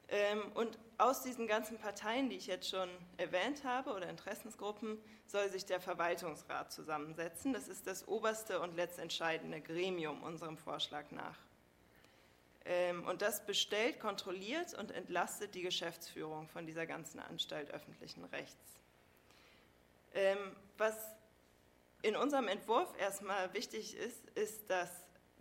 Ähm, 0.08 0.52
und 0.52 0.78
aus 0.98 1.22
diesen 1.22 1.46
ganzen 1.46 1.78
Parteien, 1.78 2.28
die 2.28 2.36
ich 2.36 2.46
jetzt 2.46 2.68
schon 2.68 2.90
erwähnt 3.16 3.64
habe, 3.64 3.94
oder 3.94 4.06
Interessensgruppen, 4.10 4.98
soll 5.26 5.50
sich 5.50 5.64
der 5.64 5.80
Verwaltungsrat 5.80 6.70
zusammensetzen. 6.70 7.54
Das 7.54 7.68
ist 7.68 7.86
das 7.86 8.06
oberste 8.06 8.60
und 8.60 8.76
letztentscheidende 8.76 9.62
Gremium 9.62 10.22
unserem 10.22 10.58
Vorschlag 10.58 11.10
nach. 11.10 11.38
Ähm, 12.66 13.02
und 13.06 13.22
das 13.22 13.46
bestellt, 13.46 13.98
kontrolliert 13.98 14.74
und 14.74 14.90
entlastet 14.90 15.54
die 15.54 15.62
Geschäftsführung 15.62 16.48
von 16.48 16.66
dieser 16.66 16.84
ganzen 16.84 17.18
Anstalt 17.18 17.70
öffentlichen 17.70 18.24
Rechts. 18.26 18.76
Ähm, 20.16 20.38
was 20.78 20.96
in 22.00 22.16
unserem 22.16 22.48
Entwurf 22.48 22.88
erstmal 22.98 23.52
wichtig 23.52 23.94
ist, 23.96 24.24
ist, 24.30 24.70
dass 24.70 24.90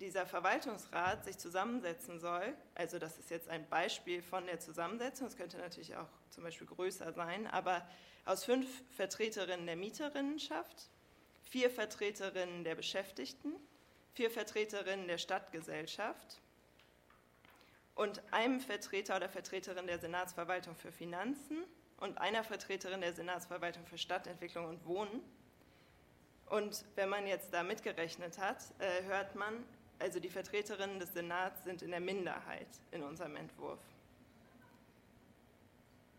dieser 0.02 0.26
Verwaltungsrat 0.26 1.24
sich 1.24 1.38
zusammensetzen 1.38 2.20
soll. 2.20 2.54
Also 2.76 3.00
das 3.00 3.18
ist 3.18 3.30
jetzt 3.30 3.48
ein 3.48 3.68
Beispiel 3.70 4.22
von 4.22 4.46
der 4.46 4.60
Zusammensetzung. 4.60 5.28
Es 5.28 5.38
könnte 5.38 5.58
natürlich 5.58 5.96
auch 5.96 6.10
zum 6.30 6.44
Beispiel 6.44 6.68
größer 6.68 7.14
sein, 7.14 7.48
aber 7.48 7.88
aus 8.26 8.44
fünf 8.44 8.68
Vertreterinnen 8.98 9.66
der 9.66 9.78
Mieterinnenschaft, 9.78 10.90
vier 11.44 11.70
Vertreterinnen 11.70 12.66
der 12.66 12.76
Beschäftigten, 12.76 13.56
vier 14.14 14.30
Vertreterinnen 14.30 15.08
der 15.08 15.18
Stadtgesellschaft 15.18 16.42
und 17.96 18.22
einem 18.34 18.60
Vertreter 18.60 19.16
oder 19.16 19.30
Vertreterin 19.30 19.88
der 19.88 20.00
Senatsverwaltung 20.00 20.76
für 20.76 20.92
Finanzen 20.92 21.64
und 21.98 22.18
einer 22.18 22.44
Vertreterin 22.44 23.02
der 23.02 23.14
Senatsverwaltung 23.14 23.86
für 23.86 23.98
Stadtentwicklung 23.98 24.66
und 24.66 24.86
Wohnen. 24.86 25.22
Und 26.48 26.86
wenn 26.96 27.10
man 27.10 27.26
jetzt 27.26 27.54
da 27.54 27.64
mitgerechnet 27.64 28.38
hat, 28.38 28.64
äh, 28.80 29.04
hört 29.04 29.36
man, 29.36 29.64
also 30.00 30.20
die 30.20 30.30
Vertreterinnen 30.30 31.00
des 31.00 31.14
Senats 31.14 31.64
sind 31.64 31.82
in 31.82 31.92
der 31.92 32.02
Minderheit 32.02 32.68
in 32.92 33.02
unserem 33.04 33.36
Entwurf. 33.36 33.80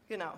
Genau. 0.09 0.35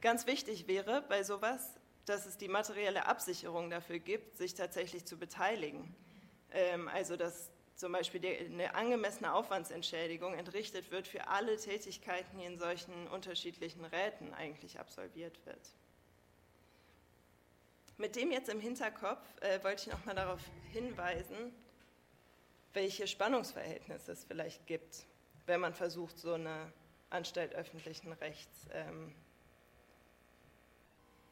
Ganz 0.00 0.26
wichtig 0.26 0.66
wäre 0.66 1.02
bei 1.02 1.22
sowas, 1.22 1.74
dass 2.06 2.26
es 2.26 2.36
die 2.36 2.48
materielle 2.48 3.06
Absicherung 3.06 3.70
dafür 3.70 3.98
gibt, 3.98 4.36
sich 4.36 4.54
tatsächlich 4.54 5.04
zu 5.04 5.16
beteiligen. 5.16 5.94
Ähm, 6.52 6.88
also 6.88 7.16
dass 7.16 7.50
zum 7.80 7.92
Beispiel 7.92 8.20
eine 8.26 8.74
angemessene 8.74 9.32
Aufwandsentschädigung 9.32 10.34
entrichtet 10.34 10.90
wird 10.90 11.08
für 11.08 11.26
alle 11.28 11.56
Tätigkeiten, 11.56 12.38
die 12.38 12.44
in 12.44 12.58
solchen 12.58 13.08
unterschiedlichen 13.08 13.86
Räten 13.86 14.34
eigentlich 14.34 14.78
absolviert 14.78 15.44
wird. 15.46 15.72
Mit 17.96 18.16
dem 18.16 18.32
jetzt 18.32 18.50
im 18.50 18.60
Hinterkopf 18.60 19.24
äh, 19.40 19.64
wollte 19.64 19.88
ich 19.88 19.92
nochmal 19.92 20.14
darauf 20.14 20.40
hinweisen, 20.72 21.54
welche 22.74 23.06
Spannungsverhältnisse 23.06 24.12
es 24.12 24.24
vielleicht 24.24 24.66
gibt, 24.66 25.06
wenn 25.46 25.60
man 25.60 25.72
versucht, 25.72 26.18
so 26.18 26.34
eine 26.34 26.70
Anstalt 27.08 27.54
öffentlichen 27.54 28.12
Rechts 28.12 28.68
ähm, 28.74 29.14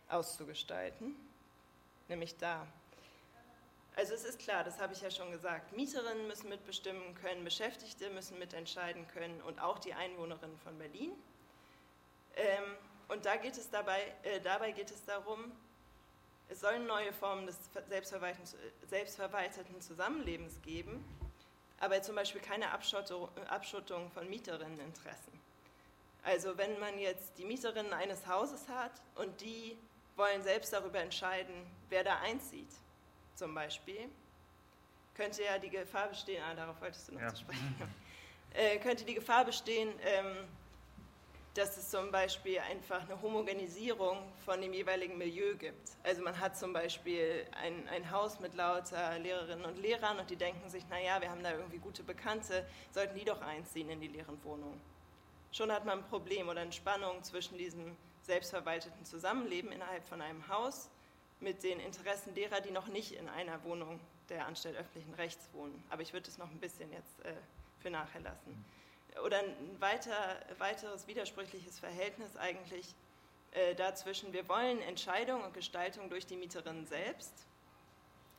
auszugestalten, 0.08 1.14
nämlich 2.08 2.38
da. 2.38 2.66
Also 3.98 4.14
es 4.14 4.22
ist 4.22 4.38
klar, 4.38 4.62
das 4.62 4.78
habe 4.78 4.92
ich 4.92 5.00
ja 5.00 5.10
schon 5.10 5.32
gesagt, 5.32 5.72
Mieterinnen 5.72 6.28
müssen 6.28 6.48
mitbestimmen 6.48 7.16
können, 7.16 7.42
Beschäftigte 7.42 8.08
müssen 8.10 8.38
mitentscheiden 8.38 9.08
können 9.08 9.40
und 9.42 9.60
auch 9.60 9.80
die 9.80 9.92
Einwohnerinnen 9.92 10.56
von 10.58 10.78
Berlin. 10.78 11.10
Ähm, 12.36 12.62
und 13.08 13.26
da 13.26 13.34
geht 13.34 13.56
es 13.58 13.68
dabei, 13.70 14.00
äh, 14.22 14.40
dabei 14.40 14.70
geht 14.70 14.92
es 14.92 15.04
darum, 15.04 15.50
es 16.48 16.60
sollen 16.60 16.86
neue 16.86 17.12
Formen 17.12 17.46
des 17.46 17.58
selbstverwalteten 18.88 19.80
Zusammenlebens 19.80 20.62
geben, 20.62 21.04
aber 21.80 22.00
zum 22.00 22.14
Beispiel 22.14 22.40
keine 22.40 22.70
Abschottung, 22.70 23.28
Abschottung 23.48 24.12
von 24.12 24.30
Mieterinneninteressen. 24.30 25.32
Also 26.22 26.56
wenn 26.56 26.78
man 26.78 27.00
jetzt 27.00 27.36
die 27.36 27.44
Mieterinnen 27.44 27.92
eines 27.92 28.28
Hauses 28.28 28.68
hat 28.68 28.92
und 29.16 29.40
die 29.40 29.76
wollen 30.14 30.44
selbst 30.44 30.72
darüber 30.72 31.00
entscheiden, 31.00 31.66
wer 31.88 32.04
da 32.04 32.20
einzieht, 32.20 32.70
zum 33.38 33.54
Beispiel, 33.54 34.08
könnte 35.14 35.42
ja 35.44 35.58
die 35.58 35.70
Gefahr 35.70 36.08
bestehen, 36.08 36.42
ah, 36.42 36.54
darauf 36.54 36.80
wolltest 36.80 37.08
du 37.08 37.14
noch 37.14 37.20
ja. 37.20 37.28
zu 37.28 37.42
sprechen, 37.42 37.76
äh, 38.54 38.78
könnte 38.78 39.04
die 39.04 39.14
Gefahr 39.14 39.44
bestehen, 39.44 39.90
ähm, 40.04 40.48
dass 41.54 41.76
es 41.76 41.90
zum 41.90 42.12
Beispiel 42.12 42.58
einfach 42.60 43.02
eine 43.02 43.20
Homogenisierung 43.20 44.18
von 44.44 44.60
dem 44.60 44.72
jeweiligen 44.72 45.18
Milieu 45.18 45.56
gibt. 45.56 45.90
Also 46.04 46.22
man 46.22 46.38
hat 46.38 46.56
zum 46.56 46.72
Beispiel 46.72 47.46
ein, 47.60 47.88
ein 47.88 48.10
Haus 48.12 48.38
mit 48.38 48.54
lauter 48.54 49.18
Lehrerinnen 49.18 49.64
und 49.64 49.76
Lehrern 49.76 50.20
und 50.20 50.30
die 50.30 50.36
denken 50.36 50.68
sich, 50.68 50.86
naja, 50.88 51.20
wir 51.20 51.30
haben 51.30 51.42
da 51.42 51.52
irgendwie 51.52 51.78
gute 51.78 52.04
Bekannte, 52.04 52.64
sollten 52.92 53.18
die 53.18 53.24
doch 53.24 53.40
einziehen 53.40 53.90
in 53.90 54.00
die 54.00 54.06
leeren 54.06 54.42
Wohnungen. 54.44 54.80
Schon 55.50 55.72
hat 55.72 55.84
man 55.84 55.98
ein 55.98 56.04
Problem 56.04 56.48
oder 56.48 56.60
eine 56.60 56.72
Spannung 56.72 57.22
zwischen 57.24 57.58
diesem 57.58 57.96
selbstverwalteten 58.22 59.04
Zusammenleben 59.04 59.72
innerhalb 59.72 60.04
von 60.04 60.20
einem 60.20 60.46
Haus 60.46 60.90
mit 61.40 61.62
den 61.62 61.80
Interessen 61.80 62.34
derer, 62.34 62.60
die 62.60 62.70
noch 62.70 62.88
nicht 62.88 63.12
in 63.12 63.28
einer 63.28 63.62
Wohnung 63.64 64.00
der 64.28 64.46
Anstalt 64.46 64.76
öffentlichen 64.76 65.14
Rechts 65.14 65.48
wohnen. 65.52 65.82
Aber 65.90 66.02
ich 66.02 66.12
würde 66.12 66.28
es 66.28 66.38
noch 66.38 66.50
ein 66.50 66.60
bisschen 66.60 66.92
jetzt 66.92 67.24
äh, 67.24 67.32
für 67.80 67.90
nachher 67.90 68.20
lassen. 68.20 68.64
Oder 69.24 69.38
ein 69.38 69.80
weiter, 69.80 70.40
weiteres 70.58 71.06
widersprüchliches 71.06 71.78
Verhältnis 71.78 72.36
eigentlich 72.36 72.94
äh, 73.52 73.74
dazwischen, 73.74 74.32
wir 74.32 74.48
wollen 74.48 74.80
Entscheidung 74.82 75.42
und 75.42 75.54
Gestaltung 75.54 76.10
durch 76.10 76.26
die 76.26 76.36
Mieterinnen 76.36 76.86
selbst. 76.86 77.32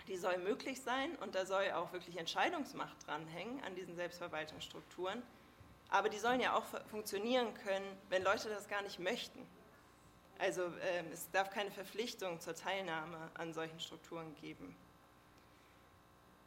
Die 0.07 0.17
soll 0.17 0.37
möglich 0.37 0.81
sein 0.81 1.15
und 1.17 1.35
da 1.35 1.45
soll 1.45 1.71
auch 1.71 1.91
wirklich 1.93 2.17
Entscheidungsmacht 2.17 2.95
dranhängen 3.07 3.63
an 3.63 3.75
diesen 3.75 3.95
Selbstverwaltungsstrukturen. 3.95 5.21
Aber 5.89 6.09
die 6.09 6.19
sollen 6.19 6.39
ja 6.39 6.55
auch 6.55 6.65
funktionieren 6.89 7.53
können, 7.65 7.85
wenn 8.09 8.23
Leute 8.23 8.49
das 8.49 8.67
gar 8.67 8.81
nicht 8.83 8.99
möchten. 8.99 9.39
Also 10.39 10.63
äh, 10.63 11.03
es 11.13 11.29
darf 11.31 11.49
keine 11.49 11.69
Verpflichtung 11.69 12.39
zur 12.39 12.55
Teilnahme 12.55 13.17
an 13.35 13.53
solchen 13.53 13.79
Strukturen 13.79 14.33
geben. 14.41 14.75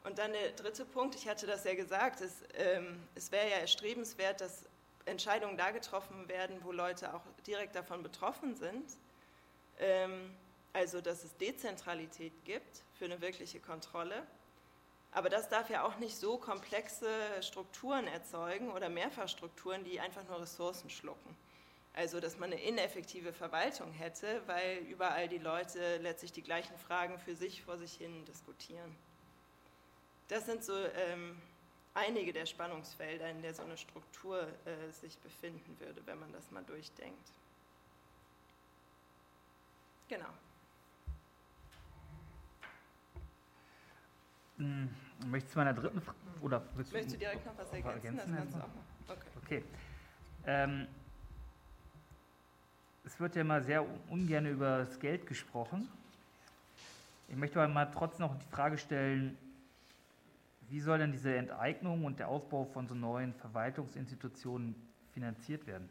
Und 0.03 0.17
dann 0.17 0.33
der 0.33 0.51
dritte 0.51 0.83
Punkt, 0.83 1.15
ich 1.15 1.29
hatte 1.29 1.47
das 1.47 1.63
ja 1.63 1.75
gesagt, 1.75 2.19
es, 2.19 2.43
ähm, 2.55 3.01
es 3.15 3.31
wäre 3.31 3.49
ja 3.49 3.57
erstrebenswert, 3.57 4.41
dass 4.41 4.65
Entscheidungen 5.05 5.57
da 5.57 5.71
getroffen 5.71 6.27
werden, 6.27 6.57
wo 6.63 6.71
Leute 6.71 7.13
auch 7.13 7.21
direkt 7.47 7.75
davon 7.75 8.03
betroffen 8.03 8.55
sind. 8.55 8.83
Ähm, 9.79 10.35
also 10.73 10.99
dass 10.99 11.23
es 11.23 11.37
Dezentralität 11.37 12.33
gibt 12.45 12.83
für 12.97 13.05
eine 13.05 13.21
wirkliche 13.21 13.59
Kontrolle. 13.59 14.25
Aber 15.11 15.29
das 15.29 15.47
darf 15.47 15.69
ja 15.69 15.83
auch 15.83 15.97
nicht 15.97 16.17
so 16.17 16.37
komplexe 16.37 17.07
Strukturen 17.41 18.07
erzeugen 18.07 18.71
oder 18.71 18.89
Mehrfachstrukturen, 18.89 19.83
die 19.83 19.99
einfach 19.99 20.27
nur 20.27 20.41
Ressourcen 20.41 20.89
schlucken. 20.89 21.35
Also, 21.95 22.19
dass 22.19 22.39
man 22.39 22.51
eine 22.51 22.61
ineffektive 22.61 23.33
Verwaltung 23.33 23.91
hätte, 23.91 24.41
weil 24.47 24.77
überall 24.89 25.27
die 25.27 25.37
Leute 25.37 25.97
letztlich 25.97 26.31
die 26.31 26.41
gleichen 26.41 26.75
Fragen 26.77 27.19
für 27.19 27.35
sich 27.35 27.61
vor 27.61 27.77
sich 27.77 27.93
hin 27.93 28.25
diskutieren. 28.25 28.95
Das 30.27 30.47
sind 30.47 30.63
so 30.63 30.73
ähm, 30.73 31.39
einige 31.93 32.33
der 32.33 32.47
Spannungsfelder, 32.47 33.29
in 33.29 33.43
der 33.43 33.53
so 33.53 33.61
eine 33.61 33.77
Struktur 33.77 34.47
äh, 34.65 34.91
sich 34.91 35.19
befinden 35.19 35.79
würde, 35.79 36.01
wenn 36.05 36.19
man 36.19 36.31
das 36.33 36.49
mal 36.49 36.63
durchdenkt. 36.63 37.31
Genau. 40.09 40.29
Hm, 44.57 44.89
möchtest 45.27 45.55
du 45.55 45.59
meiner 45.59 45.73
dritten 45.73 46.01
Frage 46.01 46.17
oder 46.41 46.63
Möchtest 46.75 47.13
du 47.13 47.17
direkt 47.17 47.45
noch 47.45 47.57
was 47.57 47.71
ergänzen? 47.71 47.89
ergänzen? 47.89 48.17
Das 48.17 48.37
kannst 48.37 48.55
du 48.55 48.59
auch 48.59 48.67
noch. 48.67 49.15
Okay. 49.15 49.29
okay. 49.43 49.63
Ähm, 50.45 50.87
es 53.13 53.19
wird 53.19 53.35
ja 53.35 53.41
immer 53.41 53.61
sehr 53.61 53.85
ungern 54.09 54.47
über 54.47 54.79
das 54.79 54.99
Geld 54.99 55.27
gesprochen. 55.27 55.87
Ich 57.27 57.35
möchte 57.35 57.61
aber 57.61 57.71
mal 57.71 57.85
trotzdem 57.85 58.25
noch 58.25 58.35
die 58.39 58.51
Frage 58.51 58.77
stellen, 58.77 59.37
wie 60.69 60.79
soll 60.79 60.97
denn 60.97 61.11
diese 61.11 61.35
Enteignung 61.35 62.05
und 62.05 62.17
der 62.17 62.27
Aufbau 62.27 62.65
von 62.65 62.87
so 62.87 62.95
neuen 62.95 63.33
Verwaltungsinstitutionen 63.35 64.73
finanziert 65.13 65.67
werden? 65.67 65.87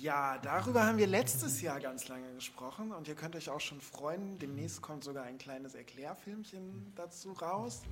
Ja, 0.00 0.38
darüber 0.38 0.86
haben 0.86 0.98
wir 0.98 1.08
letztes 1.08 1.60
Jahr 1.62 1.80
ganz 1.80 2.06
lange 2.06 2.32
gesprochen 2.34 2.92
und 2.92 3.08
ihr 3.08 3.16
könnt 3.16 3.34
euch 3.34 3.50
auch 3.50 3.60
schon 3.60 3.80
freuen, 3.80 4.38
demnächst 4.38 4.82
kommt 4.82 5.02
sogar 5.02 5.24
ein 5.24 5.38
kleines 5.38 5.74
Erklärfilmchen 5.74 6.92
dazu 6.94 7.32
raus. 7.32 7.82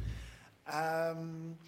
Ähm, 0.72 1.58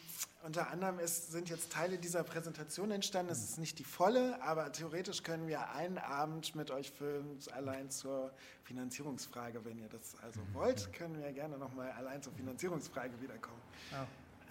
unter 0.42 0.70
anderem 0.70 1.00
ist, 1.00 1.32
sind 1.32 1.48
jetzt 1.48 1.72
Teile 1.72 1.98
dieser 1.98 2.22
Präsentation 2.22 2.92
entstanden. 2.92 3.32
Es 3.32 3.42
ist 3.42 3.58
nicht 3.58 3.80
die 3.80 3.84
volle, 3.84 4.40
aber 4.42 4.70
theoretisch 4.70 5.24
können 5.24 5.48
wir 5.48 5.70
einen 5.70 5.98
Abend 5.98 6.54
mit 6.54 6.70
euch 6.70 6.92
filmen, 6.92 7.36
allein 7.52 7.90
zur 7.90 8.30
Finanzierungsfrage. 8.62 9.64
Wenn 9.64 9.78
ihr 9.78 9.88
das 9.88 10.14
also 10.22 10.40
wollt, 10.52 10.92
können 10.92 11.20
wir 11.20 11.32
gerne 11.32 11.58
nochmal 11.58 11.90
allein 11.92 12.22
zur 12.22 12.32
Finanzierungsfrage 12.34 13.20
wiederkommen. 13.20 13.60
Oh. 13.92 14.06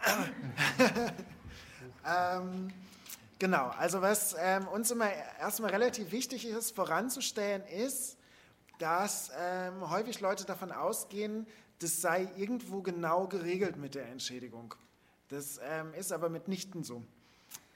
ähm, 2.05 2.73
genau, 3.39 3.69
also 3.69 4.01
was 4.01 4.35
ähm, 4.37 4.67
uns 4.67 4.91
immer 4.91 5.09
erstmal 5.39 5.71
relativ 5.71 6.11
wichtig 6.11 6.45
ist, 6.45 6.75
voranzustellen, 6.75 7.63
ist, 7.67 8.17
dass 8.79 9.31
ähm, 9.39 9.89
häufig 9.89 10.19
Leute 10.19 10.43
davon 10.43 10.73
ausgehen, 10.73 11.47
das 11.79 12.01
sei 12.01 12.27
irgendwo 12.37 12.81
genau 12.81 13.27
geregelt 13.27 13.77
mit 13.77 13.95
der 13.95 14.07
Entschädigung. 14.07 14.75
Das 15.29 15.59
ähm, 15.63 15.93
ist 15.93 16.11
aber 16.11 16.29
mitnichten 16.29 16.83
so. 16.83 17.03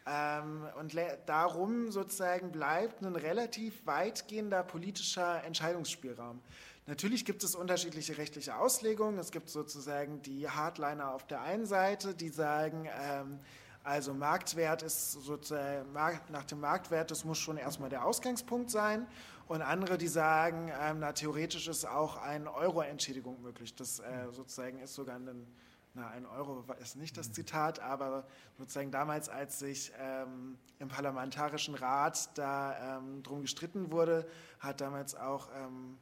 Ähm, 0.05 0.65
und 0.79 0.95
darum 1.25 1.91
sozusagen 1.91 2.51
bleibt 2.51 3.01
ein 3.01 3.15
relativ 3.15 3.85
weitgehender 3.85 4.63
politischer 4.63 5.43
Entscheidungsspielraum. 5.43 6.41
Natürlich 6.87 7.25
gibt 7.25 7.43
es 7.43 7.53
unterschiedliche 7.53 8.17
rechtliche 8.17 8.55
Auslegungen. 8.57 9.19
Es 9.19 9.31
gibt 9.31 9.49
sozusagen 9.49 10.23
die 10.23 10.49
Hardliner 10.49 11.13
auf 11.13 11.27
der 11.27 11.41
einen 11.41 11.67
Seite, 11.67 12.15
die 12.15 12.29
sagen, 12.29 12.89
ähm, 12.99 13.39
also 13.83 14.13
Marktwert 14.13 14.83
ist 14.83 15.13
sozusagen 15.13 15.91
nach 15.93 16.45
dem 16.45 16.59
Marktwert, 16.59 17.11
das 17.11 17.25
muss 17.25 17.37
schon 17.37 17.57
erstmal 17.57 17.89
der 17.89 18.05
Ausgangspunkt 18.05 18.69
sein. 18.69 19.07
Und 19.47 19.63
andere, 19.63 19.97
die 19.97 20.07
sagen, 20.07 20.71
ähm, 20.79 20.99
na, 20.99 21.11
theoretisch 21.11 21.67
ist 21.67 21.85
auch 21.85 22.17
eine 22.17 22.53
Euro-Entschädigung 22.53 23.41
möglich. 23.41 23.73
Das 23.73 23.99
äh, 23.99 24.31
sozusagen 24.31 24.79
ist 24.79 24.93
sogar 24.93 25.15
ein 25.15 25.47
na, 25.95 26.07
ein 26.09 26.25
Euro 26.25 26.63
ist 26.79 26.95
nicht 26.95 27.17
das 27.17 27.31
Zitat, 27.31 27.79
aber 27.79 28.27
sozusagen 28.57 28.91
damals, 28.91 29.27
als 29.27 29.59
sich 29.59 29.91
ähm, 29.97 30.57
im 30.77 30.87
Parlamentarischen 30.87 31.75
Rat 31.75 32.37
da 32.37 32.97
ähm, 32.97 33.23
drum 33.23 33.41
gestritten 33.41 33.91
wurde, 33.91 34.27
hat 34.59 34.81
damals 34.81 35.15
auch, 35.15 35.49
ähm, 35.55 35.97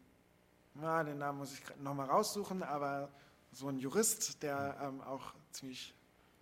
na, 0.73 1.03
den 1.03 1.17
Namen 1.17 1.39
muss 1.39 1.53
ich 1.53 1.61
nochmal 1.77 2.07
raussuchen, 2.07 2.63
aber 2.63 3.09
so 3.51 3.69
ein 3.69 3.79
Jurist, 3.79 4.43
der 4.43 4.77
ähm, 4.81 5.01
auch 5.01 5.33
ziemlich 5.51 5.95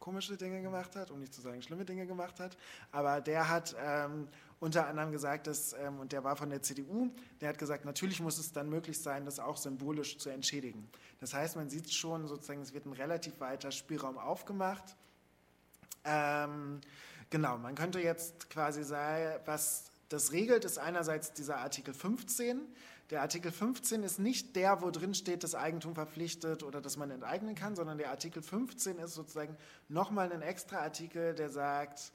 komische 0.05 0.37
Dinge 0.37 0.61
gemacht 0.61 0.95
hat, 0.95 1.09
um 1.09 1.19
nicht 1.19 1.33
zu 1.33 1.41
sagen 1.41 1.63
schlimme 1.63 1.83
Dinge 1.83 2.05
gemacht 2.05 2.39
hat, 2.39 2.55
aber 2.91 3.21
der 3.21 3.49
hat 3.49 3.75
ähm, 3.83 4.27
unter 4.59 4.85
anderem 4.85 5.11
gesagt, 5.11 5.47
dass, 5.47 5.73
ähm, 5.73 5.99
und 5.99 6.11
der 6.11 6.23
war 6.23 6.35
von 6.35 6.51
der 6.51 6.61
CDU, 6.61 7.09
der 7.41 7.49
hat 7.49 7.57
gesagt, 7.57 7.85
natürlich 7.85 8.21
muss 8.21 8.37
es 8.37 8.53
dann 8.53 8.69
möglich 8.69 9.01
sein, 9.01 9.25
das 9.25 9.39
auch 9.39 9.57
symbolisch 9.57 10.19
zu 10.19 10.29
entschädigen. 10.29 10.87
Das 11.19 11.33
heißt, 11.33 11.55
man 11.55 11.69
sieht 11.69 11.91
schon, 11.91 12.27
sozusagen, 12.27 12.61
es 12.61 12.71
wird 12.71 12.85
ein 12.85 12.93
relativ 12.93 13.39
weiter 13.39 13.71
Spielraum 13.71 14.19
aufgemacht. 14.19 14.95
Ähm, 16.03 16.81
genau, 17.31 17.57
man 17.57 17.73
könnte 17.73 17.99
jetzt 17.99 18.51
quasi 18.51 18.83
sagen, 18.83 19.41
was 19.45 19.85
das 20.09 20.31
regelt, 20.31 20.65
ist 20.65 20.77
einerseits 20.77 21.33
dieser 21.33 21.57
Artikel 21.57 21.95
15. 21.95 22.61
Der 23.11 23.21
Artikel 23.21 23.51
15 23.51 24.01
ist 24.01 24.17
nicht 24.17 24.55
der, 24.55 24.81
wo 24.81 24.89
drin 24.89 25.13
steht, 25.13 25.43
dass 25.43 25.53
Eigentum 25.53 25.93
verpflichtet 25.93 26.63
oder 26.63 26.81
dass 26.81 26.97
man 26.97 27.11
enteignen 27.11 27.53
kann, 27.53 27.75
sondern 27.75 27.99
der 27.99 28.09
Artikel 28.09 28.41
15 28.41 28.97
ist 28.97 29.13
sozusagen 29.13 29.55
nochmal 29.89 30.31
ein 30.31 30.41
extra 30.41 30.79
Artikel, 30.79 31.35
der 31.35 31.49
sagt, 31.51 32.11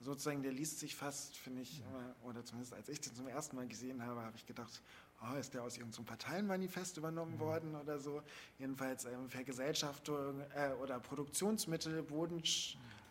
sozusagen, 0.00 0.42
der 0.42 0.50
liest 0.50 0.80
sich 0.80 0.96
fast, 0.96 1.36
finde 1.36 1.62
ich, 1.62 1.82
oder 2.24 2.44
zumindest 2.44 2.74
als 2.74 2.88
ich 2.88 3.00
den 3.00 3.14
zum 3.14 3.28
ersten 3.28 3.54
Mal 3.54 3.68
gesehen 3.68 4.04
habe, 4.04 4.20
habe 4.20 4.36
ich 4.36 4.44
gedacht, 4.44 4.82
oh, 5.22 5.36
ist 5.38 5.54
der 5.54 5.62
aus 5.62 5.76
irgendeinem 5.76 6.06
Parteienmanifest 6.06 6.96
übernommen 6.96 7.34
mhm. 7.34 7.40
worden 7.40 7.74
oder 7.76 7.98
so. 7.98 8.22
Jedenfalls 8.58 9.04
ähm, 9.04 9.28
Vergesellschaftung 9.28 10.40
äh, 10.54 10.72
oder 10.82 10.98
Produktionsmittel, 10.98 12.02
Boden, 12.02 12.42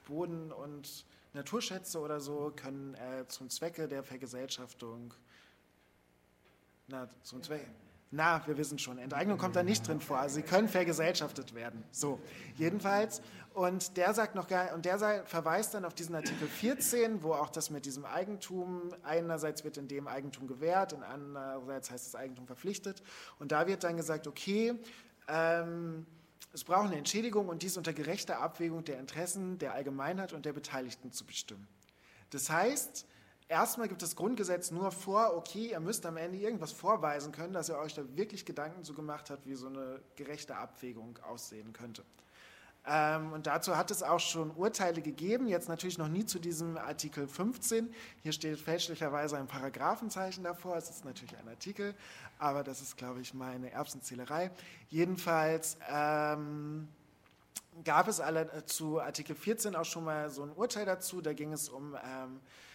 Boden 0.06 0.52
und 0.52 1.06
Naturschätze 1.34 2.00
oder 2.00 2.20
so 2.20 2.52
können 2.56 2.94
äh, 2.96 3.26
zum 3.28 3.50
Zwecke 3.50 3.88
der 3.88 4.04
Vergesellschaftung, 4.04 5.14
na, 6.92 7.10
zum 7.24 7.42
Zwecke, 7.42 7.66
na, 8.14 8.46
wir 8.46 8.58
wissen 8.58 8.78
schon, 8.78 8.98
Enteignung 8.98 9.38
kommt 9.38 9.56
da 9.56 9.64
nicht 9.64 9.88
drin 9.88 10.02
vor. 10.02 10.20
Also 10.20 10.36
sie 10.36 10.42
können 10.42 10.68
vergesellschaftet 10.68 11.56
werden. 11.56 11.84
So, 11.92 12.20
jedenfalls. 12.58 13.22
Und 13.54 13.96
der 13.96 14.14
sagt 14.14 14.36
noch 14.36 14.48
gar, 14.48 14.74
und 14.74 14.86
der 14.86 15.26
verweist 15.26 15.74
dann 15.74 15.86
auf 15.86 15.94
diesen 15.94 16.16
Artikel 16.16 16.48
14, 16.48 17.24
wo 17.24 17.34
auch 17.34 17.50
das 17.50 17.70
mit 17.70 17.86
diesem 17.86 18.06
Eigentum, 18.06 18.94
einerseits 19.04 19.64
wird 19.64 19.78
in 19.78 19.88
dem 19.88 20.08
Eigentum 20.08 20.48
gewährt, 20.48 20.94
und 20.94 21.04
andererseits 21.04 21.92
heißt 21.92 22.06
das 22.08 22.16
Eigentum 22.16 22.48
verpflichtet. 22.48 23.02
Und 23.40 23.52
da 23.52 23.68
wird 23.68 23.84
dann 23.84 23.98
gesagt, 23.98 24.28
okay, 24.28 24.74
ähm, 25.28 26.06
es 26.54 26.66
braucht 26.66 26.88
eine 26.88 26.98
Entschädigung 26.98 27.48
und 27.48 27.64
dies 27.64 27.78
unter 27.78 27.94
gerechter 27.94 28.40
Abwägung 28.40 28.84
der 28.84 29.00
Interessen 29.00 29.58
der 29.58 29.74
Allgemeinheit 29.74 30.34
und 30.34 30.46
der 30.46 30.54
Beteiligten 30.54 31.12
zu 31.12 31.26
bestimmen. 31.26 31.68
Das 32.30 32.50
heißt, 32.50 33.06
erstmal 33.52 33.90
gibt 33.90 34.02
das 34.02 34.16
Grundgesetz 34.16 34.72
nur 34.72 34.92
vor, 34.92 35.36
okay, 35.36 35.72
ihr 35.72 35.80
müsst 35.80 36.06
am 36.06 36.18
Ende 36.18 36.38
irgendwas 36.38 36.72
vorweisen 36.72 37.32
können, 37.32 37.54
dass 37.54 37.70
ihr 37.70 37.78
euch 37.78 37.94
da 37.94 38.02
wirklich 38.16 38.46
Gedanken 38.46 38.84
zu 38.84 38.94
gemacht 38.94 39.30
habt, 39.30 39.46
wie 39.46 39.56
so 39.56 39.68
eine 39.68 40.02
gerechte 40.16 40.56
Abwägung 40.56 41.20
aussehen 41.28 41.74
könnte. 41.74 42.04
Ähm, 42.88 43.34
und 43.34 43.46
dazu 43.46 43.78
hat 43.78 43.92
es 43.92 44.02
auch 44.02 44.20
schon 44.20 44.50
Urteile 44.52 45.02
gegeben, 45.02 45.48
jetzt 45.48 45.70
natürlich 45.70 46.00
noch 46.00 46.08
nie 46.08 46.26
zu 46.26 46.40
diesem 46.40 46.78
Artikel 46.78 47.28
15. 47.28 47.94
Hier 48.24 48.32
steht 48.32 48.60
fälschlicherweise 48.60 49.38
ein 49.38 49.48
Paragraphenzeichen 49.48 50.44
davor, 50.44 50.78
es 50.78 50.90
ist 50.90 51.06
natürlich 51.06 51.38
ein 51.38 51.48
Artikel, 51.48 51.94
aber 52.40 52.64
das 52.64 52.82
ist, 52.82 52.98
glaube 52.98 53.20
ich, 53.20 53.36
meine 53.36 53.70
Erbsenzählerei. 53.70 54.50
Jedenfalls 54.90 55.78
ähm, 55.92 56.88
gab 57.84 58.08
es 58.08 58.20
alle, 58.20 58.52
äh, 58.52 58.66
zu 58.66 59.00
Artikel 59.00 59.36
14 59.36 59.76
auch 59.76 59.86
schon 59.86 60.06
mal 60.06 60.30
so 60.32 60.42
ein 60.42 60.52
Urteil 60.54 60.86
dazu, 60.86 61.22
da 61.22 61.34
ging 61.34 61.52
es 61.52 61.68
um... 61.68 61.96
Ähm, 61.96 62.38
äh, 62.38 62.71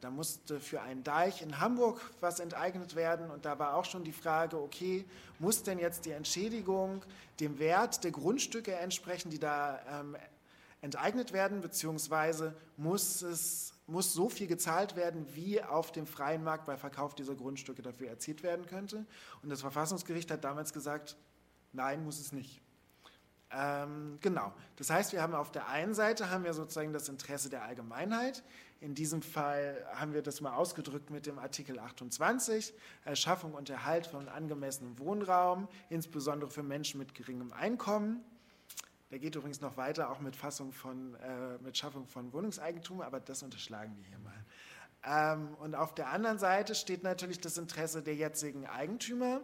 da 0.00 0.10
musste 0.10 0.60
für 0.60 0.82
einen 0.82 1.02
Deich 1.02 1.40
in 1.40 1.60
Hamburg 1.60 2.00
was 2.20 2.40
enteignet 2.40 2.94
werden 2.94 3.30
und 3.30 3.46
da 3.46 3.58
war 3.58 3.74
auch 3.74 3.86
schon 3.86 4.04
die 4.04 4.12
Frage, 4.12 4.60
okay, 4.60 5.04
muss 5.38 5.62
denn 5.62 5.78
jetzt 5.78 6.04
die 6.04 6.10
Entschädigung 6.10 7.02
dem 7.40 7.58
Wert 7.58 8.04
der 8.04 8.10
Grundstücke 8.10 8.74
entsprechen, 8.74 9.30
die 9.30 9.38
da 9.38 9.80
ähm, 9.90 10.16
enteignet 10.82 11.32
werden, 11.32 11.60
beziehungsweise 11.60 12.54
muss, 12.76 13.22
es, 13.22 13.72
muss 13.86 14.12
so 14.12 14.28
viel 14.28 14.46
gezahlt 14.46 14.94
werden, 14.94 15.26
wie 15.34 15.62
auf 15.62 15.90
dem 15.90 16.06
freien 16.06 16.44
Markt 16.44 16.66
bei 16.66 16.76
Verkauf 16.76 17.14
dieser 17.14 17.34
Grundstücke 17.34 17.82
dafür 17.82 18.08
erzielt 18.08 18.42
werden 18.42 18.66
könnte. 18.66 19.06
Und 19.42 19.48
das 19.48 19.62
Verfassungsgericht 19.62 20.30
hat 20.30 20.44
damals 20.44 20.72
gesagt, 20.72 21.16
nein, 21.72 22.04
muss 22.04 22.20
es 22.20 22.32
nicht. 22.32 22.60
Ähm, 23.50 24.18
genau. 24.20 24.52
Das 24.76 24.90
heißt, 24.90 25.12
wir 25.12 25.22
haben 25.22 25.34
auf 25.34 25.52
der 25.52 25.68
einen 25.68 25.94
Seite 25.94 26.30
haben 26.30 26.44
wir 26.44 26.52
sozusagen 26.52 26.92
das 26.92 27.08
Interesse 27.08 27.48
der 27.48 27.62
Allgemeinheit. 27.62 28.42
In 28.80 28.94
diesem 28.94 29.22
Fall 29.22 29.86
haben 29.94 30.12
wir 30.12 30.22
das 30.22 30.40
mal 30.40 30.54
ausgedrückt 30.54 31.10
mit 31.10 31.26
dem 31.26 31.38
Artikel 31.38 31.78
28, 31.78 32.74
Erschaffung 33.04 33.54
und 33.54 33.70
Erhalt 33.70 34.06
von 34.06 34.28
angemessenem 34.28 34.98
Wohnraum, 34.98 35.66
insbesondere 35.88 36.50
für 36.50 36.62
Menschen 36.62 36.98
mit 36.98 37.14
geringem 37.14 37.52
Einkommen. 37.52 38.22
Der 39.10 39.18
geht 39.18 39.34
übrigens 39.34 39.60
noch 39.60 39.76
weiter, 39.76 40.10
auch 40.10 40.20
mit, 40.20 40.36
Fassung 40.36 40.72
von, 40.72 41.14
äh, 41.14 41.58
mit 41.62 41.78
Schaffung 41.78 42.06
von 42.06 42.32
Wohnungseigentum, 42.32 43.00
aber 43.00 43.20
das 43.20 43.42
unterschlagen 43.42 43.96
wir 43.96 44.04
hier 44.04 44.18
mal. 44.18 44.44
Ähm, 45.04 45.54
und 45.60 45.74
auf 45.74 45.94
der 45.94 46.08
anderen 46.10 46.38
Seite 46.38 46.74
steht 46.74 47.02
natürlich 47.02 47.40
das 47.40 47.56
Interesse 47.56 48.02
der 48.02 48.16
jetzigen 48.16 48.66
Eigentümer. 48.66 49.40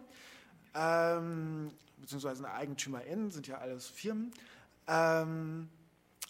Ähm, 0.75 1.71
beziehungsweise 1.97 2.45
eine 2.45 2.53
Eigentümerin, 2.53 3.31
sind 3.31 3.47
ja 3.47 3.57
alles 3.59 3.87
Firmen. 3.87 4.31
Ähm, 4.87 5.69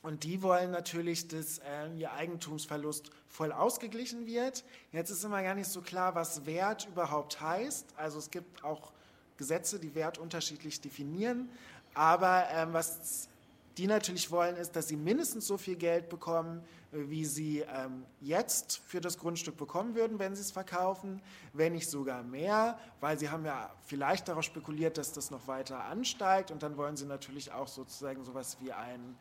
und 0.03 0.25
die 0.25 0.41
wollen 0.41 0.69
natürlich, 0.69 1.29
dass 1.29 1.59
äh, 1.59 1.87
ihr 1.95 2.11
Eigentumsverlust 2.11 3.09
voll 3.29 3.53
ausgeglichen 3.53 4.27
wird. 4.27 4.65
Jetzt 4.91 5.09
ist 5.09 5.23
immer 5.23 5.41
gar 5.41 5.55
nicht 5.55 5.69
so 5.69 5.81
klar, 5.81 6.13
was 6.13 6.45
Wert 6.45 6.85
überhaupt 6.87 7.39
heißt. 7.39 7.93
Also 7.95 8.19
es 8.19 8.29
gibt 8.29 8.65
auch 8.65 8.91
Gesetze, 9.37 9.79
die 9.79 9.95
Wert 9.95 10.17
unterschiedlich 10.17 10.81
definieren. 10.81 11.49
Aber 11.93 12.45
ähm, 12.51 12.73
was 12.73 13.29
die 13.77 13.87
natürlich 13.87 14.29
wollen, 14.29 14.57
ist, 14.57 14.75
dass 14.75 14.89
sie 14.89 14.97
mindestens 14.97 15.47
so 15.47 15.57
viel 15.57 15.77
Geld 15.77 16.09
bekommen, 16.09 16.63
wie 16.91 17.25
sie 17.25 17.61
ähm, 17.61 18.05
jetzt 18.19 18.81
für 18.85 19.01
das 19.01 19.17
Grundstück 19.17 19.57
bekommen 19.57 19.95
würden, 19.95 20.19
wenn 20.19 20.35
sie 20.35 20.41
es 20.41 20.51
verkaufen, 20.51 21.21
wenn 21.53 21.71
nicht 21.71 21.89
sogar 21.89 22.23
mehr, 22.23 22.77
weil 22.99 23.17
sie 23.17 23.29
haben 23.29 23.45
ja 23.45 23.73
vielleicht 23.85 24.27
darauf 24.27 24.43
spekuliert, 24.43 24.97
dass 24.97 25.11
das 25.11 25.31
noch 25.31 25.47
weiter 25.47 25.85
ansteigt 25.85 26.51
und 26.51 26.61
dann 26.61 26.77
wollen 26.77 26.97
sie 26.97 27.05
natürlich 27.05 27.51
auch 27.51 27.67
sozusagen 27.67 28.23
sowas 28.23 28.57
wie 28.61 28.71
ein, 28.71 29.15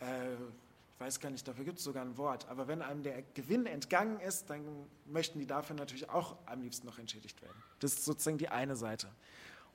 äh, 0.00 0.34
ich 0.96 1.00
weiß 1.00 1.20
gar 1.20 1.30
nicht, 1.30 1.46
dafür 1.46 1.64
gibt 1.64 1.78
es 1.78 1.84
sogar 1.84 2.02
ein 2.02 2.16
Wort, 2.16 2.48
aber 2.48 2.68
wenn 2.68 2.80
einem 2.80 3.02
der 3.02 3.22
Gewinn 3.34 3.66
entgangen 3.66 4.18
ist, 4.20 4.48
dann 4.48 4.64
möchten 5.04 5.38
die 5.38 5.46
dafür 5.46 5.76
natürlich 5.76 6.08
auch 6.08 6.36
am 6.46 6.62
liebsten 6.62 6.86
noch 6.86 6.98
entschädigt 6.98 7.42
werden. 7.42 7.62
Das 7.80 7.92
ist 7.92 8.04
sozusagen 8.06 8.38
die 8.38 8.48
eine 8.48 8.76
Seite. 8.76 9.08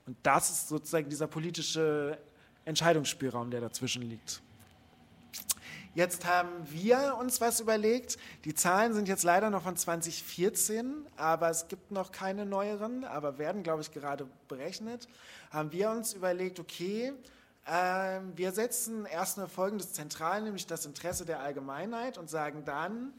Und 0.07 0.17
das 0.23 0.49
ist 0.49 0.67
sozusagen 0.67 1.09
dieser 1.09 1.27
politische 1.27 2.17
Entscheidungsspielraum, 2.65 3.51
der 3.51 3.61
dazwischen 3.61 4.01
liegt. 4.01 4.41
Jetzt 5.93 6.25
haben 6.25 6.49
wir 6.69 7.17
uns 7.19 7.41
was 7.41 7.59
überlegt. 7.59 8.17
Die 8.45 8.55
Zahlen 8.55 8.93
sind 8.93 9.09
jetzt 9.09 9.23
leider 9.23 9.49
noch 9.49 9.63
von 9.63 9.75
2014, 9.75 11.05
aber 11.17 11.49
es 11.49 11.67
gibt 11.67 11.91
noch 11.91 12.11
keine 12.13 12.45
neueren, 12.45 13.03
aber 13.03 13.37
werden, 13.37 13.61
glaube 13.61 13.81
ich, 13.81 13.91
gerade 13.91 14.25
berechnet. 14.47 15.09
Haben 15.51 15.71
wir 15.73 15.91
uns 15.91 16.13
überlegt, 16.13 16.59
okay, 16.61 17.11
äh, 17.65 18.19
wir 18.35 18.51
setzen 18.51 19.05
erst 19.05 19.37
eine 19.37 19.47
folgendes 19.47 19.93
zentral, 19.93 20.41
nämlich 20.41 20.67
das 20.67 20.85
Interesse 20.85 21.25
der 21.25 21.41
Allgemeinheit 21.41 22.17
und 22.17 22.29
sagen 22.29 22.65
dann, 22.65 23.13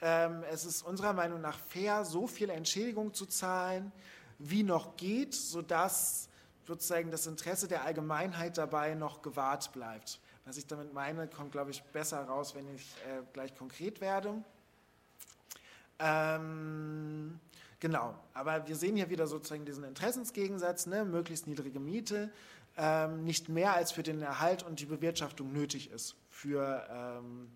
äh, 0.00 0.28
es 0.50 0.64
ist 0.64 0.82
unserer 0.82 1.12
Meinung 1.12 1.40
nach 1.40 1.58
fair, 1.58 2.04
so 2.04 2.26
viel 2.26 2.50
Entschädigung 2.50 3.12
zu 3.12 3.26
zahlen, 3.26 3.92
wie 4.38 4.62
noch 4.62 4.96
geht, 4.96 5.34
sodass 5.34 6.28
sozusagen 6.66 7.10
das 7.10 7.26
Interesse 7.26 7.68
der 7.68 7.84
Allgemeinheit 7.84 8.58
dabei 8.58 8.94
noch 8.94 9.22
gewahrt 9.22 9.72
bleibt. 9.72 10.20
Was 10.44 10.56
ich 10.56 10.66
damit 10.66 10.92
meine, 10.92 11.28
kommt, 11.28 11.52
glaube 11.52 11.70
ich, 11.70 11.82
besser 11.82 12.22
raus, 12.24 12.54
wenn 12.54 12.72
ich 12.74 12.94
äh, 13.08 13.22
gleich 13.32 13.56
konkret 13.56 14.00
werde. 14.00 14.42
Ähm, 15.98 17.40
genau, 17.80 18.14
aber 18.34 18.66
wir 18.68 18.76
sehen 18.76 18.96
hier 18.96 19.08
wieder 19.10 19.26
sozusagen 19.26 19.64
diesen 19.64 19.84
Interessensgegensatz, 19.84 20.86
ne? 20.86 21.04
möglichst 21.04 21.46
niedrige 21.46 21.80
Miete, 21.80 22.30
ähm, 22.76 23.24
nicht 23.24 23.48
mehr 23.48 23.74
als 23.74 23.92
für 23.92 24.02
den 24.02 24.22
Erhalt 24.22 24.62
und 24.62 24.80
die 24.80 24.86
Bewirtschaftung 24.86 25.52
nötig 25.52 25.90
ist 25.90 26.14
für, 26.30 26.86
ähm, 26.90 27.50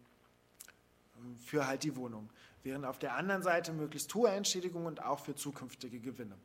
für 1.45 1.67
halt 1.67 1.83
die 1.83 1.97
Wohnung. 1.97 2.31
Während 2.63 2.85
auf 2.85 2.99
der 2.99 3.15
anderen 3.17 3.43
Seite 3.43 3.73
möglichst 3.73 4.15
hohe 4.15 4.29
Entschädigung 4.31 4.87
und 4.87 5.03
auch 5.03 5.21
für 5.21 5.35
zukünftige 5.35 5.99
Gewinne. 5.99 6.37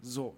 So. 0.00 0.36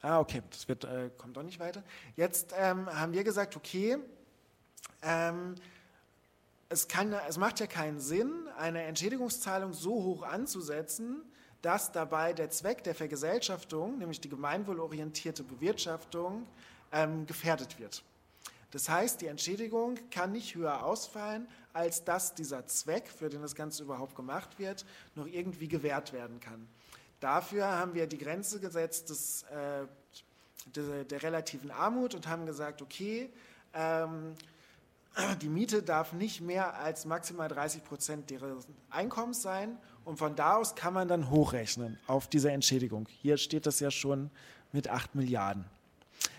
Ah, 0.00 0.20
okay, 0.20 0.42
das 0.50 0.68
wird, 0.68 0.84
äh, 0.84 1.10
kommt 1.18 1.36
doch 1.36 1.42
nicht 1.42 1.58
weiter. 1.58 1.82
Jetzt 2.14 2.54
ähm, 2.56 2.86
haben 2.86 3.12
wir 3.12 3.24
gesagt, 3.24 3.56
okay, 3.56 3.98
ähm, 5.02 5.56
es, 6.68 6.86
kann, 6.86 7.12
es 7.28 7.36
macht 7.36 7.58
ja 7.58 7.66
keinen 7.66 7.98
Sinn, 7.98 8.46
eine 8.56 8.82
Entschädigungszahlung 8.84 9.72
so 9.72 9.94
hoch 9.94 10.22
anzusetzen, 10.22 11.22
dass 11.62 11.92
dabei 11.92 12.32
der 12.32 12.50
Zweck 12.50 12.84
der 12.84 12.94
Vergesellschaftung, 12.94 13.98
nämlich 13.98 14.20
die 14.20 14.28
gemeinwohlorientierte 14.28 15.42
Bewirtschaftung, 15.42 16.46
ähm, 16.92 17.26
gefährdet 17.26 17.78
wird. 17.78 18.02
Das 18.70 18.88
heißt, 18.88 19.20
die 19.22 19.26
Entschädigung 19.26 19.98
kann 20.10 20.32
nicht 20.32 20.54
höher 20.54 20.84
ausfallen, 20.84 21.48
als 21.72 22.04
dass 22.04 22.34
dieser 22.34 22.66
Zweck, 22.66 23.08
für 23.08 23.30
den 23.30 23.40
das 23.40 23.54
Ganze 23.54 23.82
überhaupt 23.82 24.14
gemacht 24.14 24.58
wird, 24.58 24.84
noch 25.14 25.26
irgendwie 25.26 25.68
gewährt 25.68 26.12
werden 26.12 26.38
kann. 26.38 26.68
Dafür 27.20 27.66
haben 27.66 27.94
wir 27.94 28.06
die 28.06 28.18
Grenze 28.18 28.60
gesetzt 28.60 29.10
des, 29.10 29.42
äh, 29.44 29.86
der, 30.76 31.04
der, 31.04 31.22
relativen 31.22 31.70
Armut 31.70 32.14
und 32.14 32.28
haben 32.28 32.46
gesagt, 32.46 32.82
okay, 32.82 33.30
ähm, 33.72 34.34
die 35.40 35.48
Miete 35.48 35.82
darf 35.82 36.12
nicht 36.12 36.40
mehr 36.40 36.74
als 36.74 37.04
maximal 37.06 37.48
30 37.48 37.82
Prozent 37.84 38.30
ihres 38.30 38.66
Einkommens 38.90 39.42
sein 39.42 39.78
und 40.08 40.16
von 40.16 40.34
da 40.34 40.56
aus 40.56 40.74
kann 40.74 40.94
man 40.94 41.06
dann 41.06 41.28
hochrechnen 41.28 41.98
auf 42.06 42.28
diese 42.28 42.50
Entschädigung. 42.50 43.06
Hier 43.20 43.36
steht 43.36 43.66
das 43.66 43.78
ja 43.78 43.90
schon 43.90 44.30
mit 44.72 44.88
8 44.88 45.14
Milliarden. 45.14 45.66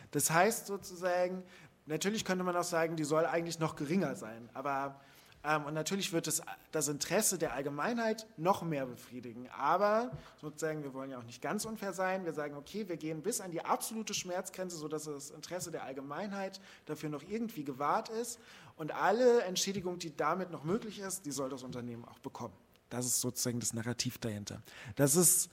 Das 0.09 0.31
heißt 0.31 0.65
sozusagen, 0.65 1.43
natürlich 1.85 2.25
könnte 2.25 2.43
man 2.43 2.55
auch 2.55 2.63
sagen, 2.63 2.95
die 2.95 3.03
soll 3.03 3.27
eigentlich 3.27 3.59
noch 3.59 3.75
geringer 3.75 4.15
sein, 4.15 4.49
aber 4.55 4.99
ähm, 5.43 5.65
und 5.65 5.75
natürlich 5.75 6.11
wird 6.11 6.27
es 6.27 6.41
das 6.71 6.87
Interesse 6.87 7.37
der 7.37 7.53
Allgemeinheit 7.53 8.27
noch 8.37 8.63
mehr 8.63 8.87
befriedigen. 8.87 9.47
Aber 9.55 10.11
sozusagen, 10.41 10.83
wir 10.83 10.93
wollen 10.93 11.11
ja 11.11 11.19
auch 11.19 11.23
nicht 11.23 11.41
ganz 11.41 11.63
unfair 11.63 11.93
sein. 11.93 12.25
Wir 12.25 12.33
sagen, 12.33 12.55
okay, 12.55 12.89
wir 12.89 12.97
gehen 12.97 13.21
bis 13.21 13.39
an 13.39 13.51
die 13.51 13.63
absolute 13.63 14.13
Schmerzgrenze, 14.13 14.75
sodass 14.77 15.05
das 15.05 15.29
Interesse 15.29 15.71
der 15.71 15.83
Allgemeinheit 15.83 16.59
dafür 16.87 17.09
noch 17.09 17.23
irgendwie 17.29 17.63
gewahrt 17.63 18.09
ist. 18.09 18.39
Und 18.75 18.93
alle 18.93 19.43
Entschädigung, 19.43 19.99
die 19.99 20.13
damit 20.13 20.51
noch 20.51 20.63
möglich 20.63 20.99
ist, 20.99 21.25
die 21.25 21.31
soll 21.31 21.49
das 21.49 21.63
Unternehmen 21.63 22.03
auch 22.05 22.19
bekommen. 22.19 22.53
Das 22.89 23.05
ist 23.05 23.21
sozusagen 23.21 23.59
das 23.59 23.73
Narrativ 23.73 24.17
dahinter. 24.17 24.61
Das 24.95 25.15
ist 25.15 25.49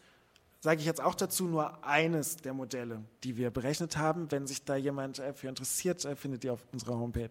sage 0.67 0.81
ich 0.81 0.87
jetzt 0.87 1.01
auch 1.01 1.15
dazu, 1.15 1.45
nur 1.45 1.85
eines 1.85 2.39
der 2.39 2.53
Modelle, 2.53 3.05
die 3.23 3.37
wir 3.37 3.53
berechnet 3.53 3.97
haben. 3.97 4.33
Wenn 4.33 4.49
sich 4.49 4.65
da 4.65 4.75
jemand 4.75 5.21
äh, 5.21 5.33
für 5.33 5.47
interessiert, 5.47 6.05
äh, 6.05 6.17
findet 6.17 6.43
ihr 6.43 6.53
auf 6.53 6.67
unserer 6.73 6.99
Homepage 6.99 7.31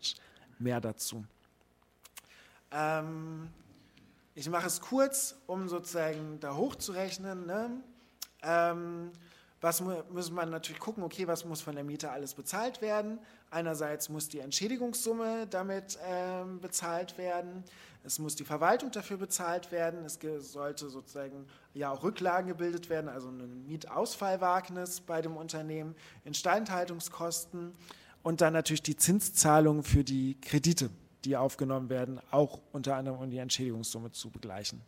mehr 0.57 0.79
dazu. 0.79 1.25
Ähm, 2.71 3.49
ich 4.35 4.49
mache 4.49 4.67
es 4.67 4.79
kurz, 4.79 5.35
um 5.47 5.67
sozusagen 5.67 6.39
da 6.39 6.55
hochzurechnen. 6.55 7.45
Ne? 7.45 7.71
Ähm, 8.41 9.11
was 9.65 9.81
muss 9.81 10.29
man 10.29 10.51
natürlich 10.51 10.79
gucken, 10.79 11.03
okay, 11.03 11.27
was 11.27 11.43
muss 11.43 11.59
von 11.59 11.73
der 11.73 11.83
Miete 11.83 12.11
alles 12.11 12.35
bezahlt 12.35 12.83
werden? 12.83 13.17
Einerseits 13.49 14.09
muss 14.09 14.29
die 14.29 14.37
Entschädigungssumme 14.37 15.47
damit 15.47 15.97
ähm, 16.07 16.59
bezahlt 16.61 17.17
werden, 17.17 17.63
es 18.03 18.19
muss 18.19 18.35
die 18.35 18.43
Verwaltung 18.43 18.91
dafür 18.91 19.17
bezahlt 19.17 19.71
werden, 19.71 20.05
es 20.05 20.19
sollte 20.51 20.89
sozusagen 20.89 21.47
ja 21.73 21.89
auch 21.89 22.03
Rücklagen 22.03 22.47
gebildet 22.47 22.91
werden, 22.91 23.09
also 23.09 23.29
ein 23.29 23.65
Mietausfallwagnis 23.65 25.01
bei 25.01 25.23
dem 25.23 25.35
Unternehmen, 25.35 25.95
Instandhaltungskosten 26.25 27.73
und 28.21 28.41
dann 28.41 28.53
natürlich 28.53 28.83
die 28.83 28.97
Zinszahlungen 28.97 29.81
für 29.81 30.03
die 30.03 30.39
Kredite, 30.41 30.91
die 31.25 31.35
aufgenommen 31.35 31.89
werden, 31.89 32.21
auch 32.29 32.59
unter 32.71 32.95
anderem 32.97 33.17
um 33.17 33.31
die 33.31 33.39
Entschädigungssumme 33.39 34.11
zu 34.11 34.29
begleichen. 34.29 34.79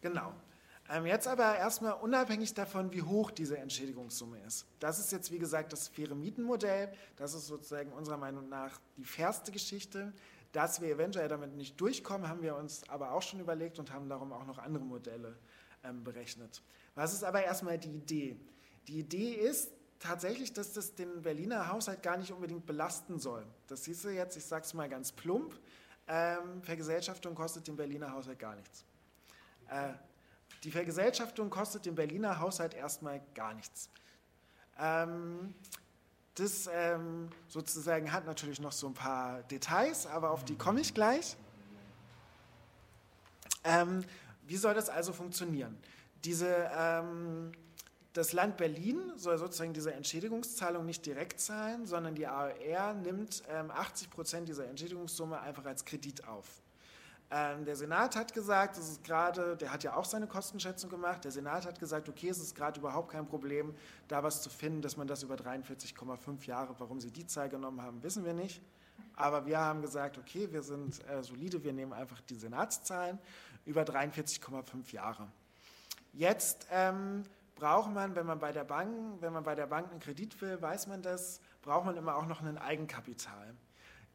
Genau. 0.00 0.32
Ähm, 0.88 1.06
jetzt 1.06 1.28
aber 1.28 1.56
erstmal 1.56 1.94
unabhängig 1.94 2.54
davon, 2.54 2.92
wie 2.92 3.02
hoch 3.02 3.30
diese 3.30 3.58
Entschädigungssumme 3.58 4.38
ist. 4.46 4.66
Das 4.80 4.98
ist 4.98 5.12
jetzt, 5.12 5.30
wie 5.30 5.38
gesagt, 5.38 5.72
das 5.72 5.88
faire 5.88 6.14
Mietenmodell. 6.14 6.92
Das 7.16 7.34
ist 7.34 7.46
sozusagen 7.46 7.92
unserer 7.92 8.16
Meinung 8.16 8.48
nach 8.48 8.78
die 8.96 9.04
fairste 9.04 9.52
Geschichte. 9.52 10.12
Dass 10.52 10.82
wir 10.82 10.90
eventuell 10.90 11.28
damit 11.28 11.54
nicht 11.54 11.80
durchkommen, 11.80 12.28
haben 12.28 12.42
wir 12.42 12.56
uns 12.56 12.82
aber 12.88 13.12
auch 13.12 13.22
schon 13.22 13.40
überlegt 13.40 13.78
und 13.78 13.90
haben 13.90 14.08
darum 14.08 14.32
auch 14.32 14.44
noch 14.44 14.58
andere 14.58 14.84
Modelle 14.84 15.38
ähm, 15.82 16.04
berechnet. 16.04 16.62
Was 16.94 17.14
ist 17.14 17.24
aber 17.24 17.42
erstmal 17.42 17.78
die 17.78 17.96
Idee? 17.96 18.36
Die 18.86 18.98
Idee 18.98 19.32
ist, 19.32 19.72
tatsächlich, 20.02 20.52
dass 20.52 20.72
das 20.72 20.94
den 20.94 21.22
Berliner 21.22 21.70
Haushalt 21.70 22.02
gar 22.02 22.16
nicht 22.16 22.32
unbedingt 22.32 22.66
belasten 22.66 23.18
soll. 23.18 23.46
Das 23.68 23.84
du 23.84 24.10
jetzt, 24.10 24.36
ich 24.36 24.44
sage 24.44 24.64
es 24.64 24.74
mal 24.74 24.88
ganz 24.88 25.12
plump, 25.12 25.58
ähm, 26.08 26.62
Vergesellschaftung 26.62 27.34
kostet 27.34 27.68
den 27.68 27.76
Berliner 27.76 28.12
Haushalt 28.12 28.38
gar 28.38 28.56
nichts. 28.56 28.84
Äh, 29.68 29.92
die 30.64 30.70
Vergesellschaftung 30.70 31.50
kostet 31.50 31.86
den 31.86 31.94
Berliner 31.94 32.38
Haushalt 32.38 32.74
erstmal 32.74 33.20
gar 33.34 33.54
nichts. 33.54 33.90
Ähm, 34.78 35.54
das 36.34 36.68
ähm, 36.72 37.28
sozusagen 37.48 38.12
hat 38.12 38.24
natürlich 38.24 38.60
noch 38.60 38.72
so 38.72 38.86
ein 38.86 38.94
paar 38.94 39.42
Details, 39.44 40.06
aber 40.06 40.30
auf 40.30 40.44
die 40.44 40.56
komme 40.56 40.80
ich 40.80 40.94
gleich. 40.94 41.36
Ähm, 43.64 44.04
wie 44.46 44.56
soll 44.56 44.74
das 44.74 44.88
also 44.88 45.12
funktionieren? 45.12 45.76
Diese 46.24 46.70
ähm, 46.74 47.52
das 48.12 48.32
Land 48.32 48.58
Berlin 48.58 49.12
soll 49.16 49.38
sozusagen 49.38 49.72
diese 49.72 49.92
Entschädigungszahlung 49.94 50.84
nicht 50.84 51.06
direkt 51.06 51.40
zahlen, 51.40 51.86
sondern 51.86 52.14
die 52.14 52.26
AOR 52.26 52.94
nimmt 52.94 53.42
ähm, 53.48 53.70
80 53.70 54.10
Prozent 54.10 54.48
dieser 54.48 54.66
Entschädigungssumme 54.66 55.40
einfach 55.40 55.64
als 55.64 55.84
Kredit 55.84 56.26
auf. 56.28 56.61
Ähm, 57.34 57.64
der 57.64 57.76
Senat 57.76 58.14
hat 58.14 58.34
gesagt, 58.34 58.76
das 58.76 58.90
ist 58.90 59.04
gerade, 59.04 59.56
der 59.56 59.72
hat 59.72 59.82
ja 59.82 59.96
auch 59.96 60.04
seine 60.04 60.26
Kostenschätzung 60.26 60.90
gemacht, 60.90 61.24
der 61.24 61.30
Senat 61.30 61.64
hat 61.64 61.80
gesagt, 61.80 62.10
okay, 62.10 62.28
es 62.28 62.38
ist 62.38 62.54
gerade 62.54 62.78
überhaupt 62.78 63.10
kein 63.10 63.26
Problem, 63.26 63.74
da 64.06 64.22
was 64.22 64.42
zu 64.42 64.50
finden, 64.50 64.82
dass 64.82 64.98
man 64.98 65.06
das 65.06 65.22
über 65.22 65.36
43,5 65.36 66.44
Jahre, 66.44 66.74
warum 66.78 67.00
sie 67.00 67.10
die 67.10 67.26
Zahl 67.26 67.48
genommen 67.48 67.80
haben, 67.80 68.02
wissen 68.02 68.26
wir 68.26 68.34
nicht. 68.34 68.60
Aber 69.16 69.46
wir 69.46 69.58
haben 69.58 69.80
gesagt, 69.80 70.18
okay, 70.18 70.52
wir 70.52 70.62
sind 70.62 71.02
äh, 71.08 71.22
solide, 71.22 71.64
wir 71.64 71.72
nehmen 71.72 71.94
einfach 71.94 72.20
die 72.20 72.34
Senatszahlen 72.34 73.18
über 73.64 73.82
43,5 73.82 74.92
Jahre. 74.92 75.26
Jetzt 76.12 76.66
ähm, 76.70 77.22
braucht 77.54 77.92
man, 77.92 78.14
wenn 78.14 78.26
man 78.26 78.40
bei 78.40 78.52
der 78.52 78.64
Bank, 78.64 79.22
wenn 79.22 79.32
man 79.32 79.44
bei 79.44 79.54
der 79.54 79.66
Bank 79.66 79.90
einen 79.90 80.00
Kredit 80.00 80.38
will, 80.42 80.60
weiß 80.60 80.86
man 80.86 81.00
das, 81.00 81.40
braucht 81.62 81.86
man 81.86 81.96
immer 81.96 82.16
auch 82.16 82.26
noch 82.26 82.42
ein 82.42 82.58
Eigenkapital. 82.58 83.54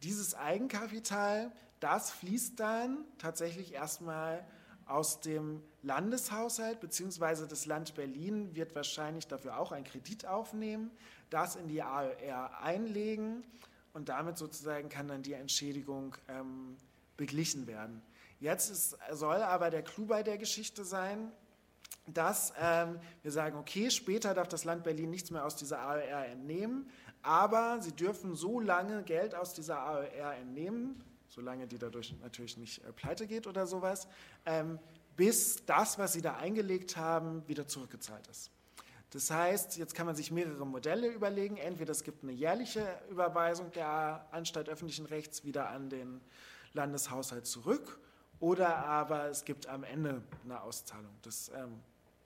Dieses 0.04 0.36
Eigenkapital, 0.36 1.52
das 1.80 2.12
fließt 2.12 2.60
dann 2.60 3.06
tatsächlich 3.18 3.74
erstmal 3.74 4.46
aus 4.86 5.20
dem 5.20 5.62
Landeshaushalt, 5.84 6.80
beziehungsweise 6.80 7.48
das 7.48 7.66
Land 7.66 7.96
Berlin 7.96 8.56
wird 8.56 8.76
wahrscheinlich 8.76 9.28
dafür 9.28 9.60
auch 9.60 9.72
einen 9.72 9.86
Kredit 9.86 10.26
aufnehmen, 10.26 10.92
das 11.30 11.56
in 11.56 11.68
die 11.68 11.82
AOR 11.82 12.62
einlegen 12.62 13.44
und 13.94 14.10
damit 14.10 14.38
sozusagen 14.38 14.90
kann 14.90 15.08
dann 15.08 15.24
die 15.24 15.34
Entschädigung 15.34 16.16
ähm, 16.30 16.78
beglichen 17.18 17.68
werden. 17.68 18.02
Jetzt 18.40 18.70
ist, 18.70 18.98
soll 19.12 19.38
aber 19.38 19.70
der 19.70 19.82
Clou 19.82 20.06
bei 20.06 20.24
der 20.24 20.38
Geschichte 20.38 20.86
sein, 20.86 21.32
dass 22.06 22.54
ähm, 22.60 23.00
wir 23.22 23.32
sagen, 23.32 23.58
okay, 23.58 23.90
später 23.90 24.34
darf 24.34 24.48
das 24.48 24.64
Land 24.64 24.84
Berlin 24.84 25.10
nichts 25.10 25.32
mehr 25.32 25.46
aus 25.46 25.56
dieser 25.56 25.82
AOR 25.82 26.26
entnehmen, 26.26 26.90
aber 27.22 27.82
sie 27.82 27.92
dürfen 27.92 28.36
so 28.36 28.60
lange 28.60 29.04
Geld 29.04 29.36
aus 29.36 29.54
dieser 29.54 29.80
AOR 29.80 30.34
entnehmen, 30.36 31.04
solange 31.38 31.68
die 31.68 31.78
dadurch 31.78 32.16
natürlich 32.24 32.58
nicht 32.58 32.84
äh, 32.84 32.92
pleite 32.92 33.28
geht 33.28 33.46
oder 33.46 33.68
sowas, 33.68 34.08
ähm, 34.48 34.80
bis 35.16 35.64
das, 35.68 36.00
was 36.00 36.14
sie 36.14 36.22
da 36.22 36.36
eingelegt 36.38 36.98
haben, 36.98 37.48
wieder 37.48 37.68
zurückgezahlt 37.68 38.26
ist. 38.28 38.50
Das 39.12 39.30
heißt, 39.30 39.78
jetzt 39.78 39.94
kann 39.94 40.08
man 40.08 40.16
sich 40.16 40.32
mehrere 40.32 40.66
Modelle 40.66 41.08
überlegen. 41.08 41.58
Entweder 41.58 41.92
es 41.92 42.04
gibt 42.04 42.24
eine 42.24 42.32
jährliche 42.32 42.86
Überweisung 43.12 43.72
der 43.72 44.28
Anstalt 44.32 44.68
öffentlichen 44.68 45.06
Rechts 45.06 45.44
wieder 45.44 45.70
an 45.70 45.92
den 45.92 46.22
Landeshaushalt 46.74 47.46
zurück 47.46 48.00
oder 48.40 48.76
aber 48.76 49.30
es 49.30 49.46
gibt 49.46 49.68
am 49.68 49.84
Ende 49.84 50.24
eine 50.44 50.62
Auszahlung. 50.62 51.14
Das 51.22 51.50
ähm, 51.56 51.80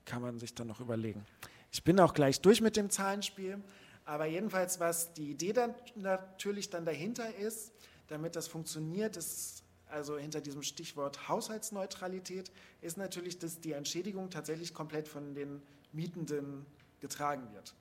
kann 0.06 0.22
man 0.22 0.38
sich 0.38 0.54
dann 0.54 0.68
noch 0.68 0.80
überlegen. 0.80 1.24
Ich 1.70 1.84
bin 1.84 2.00
auch 2.00 2.14
gleich 2.14 2.40
durch 2.40 2.62
mit 2.62 2.76
dem 2.76 2.88
Zahlenspiel, 2.88 3.62
aber 4.06 4.24
jedenfalls, 4.24 4.80
was 4.80 5.12
die 5.12 5.30
Idee 5.30 5.52
dann 5.52 5.74
natürlich 5.96 6.70
dann 6.70 6.86
dahinter 6.86 7.34
ist, 7.36 7.71
damit 8.12 8.36
das 8.36 8.46
funktioniert, 8.46 9.16
ist 9.16 9.64
also 9.88 10.16
hinter 10.16 10.40
diesem 10.40 10.62
Stichwort 10.62 11.28
Haushaltsneutralität, 11.28 12.50
ist 12.80 12.96
natürlich, 12.96 13.38
dass 13.38 13.60
die 13.60 13.72
Entschädigung 13.72 14.30
tatsächlich 14.30 14.72
komplett 14.72 15.08
von 15.08 15.34
den 15.34 15.62
Mietenden 15.92 16.64
getragen 17.00 17.52
wird. 17.52 17.74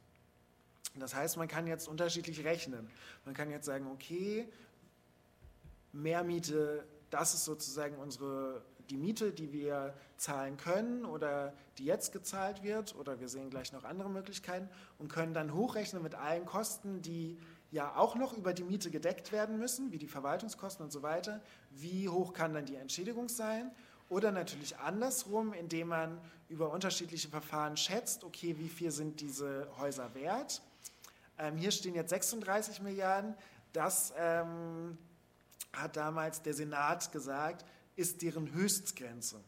Das 0.96 1.16
heißt, 1.16 1.38
man 1.38 1.48
kann 1.48 1.68
jetzt 1.68 1.88
unterschiedlich 1.88 2.44
rechnen. 2.44 2.90
Man 3.24 3.34
kann 3.34 3.50
jetzt 3.50 3.66
sagen, 3.66 3.88
okay, 3.88 4.48
mehr 5.94 6.24
Miete, 6.24 6.86
das 7.10 7.34
ist 7.34 7.46
sozusagen 7.46 7.96
unsere 7.98 8.62
die 8.90 8.98
Miete, 8.98 9.32
die 9.32 9.54
wir 9.54 9.94
zahlen 10.18 10.58
können 10.58 11.06
oder 11.06 11.54
die 11.78 11.86
jetzt 11.86 12.12
gezahlt 12.12 12.62
wird, 12.62 12.94
oder 12.96 13.22
wir 13.22 13.30
sehen 13.30 13.50
gleich 13.50 13.72
noch 13.72 13.86
andere 13.86 14.10
Möglichkeiten 14.10 14.70
und 15.00 15.08
können 15.08 15.34
dann 15.34 15.54
hochrechnen 15.54 16.04
mit 16.04 16.16
allen 16.16 16.46
Kosten, 16.46 17.02
die 17.02 17.40
ja 17.72 17.96
auch 17.96 18.16
noch 18.16 18.34
über 18.34 18.54
die 18.54 18.64
Miete 18.64 18.92
gedeckt 18.92 19.32
werden 19.32 19.58
müssen, 19.58 19.92
wie 19.92 19.98
die 19.98 20.08
Verwaltungskosten 20.08 20.84
und 20.84 20.92
so 20.92 21.02
weiter. 21.02 21.42
Wie 21.72 22.10
hoch 22.10 22.34
kann 22.34 22.54
dann 22.54 22.66
die 22.66 22.76
Entschädigung 22.76 23.30
sein? 23.30 23.72
Oder 24.10 24.32
natürlich 24.34 24.78
andersrum, 24.78 25.54
indem 25.54 25.88
man 25.88 26.20
über 26.50 26.72
unterschiedliche 26.72 27.30
Verfahren 27.30 27.78
schätzt, 27.78 28.26
okay, 28.26 28.58
wie 28.58 28.68
viel 28.68 28.92
sind 28.92 29.22
diese 29.22 29.70
Häuser 29.78 30.14
wert. 30.14 30.62
Ähm, 31.38 31.56
hier 31.56 31.72
stehen 31.72 31.96
jetzt 31.96 32.10
36 32.10 32.82
Milliarden. 32.82 33.36
Das 33.72 34.14
ähm, 34.18 34.98
hat 35.72 35.96
damals 35.96 36.42
der 36.42 36.54
Senat 36.54 37.14
gesagt, 37.14 37.66
ist 37.96 38.22
deren 38.22 38.54
Höchstgrenze 38.54 39.42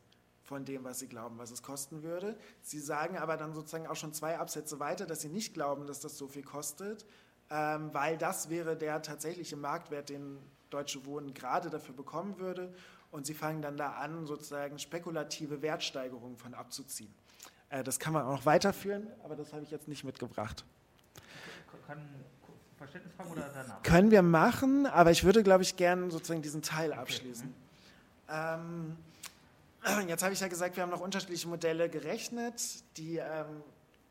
von 0.43 0.63
dem, 0.63 0.85
was 0.85 0.99
sie 0.99 1.07
glauben, 1.07 1.37
was 1.37 1.51
es 1.51 1.61
kosten 1.61 2.03
würde. 2.03 2.37
Sie 2.61 2.79
sagen 2.79 3.17
aber 3.17 3.35
dann 3.35 3.53
sozusagen 3.53 3.87
auch 3.87 3.95
schon 3.95 4.13
zwei 4.13 4.37
Absätze 4.37 4.79
weiter, 4.79 5.05
dass 5.05 5.21
sie 5.21 5.29
nicht 5.29 5.53
glauben, 5.53 5.87
dass 5.87 5.99
das 5.99 6.17
so 6.17 6.27
viel 6.27 6.43
kostet, 6.43 7.05
ähm, 7.53 7.93
weil 7.93 8.17
das 8.17 8.49
wäre 8.49 8.75
der 8.75 9.03
tatsächliche 9.03 9.55
Marktwert, 9.55 10.09
den 10.09 10.39
Deutsche 10.71 11.05
Wohnen 11.05 11.35
gerade 11.35 11.69
dafür 11.69 11.93
bekommen 11.93 12.39
würde. 12.39 12.73
Und 13.11 13.27
sie 13.27 13.35
fangen 13.35 13.61
dann 13.61 13.77
da 13.77 13.91
an, 13.91 14.25
sozusagen 14.25 14.79
spekulative 14.79 15.61
Wertsteigerungen 15.61 16.35
von 16.35 16.55
abzuziehen. 16.55 17.13
Äh, 17.69 17.83
das 17.83 17.99
kann 17.99 18.11
man 18.11 18.25
auch 18.25 18.31
noch 18.31 18.45
weiterführen, 18.47 19.05
aber 19.23 19.35
das 19.35 19.53
habe 19.53 19.61
ich 19.61 19.69
jetzt 19.69 19.87
nicht 19.87 20.03
mitgebracht. 20.03 20.65
Kann 21.85 22.01
Verständnisfragen 22.77 23.31
oder 23.33 23.51
danach? 23.53 23.83
Können 23.83 24.09
wir 24.09 24.23
machen, 24.23 24.87
aber 24.87 25.11
ich 25.11 25.23
würde, 25.23 25.43
glaube 25.43 25.61
ich, 25.61 25.75
gerne 25.75 26.09
sozusagen 26.09 26.41
diesen 26.41 26.63
Teil 26.63 26.91
abschließen. 26.91 27.53
Okay. 28.27 28.57
Mhm. 28.57 28.97
Ähm, 29.85 30.07
jetzt 30.09 30.23
habe 30.23 30.33
ich 30.33 30.39
ja 30.39 30.47
gesagt, 30.47 30.75
wir 30.75 30.81
haben 30.81 30.89
noch 30.89 31.01
unterschiedliche 31.01 31.47
Modelle 31.47 31.87
gerechnet, 31.87 32.83
die 32.97 33.17
ähm, 33.17 33.61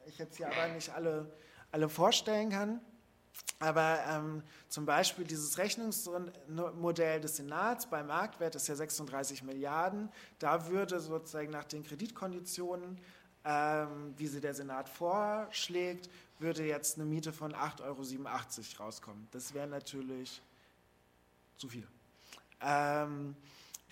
ich 0.07 0.18
jetzt 0.18 0.36
hier 0.36 0.47
aber 0.47 0.68
nicht 0.74 0.95
alle, 0.95 1.26
alle 1.72 1.88
vorstellen 1.88 2.51
kann. 2.51 2.80
Aber 3.59 4.01
ähm, 4.09 4.43
zum 4.68 4.87
Beispiel 4.87 5.24
dieses 5.24 5.57
Rechnungsmodell 5.57 7.20
des 7.20 7.37
Senats 7.37 7.87
bei 7.87 8.03
Marktwert 8.03 8.57
ist 8.57 8.66
ja 8.66 8.74
36 8.74 9.45
Milliarden. 9.45 10.11
Da 10.41 10.66
würde 10.66 10.99
sozusagen 10.99 11.51
nach 11.51 11.64
den 11.64 11.85
Kreditkonditionen, 11.85 12.99
ähm, 13.45 14.14
wie 14.16 14.26
sie 14.26 14.41
der 14.41 14.55
Senat 14.55 14.89
vorschlägt, 14.89 16.11
würde 16.41 16.64
jetzt 16.64 16.97
eine 16.97 17.05
Miete 17.05 17.33
von 17.33 17.55
8,87 17.55 17.83
Euro 17.85 18.85
rauskommen. 18.85 19.28
Das 19.30 19.55
wäre 19.55 19.68
natürlich 19.68 20.43
zu 21.57 21.68
viel. 21.68 21.87
Ähm, 22.61 23.37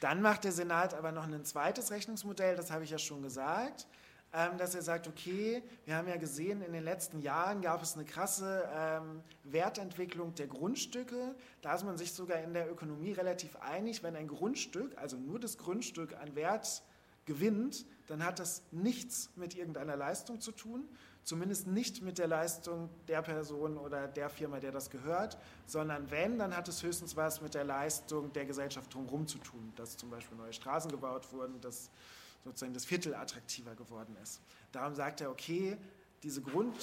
dann 0.01 0.23
macht 0.23 0.45
der 0.45 0.53
Senat 0.53 0.95
aber 0.95 1.13
noch 1.13 1.25
ein 1.25 1.45
zweites 1.45 1.91
Rechnungsmodell, 1.91 2.57
das 2.57 2.71
habe 2.71 2.85
ich 2.85 2.91
ja 2.91 2.99
schon 2.99 3.23
gesagt, 3.23 3.87
dass 4.33 4.77
er 4.77 4.83
sagt, 4.83 5.09
okay, 5.09 5.63
wir 5.85 5.97
haben 5.97 6.07
ja 6.07 6.17
gesehen, 6.17 6.63
in 6.63 6.73
den 6.73 6.85
letzten 6.85 7.21
Jahren 7.21 7.63
gab 7.63 7.83
es 7.83 7.95
eine 7.95 8.05
krasse 8.05 8.69
ähm, 8.73 9.23
Wertentwicklung 9.43 10.35
der 10.37 10.47
Grundstücke. 10.47 11.35
Da 11.63 11.75
ist 11.75 11.85
man 11.85 11.99
sich 11.99 12.13
sogar 12.13 12.39
in 12.39 12.55
der 12.55 12.71
Ökonomie 12.71 13.13
relativ 13.13 13.57
einig, 13.57 14.05
wenn 14.05 14.15
ein 14.15 14.29
Grundstück, 14.29 14.97
also 14.99 15.17
nur 15.17 15.41
das 15.41 15.59
Grundstück 15.59 16.17
an 16.17 16.37
Wert 16.37 16.83
gewinnt, 17.25 17.87
dann 18.07 18.25
hat 18.25 18.39
das 18.39 18.63
nichts 18.71 19.31
mit 19.35 19.57
irgendeiner 19.57 19.97
Leistung 19.97 20.41
zu 20.41 20.53
tun, 20.53 20.89
zumindest 21.25 21.67
nicht 21.67 22.03
mit 22.03 22.19
der 22.19 22.29
Leistung 22.29 22.89
der 23.09 23.23
Person 23.23 23.79
oder 23.79 24.07
der 24.07 24.31
Firma, 24.31 24.61
der 24.61 24.73
das 24.73 24.91
gehört, 24.91 25.39
sondern 25.67 26.11
wenn, 26.11 26.39
dann 26.39 26.57
hat 26.57 26.69
es 26.69 26.83
höchstens 26.83 27.17
was 27.17 27.41
mit 27.41 27.55
der 27.55 27.65
Leistung 27.65 28.33
der 28.33 28.47
Gesellschaft 28.47 28.95
drumherum 28.95 29.27
zu 29.27 29.39
tun, 29.39 29.73
dass 29.77 29.97
zum 29.97 30.11
Beispiel 30.11 30.39
neue 30.39 30.53
Straßen 30.53 30.91
gebaut 30.91 31.33
wurden, 31.33 31.61
dass 31.61 31.91
sozusagen 32.45 32.75
das 32.75 32.85
Viertel 32.85 33.15
attraktiver 33.15 33.75
geworden 33.75 34.17
ist. 34.23 34.41
Darum 34.73 34.95
sagt 34.95 35.21
er, 35.21 35.31
okay, 35.31 35.77
diese, 36.23 36.43
Grund, 36.43 36.77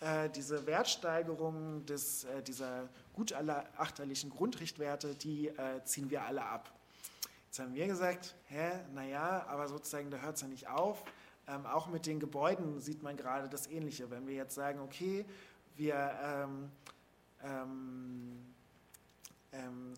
äh, 0.00 0.28
diese 0.30 0.66
Wertsteigerung 0.66 1.86
des, 1.86 2.24
äh, 2.24 2.42
dieser 2.42 2.88
gutachterlichen 3.12 4.30
Grundrichtwerte, 4.30 5.14
die 5.14 5.48
äh, 5.48 5.84
ziehen 5.84 6.10
wir 6.10 6.24
alle 6.24 6.44
ab. 6.44 6.72
Jetzt 7.46 7.58
haben 7.60 7.74
wir 7.74 7.86
gesagt, 7.86 8.34
hä, 8.48 8.72
naja, 8.94 9.46
aber 9.48 9.68
sozusagen, 9.68 10.10
da 10.10 10.18
hört 10.18 10.36
es 10.36 10.42
ja 10.42 10.48
nicht 10.48 10.68
auf. 10.68 11.04
Ähm, 11.46 11.66
auch 11.66 11.88
mit 11.88 12.06
den 12.06 12.18
Gebäuden 12.18 12.80
sieht 12.80 13.02
man 13.02 13.16
gerade 13.16 13.48
das 13.48 13.66
Ähnliche. 13.66 14.10
Wenn 14.10 14.26
wir 14.26 14.34
jetzt 14.34 14.54
sagen, 14.54 14.80
okay, 14.80 15.26
wir 15.76 15.94
ähm, 16.22 16.70
ähm, 17.42 18.54
ähm 19.52 19.94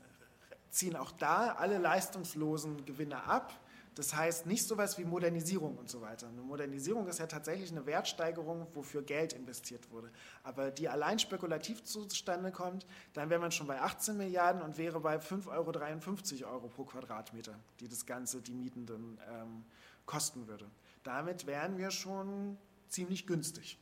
ziehen 0.70 0.96
auch 0.96 1.12
da 1.12 1.52
alle 1.52 1.78
leistungslosen 1.78 2.84
Gewinne 2.84 3.22
ab, 3.22 3.55
das 3.95 4.14
heißt 4.14 4.47
nicht 4.47 4.66
so 4.66 4.74
etwas 4.74 4.99
wie 4.99 5.05
Modernisierung 5.05 5.76
und 5.76 5.88
so 5.88 6.01
weiter. 6.01 6.26
Eine 6.26 6.42
Modernisierung 6.42 7.07
ist 7.07 7.20
ja 7.20 7.26
tatsächlich 7.26 7.70
eine 7.70 7.86
Wertsteigerung, 7.86 8.66
wofür 8.74 9.03
Geld 9.03 9.32
investiert 9.32 9.90
wurde. 9.90 10.11
Aber 10.42 10.70
die 10.70 10.88
allein 10.88 11.18
spekulativ 11.18 11.84
zustande 11.84 12.51
kommt, 12.51 12.86
dann 13.12 13.30
wäre 13.30 13.40
man 13.40 13.53
schon 13.53 13.66
bei 13.66 13.80
18 13.80 14.16
Milliarden 14.16 14.62
und 14.62 14.78
wäre 14.78 15.01
bei 15.01 15.16
5,53 15.16 16.42
Euro, 16.45 16.55
Euro 16.55 16.68
pro 16.68 16.84
Quadratmeter, 16.84 17.55
die 17.80 17.88
das 17.88 18.05
Ganze 18.05 18.42
die 18.42 18.55
Mietenden 18.55 19.18
ähm, 19.30 19.64
kosten 20.07 20.49
würde. 20.49 20.66
Damit 21.05 21.47
wären 21.47 21.78
wir 21.78 21.90
schon 21.90 22.59
ziemlich 22.88 23.26
günstig. 23.26 23.78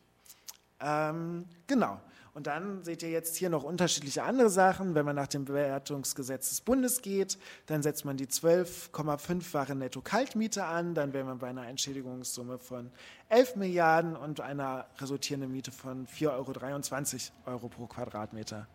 Ähm, 0.81 1.47
genau. 1.67 2.01
Und 2.35 2.47
dann 2.47 2.83
seht 2.83 3.03
ihr 3.03 3.11
jetzt 3.11 3.37
hier 3.37 3.51
noch 3.51 3.63
unterschiedliche 3.63 4.23
andere 4.23 4.49
Sachen. 4.49 4.95
Wenn 4.95 5.05
man 5.05 5.15
nach 5.15 5.27
dem 5.27 5.45
Bewertungsgesetz 5.45 6.49
des 6.49 6.63
Bundes 6.63 7.03
geht, 7.03 7.39
dann 7.67 7.83
setzt 7.83 8.07
man 8.07 8.17
die 8.17 8.27
12,5-fache 8.27 9.75
Netto-Kaltmiete 9.75 10.65
an. 10.65 10.95
Dann 10.95 11.13
wäre 11.13 11.27
man 11.27 11.39
bei 11.39 11.49
einer 11.49 11.67
Entschädigungssumme 11.69 12.59
von 12.59 12.91
11 13.29 13.57
Milliarden 13.57 14.17
und 14.17 14.41
einer 14.41 14.87
resultierenden 14.99 15.53
Miete 15.53 15.73
von 15.73 16.07
4,23 16.07 17.33
Euro, 17.45 17.69
pro 17.69 17.87
Quadratmeter. 17.87 18.67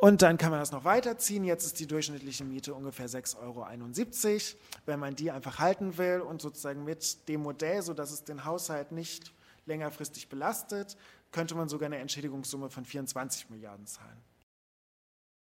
Und 0.00 0.22
dann 0.22 0.38
kann 0.38 0.50
man 0.50 0.60
das 0.60 0.70
noch 0.70 0.84
weiterziehen. 0.84 1.44
Jetzt 1.44 1.64
ist 1.64 1.80
die 1.80 1.86
durchschnittliche 1.88 2.44
Miete 2.44 2.74
ungefähr 2.74 3.08
6,71 3.08 3.36
Euro. 3.40 4.62
Wenn 4.86 5.00
man 5.00 5.16
die 5.16 5.32
einfach 5.32 5.58
halten 5.58 5.98
will 5.98 6.20
und 6.20 6.40
sozusagen 6.40 6.84
mit 6.84 7.28
dem 7.28 7.42
Modell, 7.42 7.82
sodass 7.82 8.12
es 8.12 8.22
den 8.22 8.44
Haushalt 8.44 8.92
nicht 8.92 9.32
längerfristig 9.66 10.28
belastet, 10.28 10.96
könnte 11.32 11.54
man 11.54 11.68
sogar 11.68 11.86
eine 11.86 11.98
Entschädigungssumme 11.98 12.70
von 12.70 12.84
24 12.84 13.50
Milliarden 13.50 13.86
zahlen. 13.86 14.20